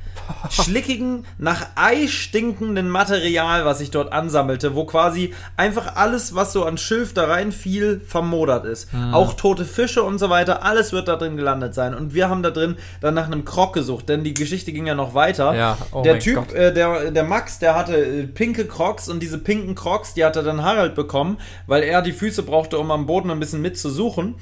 schlickigen, 0.49 1.25
nach 1.38 1.67
Ei 1.75 2.07
stinkenden 2.07 2.89
Material, 2.89 3.65
was 3.65 3.80
sich 3.80 3.91
dort 3.91 4.11
ansammelte, 4.11 4.75
wo 4.75 4.86
quasi 4.86 5.34
einfach 5.57 5.95
alles, 5.95 6.36
was 6.36 6.53
so 6.53 6.65
an 6.65 6.77
Schilf 6.77 7.13
da 7.13 7.25
reinfiel, 7.25 8.01
vermodert 8.05 8.65
ist. 8.65 8.93
Mhm. 8.93 9.13
Auch 9.13 9.34
tote 9.34 9.65
Fische 9.65 10.03
und 10.03 10.19
so 10.19 10.30
weiter, 10.30 10.63
alles 10.63 10.91
wird 10.91 11.07
da 11.07 11.15
drin 11.15 11.38
gelandet 11.38 11.73
sein. 11.73 11.93
Und 11.93 12.13
wir 12.13 12.30
haben 12.30 12.43
da 12.43 12.51
drin 12.51 12.77
dann 13.01 13.13
nach 13.13 13.25
einem 13.25 13.45
Krog 13.45 13.73
gesucht, 13.73 14.09
denn 14.09 14.23
die 14.23 14.34
Geschichte 14.34 14.71
ging 14.71 14.88
ja 14.88 14.95
noch 14.95 15.13
weiter. 15.13 15.55
Ja, 15.55 15.77
oh 15.91 16.01
der 16.01 16.19
Typ, 16.19 16.53
äh, 16.53 16.73
der, 16.73 17.11
der 17.11 17.23
Max, 17.23 17.59
der 17.59 17.75
hatte 17.75 17.95
äh, 17.95 18.23
pinke 18.27 18.65
Crocs 18.65 19.09
und 19.09 19.21
diese 19.21 19.38
pinken 19.38 19.75
Crocs, 19.75 20.13
die 20.13 20.25
hatte 20.25 20.43
dann 20.43 20.63
Harald 20.63 20.95
bekommen, 20.95 21.38
weil 21.67 21.84
er 21.84 22.01
die 22.01 22.13
Füße 22.13 22.43
brauchte, 22.43 22.80
um 22.80 22.91
am 22.91 23.05
Boden 23.05 23.32
ein 23.32 23.39
bisschen 23.39 23.61
mitzusuchen. 23.61 24.36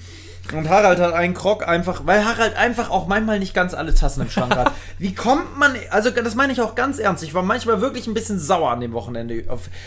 Und 0.54 0.70
Harald 0.70 1.00
hat 1.00 1.14
einen 1.14 1.34
Krog 1.34 1.68
einfach, 1.68 2.02
weil 2.06 2.26
Harald 2.26 2.56
einfach 2.56 2.90
auch 2.90 3.08
manchmal 3.08 3.40
nicht 3.40 3.54
ganz 3.54 3.74
alle 3.74 3.94
Tassen 3.94 4.22
im 4.22 4.30
Schrank 4.30 4.56
hat. 4.56 4.72
Wie 4.98 5.14
kommt 5.14 5.58
man, 5.58 5.76
also 5.90 6.10
das 6.10 6.36
meine 6.36 6.54
ich 6.54 6.62
auch 6.62 6.76
ganz 6.76 7.00
ernst, 7.00 7.24
ich 7.24 7.34
war 7.34 7.44
manchmal 7.44 7.82
wirklich 7.82 8.08
ein 8.08 8.14
bisschen 8.14 8.40
sauer 8.40 8.72
an 8.72 8.80
dem 8.80 8.94
Wochenende. 8.94 9.44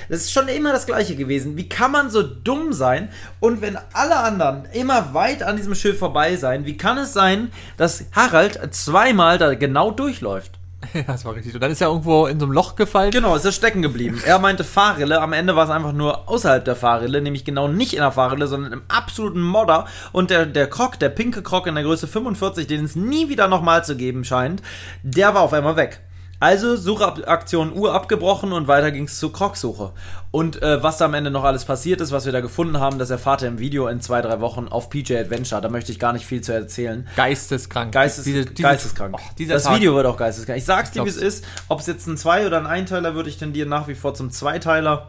Das 0.09 0.21
ist 0.21 0.33
schon 0.33 0.49
immer 0.49 0.73
das 0.73 0.87
Gleiche 0.87 1.17
gewesen. 1.17 1.57
Wie 1.57 1.69
kann 1.69 1.93
man 1.93 2.11
so 2.11 2.23
dumm 2.23 2.73
sein 2.73 3.09
und 3.41 3.63
wenn 3.63 3.79
alle 3.93 4.17
anderen 4.17 4.67
immer 4.73 5.15
weit 5.15 5.43
an 5.43 5.57
diesem 5.57 5.75
Schiff 5.75 5.99
vorbei 5.99 6.37
sein, 6.37 6.67
wie 6.67 6.77
kann 6.77 6.99
es 6.99 7.13
sein, 7.13 7.51
dass 7.77 8.05
Harald 8.13 8.61
zweimal 8.75 9.39
da 9.39 9.55
genau 9.55 9.91
durchläuft? 9.91 10.60
Ja, 10.95 11.03
das 11.03 11.25
war 11.25 11.35
richtig. 11.35 11.55
Und 11.55 11.61
dann 11.63 11.71
ist 11.71 11.81
er 11.81 11.89
irgendwo 11.89 12.27
in 12.27 12.41
so 12.41 12.47
einem 12.47 12.53
Loch 12.53 12.75
gefallen. 12.75 13.11
Genau, 13.11 13.35
ist 13.37 13.45
er 13.45 13.53
stecken 13.53 13.83
geblieben. 13.83 14.21
Er 14.25 14.39
meinte 14.39 14.65
Fahrrille, 14.65 15.21
am 15.21 15.33
Ende 15.33 15.57
war 15.57 15.65
es 15.65 15.71
einfach 15.71 15.93
nur 15.93 16.29
außerhalb 16.29 16.65
der 16.65 16.77
Fahrrille, 16.77 17.21
nämlich 17.21 17.45
genau 17.45 17.69
nicht 17.69 17.93
in 17.95 18.01
der 18.01 18.13
Fahrrille, 18.13 18.47
sondern 18.47 18.73
im 18.73 18.83
absoluten 18.89 19.41
Modder. 19.41 19.87
Und 20.13 20.31
der, 20.31 20.47
der 20.47 20.69
Krog, 20.69 20.99
der 20.99 21.11
pinke 21.11 21.43
Krog 21.43 21.67
in 21.67 21.75
der 21.75 21.85
Größe 21.85 22.07
45, 22.07 22.67
den 22.67 22.85
es 22.85 22.97
nie 22.97 23.29
wieder 23.29 23.49
nochmal 23.49 23.85
zu 23.85 23.97
geben 23.97 24.25
scheint, 24.25 24.63
der 25.03 25.35
war 25.35 25.43
auf 25.43 25.53
einmal 25.53 25.77
weg. 25.77 26.01
Also 26.41 26.75
Suchaktion 26.75 27.73
Uhr 27.77 27.93
abgebrochen 27.93 28.53
und 28.55 28.67
weiter 28.67 28.91
ging 28.91 29.05
es 29.05 29.19
zur 29.19 29.31
Krogsuche. 29.31 29.93
Und 30.31 30.63
äh, 30.63 30.83
was 30.83 30.97
da 30.97 31.05
am 31.05 31.13
Ende 31.13 31.31
noch 31.31 31.45
alles 31.45 31.67
passiert 31.67 32.01
ist, 32.01 32.13
was 32.13 32.25
wir 32.25 32.33
da 32.33 32.41
gefunden 32.41 32.81
haben, 32.81 32.99
das 32.99 33.11
erfahrt 33.11 33.43
ihr 33.43 33.49
im 33.49 33.59
Video 33.59 33.89
in 33.89 34.01
zwei, 34.01 34.23
drei 34.23 34.41
Wochen 34.41 34.67
auf 34.69 34.89
PJ 34.89 35.17
Adventure. 35.17 35.61
Da 35.61 35.69
möchte 35.69 35.93
ich 35.93 35.99
gar 35.99 36.15
nicht 36.15 36.25
viel 36.25 36.41
zu 36.41 36.53
erzählen. 36.55 37.07
Geisteskrank. 37.17 37.93
Geistes, 37.93 38.25
Diese- 38.25 38.47
diese- 38.47 38.63
geisteskrank. 38.63 39.17
Oh, 39.19 39.45
das 39.49 39.65
Tag. 39.65 39.77
Video 39.77 39.95
wird 39.95 40.07
auch 40.07 40.17
geisteskrank. 40.17 40.57
Ich 40.59 40.65
sag's 40.65 40.93
dir, 40.93 41.05
wie 41.05 41.09
es 41.11 41.17
ist. 41.19 41.45
Ob 41.69 41.81
es 41.81 41.87
jetzt 41.87 42.07
ein 42.07 42.17
Zwei- 42.17 42.47
oder 42.47 42.57
ein 42.59 42.67
Einteiler 42.67 43.15
wird, 43.15 43.27
ich 43.27 43.37
tendiere 43.37 43.69
nach 43.69 43.87
wie 43.87 43.95
vor 43.95 44.15
zum 44.15 44.31
Zweiteiler, 44.31 45.09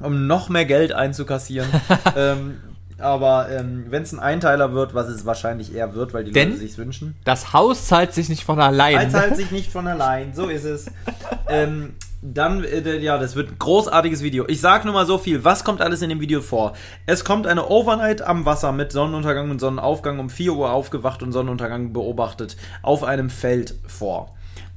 um 0.00 0.26
noch 0.26 0.48
mehr 0.48 0.64
Geld 0.64 0.92
einzukassieren. 0.92 1.68
ähm, 2.16 2.60
aber 3.04 3.48
ähm, 3.50 3.84
wenn 3.90 4.02
es 4.02 4.12
ein 4.12 4.18
Einteiler 4.18 4.72
wird, 4.72 4.94
was 4.94 5.08
es 5.08 5.26
wahrscheinlich 5.26 5.74
eher 5.74 5.94
wird, 5.94 6.14
weil 6.14 6.24
die 6.24 6.32
Denn- 6.32 6.48
Leute 6.50 6.60
sich's 6.60 6.78
wünschen. 6.78 7.14
Das 7.24 7.52
Haus 7.52 7.86
zahlt 7.86 8.12
sich 8.14 8.28
nicht 8.28 8.42
von 8.42 8.58
allein. 8.58 8.96
Eins 8.96 9.12
zahlt 9.12 9.36
sich 9.36 9.50
nicht 9.50 9.70
von 9.70 9.86
allein, 9.86 10.34
so 10.34 10.46
ist 10.48 10.64
es. 10.64 10.86
ähm, 11.48 11.94
dann, 12.22 12.64
äh, 12.64 12.98
ja, 13.00 13.18
das 13.18 13.36
wird 13.36 13.50
ein 13.50 13.58
großartiges 13.58 14.22
Video. 14.22 14.46
Ich 14.48 14.60
sag 14.62 14.86
nur 14.86 14.94
mal 14.94 15.04
so 15.04 15.18
viel. 15.18 15.44
Was 15.44 15.62
kommt 15.62 15.82
alles 15.82 16.00
in 16.00 16.08
dem 16.08 16.20
Video 16.20 16.40
vor? 16.40 16.72
Es 17.04 17.22
kommt 17.22 17.46
eine 17.46 17.68
Overnight 17.68 18.22
am 18.22 18.46
Wasser 18.46 18.72
mit 18.72 18.92
Sonnenuntergang 18.92 19.50
und 19.50 19.60
Sonnenaufgang 19.60 20.18
um 20.18 20.30
4 20.30 20.54
Uhr 20.54 20.72
aufgewacht 20.72 21.22
und 21.22 21.32
Sonnenuntergang 21.32 21.92
beobachtet 21.92 22.56
auf 22.82 23.04
einem 23.04 23.28
Feld 23.28 23.74
vor. 23.86 24.34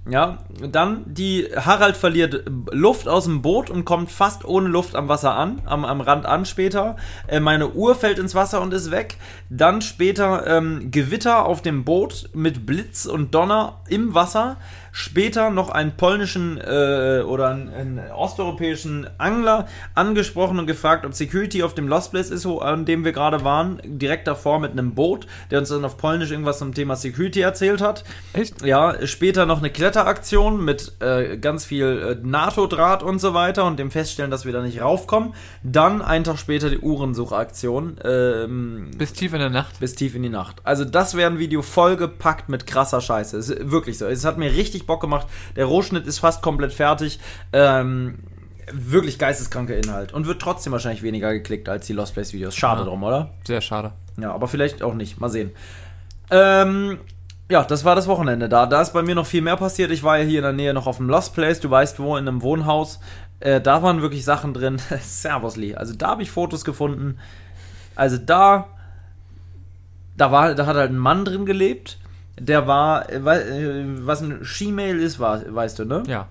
Ja, 0.10 0.38
dann 0.72 1.04
die 1.06 1.48
Harald 1.54 1.98
verliert 1.98 2.44
Luft 2.72 3.10
aus 3.10 3.26
dem 3.26 3.42
Boot 3.42 3.70
und 3.70 3.84
kommt 3.84 4.10
fast 4.10 4.46
ohne 4.46 4.70
Luft 4.70 4.96
am 4.96 5.10
Wasser 5.10 5.36
an, 5.36 5.62
am, 5.66 5.84
am 5.84 6.00
Rand 6.00 6.26
an 6.26 6.46
später. 6.46 6.96
Äh, 7.28 7.42
meine 7.42 7.70
Uhr 7.74 7.94
fällt 7.94 8.18
ins 8.18 8.34
Wasser 8.34 8.62
und 8.62 8.74
ist 8.74 8.90
weg. 8.90 9.18
Dann 9.50 9.82
später 9.82 10.48
ähm, 10.48 10.92
Gewitter 10.92 11.46
auf 11.46 11.62
dem 11.62 11.84
Boot 11.84 12.30
mit 12.34 12.66
Blitz 12.66 13.06
und 13.06 13.36
Donner 13.36 13.82
im 13.90 14.14
Wasser. 14.14 14.58
Später 15.00 15.52
noch 15.52 15.70
einen 15.70 15.96
polnischen 15.96 16.58
äh, 16.58 17.22
oder 17.24 17.50
einen, 17.50 17.70
einen 17.72 18.00
osteuropäischen 18.12 19.08
Angler 19.20 19.68
angesprochen 19.94 20.58
und 20.58 20.66
gefragt, 20.66 21.06
ob 21.06 21.14
Security 21.14 21.62
auf 21.62 21.76
dem 21.76 21.88
Lost 21.88 22.10
Place 22.10 22.32
ist, 22.32 22.48
wo, 22.48 22.58
an 22.58 22.86
dem 22.86 23.06
wir 23.06 23.12
gerade 23.12 23.44
waren. 23.44 23.80
Direkt 23.86 24.28
davor 24.28 24.60
mit 24.60 24.72
einem 24.72 24.96
Boot, 24.96 25.28
der 25.52 25.60
uns 25.60 25.70
dann 25.70 25.86
auf 25.86 25.98
Polnisch 25.98 26.32
irgendwas 26.32 26.58
zum 26.58 26.74
Thema 26.74 26.96
Security 26.96 27.42
erzählt 27.42 27.80
hat. 27.80 28.06
Echt? 28.34 28.66
Ja, 28.66 29.06
später 29.06 29.46
noch 29.46 29.60
eine 29.60 29.70
Kletteraktion 29.70 30.66
mit 30.66 30.94
äh, 31.00 31.38
ganz 31.38 31.64
viel 31.64 32.18
äh, 32.20 32.28
NATO-Draht 32.28 33.04
und 33.04 33.20
so 33.20 33.36
weiter 33.36 33.66
und 33.66 33.78
dem 33.78 33.92
Feststellen, 33.92 34.32
dass 34.32 34.46
wir 34.46 34.52
da 34.52 34.64
nicht 34.64 34.82
raufkommen. 34.82 35.36
Dann 35.62 36.02
einen 36.02 36.24
Tag 36.24 36.40
später 36.40 36.72
die 36.72 36.80
Uhrensuchaktion 36.80 37.98
ähm, 38.04 38.90
Bis 38.98 39.14
tief 39.14 39.32
in 39.34 39.40
der 39.42 39.52
Nacht. 39.52 39.80
bis 39.80 39.94
tief 39.94 40.16
in 40.16 40.24
die 40.24 40.30
Nacht. 40.30 40.56
Also 40.64 40.86
das 40.86 41.14
wäre 41.14 41.30
ein 41.30 41.38
Video 41.38 41.62
vollgepackt 41.62 42.50
mit 42.50 42.66
krasser 42.66 43.00
Scheiße. 43.00 43.38
Ist 43.38 43.70
wirklich 43.70 44.00
so. 44.00 44.08
Es 44.08 44.26
hat 44.26 44.40
mir 44.40 44.52
richtig 44.52 44.87
Bock 44.88 45.02
gemacht. 45.02 45.28
Der 45.56 45.66
Rohschnitt 45.66 46.08
ist 46.08 46.20
fast 46.20 46.42
komplett 46.42 46.74
fertig. 46.74 47.20
Ähm, 47.54 48.16
wirklich 48.72 49.20
geisteskranker 49.20 49.78
Inhalt. 49.78 50.12
Und 50.14 50.26
wird 50.28 50.42
trotzdem 50.42 50.74
wahrscheinlich 50.74 51.04
weniger 51.04 51.32
geklickt 51.34 51.70
als 51.70 51.86
die 51.88 51.94
Lost 51.94 52.14
Place 52.16 52.34
Videos. 52.34 52.56
Schade 52.56 52.82
Ja. 52.82 52.88
drum, 52.88 53.04
oder? 53.04 53.30
Sehr 53.46 53.62
schade. 53.62 53.92
Ja, 54.20 54.34
aber 54.34 54.48
vielleicht 54.48 54.82
auch 54.82 54.94
nicht. 54.96 55.20
Mal 55.20 55.30
sehen. 55.30 55.52
Ähm, 56.32 56.98
ja, 57.50 57.64
das 57.64 57.86
war 57.86 57.96
das 57.96 58.08
Wochenende 58.08 58.50
da. 58.50 58.66
Da 58.66 58.82
ist 58.82 58.92
bei 58.94 59.04
mir 59.04 59.16
noch 59.16 59.26
viel 59.26 59.42
mehr 59.42 59.56
passiert. 59.56 59.92
Ich 59.92 60.04
war 60.04 60.18
ja 60.18 60.26
hier 60.26 60.40
in 60.40 60.44
der 60.44 60.54
Nähe 60.54 60.74
noch 60.74 60.88
auf 60.88 60.98
dem 60.98 61.08
Lost 61.08 61.34
Place, 61.34 61.60
du 61.62 61.70
weißt 61.70 62.00
wo, 62.00 62.18
in 62.18 62.28
einem 62.28 62.42
Wohnhaus. 62.42 63.00
Äh, 63.40 63.62
da 63.62 63.84
waren 63.84 64.02
wirklich 64.02 64.26
Sachen 64.26 64.54
drin. 64.54 64.82
Servus, 65.02 65.56
Lee. 65.56 65.76
Also 65.76 65.94
da 65.94 66.10
habe 66.10 66.24
ich 66.24 66.32
Fotos 66.32 66.66
gefunden. 66.66 67.20
Also 67.96 68.18
da, 68.18 68.68
da 70.18 70.32
war, 70.32 70.56
da 70.56 70.66
hat 70.66 70.76
halt 70.76 70.92
ein 70.92 70.98
Mann 70.98 71.24
drin 71.24 71.46
gelebt. 71.46 72.00
Der 72.40 72.68
war, 72.68 73.10
äh, 73.10 73.22
was 74.06 74.22
ein 74.22 74.44
She-Mail 74.44 75.00
ist, 75.00 75.20
war, 75.20 75.42
weißt 75.54 75.80
du, 75.80 75.86
ne? 75.86 76.04
Ja. 76.08 76.28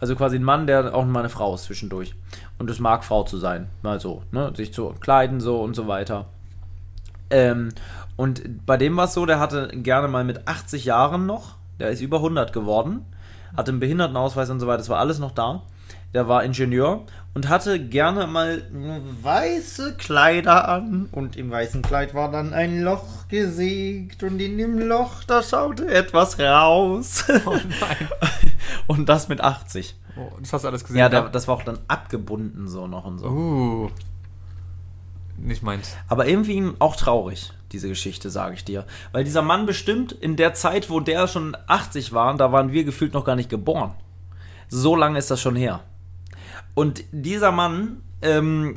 Also 0.00 0.14
quasi 0.14 0.36
ein 0.36 0.44
Mann, 0.44 0.66
der 0.66 0.94
auch 0.94 1.04
mal 1.04 1.20
eine 1.20 1.28
Frau 1.28 1.54
ist 1.54 1.64
zwischendurch. 1.64 2.14
Und 2.58 2.70
es 2.70 2.78
mag 2.78 3.04
Frau 3.04 3.24
zu 3.24 3.38
sein. 3.38 3.68
Mal 3.82 4.00
so, 4.00 4.22
ne? 4.30 4.52
Sich 4.54 4.72
zu 4.72 4.94
kleiden 5.00 5.40
so 5.40 5.60
und 5.60 5.74
so 5.74 5.88
weiter. 5.88 6.26
Ähm, 7.30 7.70
und 8.16 8.66
bei 8.66 8.76
dem 8.76 8.96
war 8.96 9.04
es 9.04 9.14
so, 9.14 9.26
der 9.26 9.38
hatte 9.38 9.68
gerne 9.68 10.08
mal 10.08 10.24
mit 10.24 10.48
80 10.48 10.84
Jahren 10.84 11.26
noch, 11.26 11.56
der 11.78 11.90
ist 11.90 12.00
über 12.00 12.18
100 12.18 12.52
geworden, 12.52 13.04
hatte 13.56 13.70
einen 13.70 13.80
Behindertenausweis 13.80 14.50
und 14.50 14.60
so 14.60 14.66
weiter, 14.66 14.78
das 14.78 14.88
war 14.88 14.98
alles 14.98 15.18
noch 15.18 15.32
da. 15.32 15.62
Der 16.14 16.26
war 16.26 16.42
Ingenieur 16.42 17.04
und 17.38 17.48
hatte 17.48 17.78
gerne 17.78 18.26
mal 18.26 18.64
weiße 19.22 19.94
Kleider 19.94 20.66
an 20.66 21.08
und 21.12 21.36
im 21.36 21.52
weißen 21.52 21.82
Kleid 21.82 22.12
war 22.12 22.32
dann 22.32 22.52
ein 22.52 22.80
Loch 22.80 23.28
gesägt 23.28 24.24
und 24.24 24.40
in 24.40 24.58
dem 24.58 24.76
Loch, 24.80 25.22
da 25.22 25.44
schaute 25.44 25.86
etwas 25.86 26.40
raus. 26.40 27.22
Oh 27.46 27.52
nein. 27.52 28.08
und 28.88 29.08
das 29.08 29.28
mit 29.28 29.40
80. 29.40 29.94
Oh, 30.16 30.32
das 30.40 30.52
hast 30.52 30.64
du 30.64 30.68
alles 30.68 30.82
gesehen. 30.82 30.98
Ja, 30.98 31.08
der, 31.08 31.28
das 31.28 31.46
war 31.46 31.54
auch 31.54 31.62
dann 31.62 31.78
abgebunden 31.86 32.66
so 32.66 32.88
noch 32.88 33.04
und 33.04 33.20
so. 33.20 33.28
Uh. 33.28 33.90
Nicht 35.36 35.62
meins. 35.62 35.94
Aber 36.08 36.26
irgendwie 36.26 36.72
auch 36.80 36.96
traurig, 36.96 37.52
diese 37.70 37.86
Geschichte, 37.88 38.30
sage 38.30 38.54
ich 38.56 38.64
dir. 38.64 38.84
Weil 39.12 39.22
dieser 39.22 39.42
Mann 39.42 39.64
bestimmt 39.64 40.10
in 40.10 40.34
der 40.34 40.54
Zeit, 40.54 40.90
wo 40.90 40.98
der 40.98 41.28
schon 41.28 41.56
80 41.68 42.12
war, 42.12 42.36
da 42.36 42.50
waren 42.50 42.72
wir 42.72 42.82
gefühlt 42.82 43.14
noch 43.14 43.24
gar 43.24 43.36
nicht 43.36 43.48
geboren. 43.48 43.92
So 44.68 44.96
lange 44.96 45.20
ist 45.20 45.30
das 45.30 45.40
schon 45.40 45.54
her. 45.54 45.84
Und 46.78 47.02
dieser 47.10 47.50
Mann, 47.50 48.02
ähm, 48.22 48.76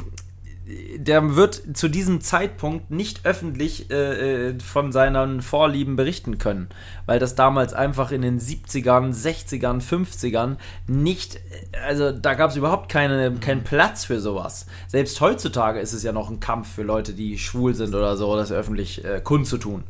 der 0.97 1.35
wird 1.35 1.77
zu 1.77 1.87
diesem 1.87 2.19
Zeitpunkt 2.19 2.89
nicht 2.89 3.27
öffentlich 3.27 3.91
äh, 3.91 4.47
äh, 4.49 4.59
von 4.59 4.91
seinen 4.91 5.43
Vorlieben 5.43 5.97
berichten 5.97 6.39
können, 6.39 6.69
weil 7.05 7.19
das 7.19 7.35
damals 7.35 7.75
einfach 7.75 8.11
in 8.11 8.23
den 8.23 8.39
70ern, 8.39 9.13
60ern, 9.13 9.87
50ern 9.87 10.55
nicht, 10.87 11.39
also 11.85 12.11
da 12.11 12.33
gab 12.33 12.49
es 12.49 12.55
überhaupt 12.55 12.89
keine, 12.89 13.35
keinen 13.35 13.63
Platz 13.63 14.05
für 14.05 14.19
sowas. 14.19 14.65
Selbst 14.87 15.21
heutzutage 15.21 15.79
ist 15.79 15.93
es 15.93 16.01
ja 16.01 16.11
noch 16.11 16.31
ein 16.31 16.39
Kampf 16.39 16.73
für 16.73 16.81
Leute, 16.81 17.13
die 17.13 17.37
schwul 17.37 17.75
sind 17.75 17.93
oder 17.93 18.17
so, 18.17 18.35
das 18.35 18.51
öffentlich 18.51 19.05
äh, 19.05 19.21
kundzutun. 19.23 19.83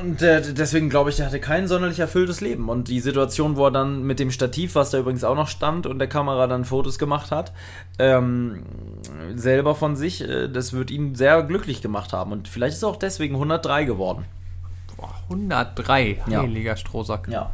Und 0.00 0.20
äh, 0.20 0.42
deswegen 0.52 0.90
glaube 0.90 1.10
ich, 1.10 1.16
der 1.16 1.26
hatte 1.26 1.40
kein 1.40 1.68
sonderlich 1.68 1.98
erfülltes 2.00 2.40
Leben. 2.40 2.68
Und 2.68 2.88
die 2.88 3.00
Situation, 3.00 3.56
wo 3.56 3.66
er 3.66 3.70
dann 3.70 4.02
mit 4.02 4.18
dem 4.18 4.30
Stativ, 4.30 4.74
was 4.74 4.90
da 4.90 4.98
übrigens 4.98 5.24
auch 5.24 5.34
noch 5.34 5.48
stand 5.48 5.86
und 5.86 5.98
der 5.98 6.08
Kamera 6.08 6.46
dann 6.46 6.64
Fotos 6.64 6.98
gemacht 6.98 7.30
hat, 7.30 7.52
ähm, 7.98 8.64
selber 9.34 9.74
von 9.74 9.96
sich, 9.96 10.22
äh, 10.22 10.48
das 10.48 10.72
wird 10.72 10.90
ihn 10.90 11.14
sehr 11.14 11.42
glücklich 11.42 11.80
gemacht 11.80 12.12
haben. 12.12 12.32
Und 12.32 12.48
vielleicht 12.48 12.76
ist 12.76 12.82
er 12.82 12.90
auch 12.90 12.96
deswegen 12.96 13.34
103 13.34 13.84
geworden. 13.84 14.24
Boah, 14.96 15.14
103. 15.30 16.22
Ja. 16.26 16.42
Heiliger 16.42 16.76
Strohsack. 16.76 17.28
Ja. 17.28 17.50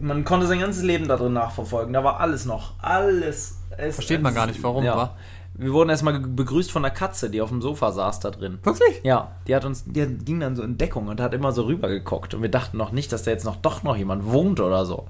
Man 0.00 0.24
konnte 0.24 0.46
sein 0.46 0.60
ganzes 0.60 0.82
Leben 0.82 1.08
da 1.08 1.16
drin 1.16 1.32
nachverfolgen. 1.32 1.92
Da 1.92 2.04
war 2.04 2.20
alles 2.20 2.44
noch. 2.46 2.74
Alles. 2.80 3.58
Es, 3.76 3.96
Versteht 3.96 4.22
man 4.22 4.34
gar 4.34 4.46
nicht, 4.46 4.62
warum, 4.62 4.84
ja. 4.84 4.96
wa? 4.96 5.16
Wir 5.54 5.72
wurden 5.72 5.90
erstmal 5.90 6.18
begrüßt 6.18 6.72
von 6.72 6.84
einer 6.84 6.94
Katze, 6.94 7.28
die 7.28 7.42
auf 7.42 7.50
dem 7.50 7.60
Sofa 7.60 7.92
saß 7.92 8.20
da 8.20 8.30
drin. 8.30 8.58
Wirklich? 8.62 9.00
Ja, 9.02 9.32
die 9.46 9.54
hat 9.54 9.64
uns, 9.64 9.84
die 9.84 10.06
ging 10.06 10.40
dann 10.40 10.56
so 10.56 10.62
in 10.62 10.78
Deckung 10.78 11.08
und 11.08 11.20
hat 11.20 11.34
immer 11.34 11.52
so 11.52 11.64
rübergeguckt. 11.64 12.34
Und 12.34 12.42
wir 12.42 12.50
dachten 12.50 12.78
noch 12.78 12.92
nicht, 12.92 13.12
dass 13.12 13.22
da 13.22 13.30
jetzt 13.30 13.44
noch 13.44 13.56
doch 13.56 13.82
noch 13.82 13.96
jemand 13.96 14.24
wohnt 14.26 14.60
oder 14.60 14.86
so. 14.86 15.06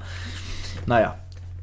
Naja. 0.86 1.16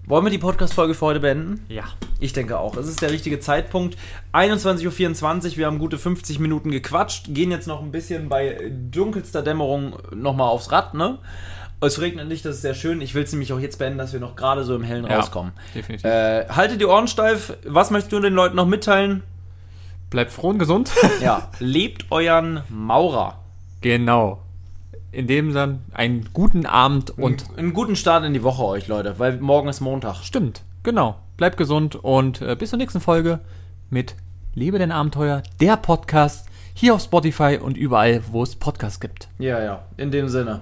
Wollen 0.05 0.25
wir 0.25 0.31
die 0.31 0.39
Podcast-Folge 0.39 0.95
für 0.95 1.05
heute 1.05 1.19
beenden? 1.19 1.63
Ja. 1.67 1.83
Ich 2.19 2.33
denke 2.33 2.57
auch. 2.57 2.75
Es 2.77 2.87
ist 2.87 3.01
der 3.01 3.11
richtige 3.11 3.39
Zeitpunkt. 3.39 3.95
21.24 4.33 5.51
Uhr, 5.51 5.57
wir 5.57 5.65
haben 5.67 5.77
gute 5.77 5.99
50 5.99 6.39
Minuten 6.39 6.71
gequatscht, 6.71 7.27
gehen 7.29 7.51
jetzt 7.51 7.67
noch 7.67 7.83
ein 7.83 7.91
bisschen 7.91 8.27
bei 8.27 8.71
dunkelster 8.89 9.43
Dämmerung 9.43 9.97
nochmal 10.15 10.49
aufs 10.49 10.71
Rad, 10.71 10.95
ne? 10.95 11.19
Es 11.81 12.01
regnet 12.01 12.27
nicht, 12.27 12.43
das 12.43 12.57
ist 12.57 12.61
sehr 12.61 12.73
schön. 12.73 12.99
Ich 13.01 13.15
will 13.15 13.23
es 13.23 13.31
nämlich 13.31 13.53
auch 13.53 13.59
jetzt 13.59 13.79
beenden, 13.79 13.99
dass 13.99 14.11
wir 14.11 14.19
noch 14.19 14.35
gerade 14.35 14.63
so 14.65 14.75
im 14.75 14.83
Hellen 14.83 15.05
Ja, 15.05 15.17
rauskommen. 15.17 15.53
definitiv. 15.73 16.03
Äh, 16.05 16.47
halte 16.49 16.77
die 16.77 16.85
Ohren 16.85 17.07
steif. 17.07 17.55
Was 17.65 17.89
möchtest 17.89 18.11
du 18.11 18.19
den 18.19 18.33
Leuten 18.33 18.55
noch 18.57 18.65
mitteilen? 18.65 19.23
Bleibt 20.09 20.31
froh 20.31 20.49
und 20.49 20.59
gesund. 20.59 20.91
Ja, 21.21 21.49
lebt 21.59 22.05
euren 22.11 22.63
Maurer. 22.69 23.39
genau. 23.81 24.41
In 25.11 25.25
dem 25.25 25.51
Sinne, 25.53 25.79
einen 25.91 26.29
guten 26.33 26.67
Abend 26.67 27.17
und 27.17 27.43
einen 27.57 27.73
guten 27.73 27.95
Start 27.95 28.23
in 28.25 28.33
die 28.35 28.43
Woche 28.43 28.63
euch, 28.63 28.87
Leute, 28.87 29.17
weil 29.17 29.37
morgen 29.39 29.67
ist 29.67 29.79
Montag. 29.79 30.17
stimmt. 30.23 30.61
Genau. 30.83 31.15
Bleibt 31.35 31.57
gesund 31.57 31.95
und 31.95 32.41
äh, 32.43 32.55
bis 32.55 32.69
zur 32.69 32.77
nächsten 32.77 32.99
Folge 32.99 33.39
mit 33.89 34.15
Lebe 34.53 34.77
dein 34.77 34.91
Abenteuer, 34.91 35.41
der 35.59 35.77
Podcast, 35.77 36.47
hier 36.75 36.93
auf 36.93 37.01
Spotify 37.01 37.57
und 37.59 37.75
überall, 37.75 38.21
wo 38.31 38.43
es 38.43 38.55
Podcasts 38.55 38.99
gibt. 38.99 39.29
Ja, 39.39 39.59
ja, 39.63 39.83
in 39.97 40.11
dem 40.11 40.29
Sinne. 40.29 40.61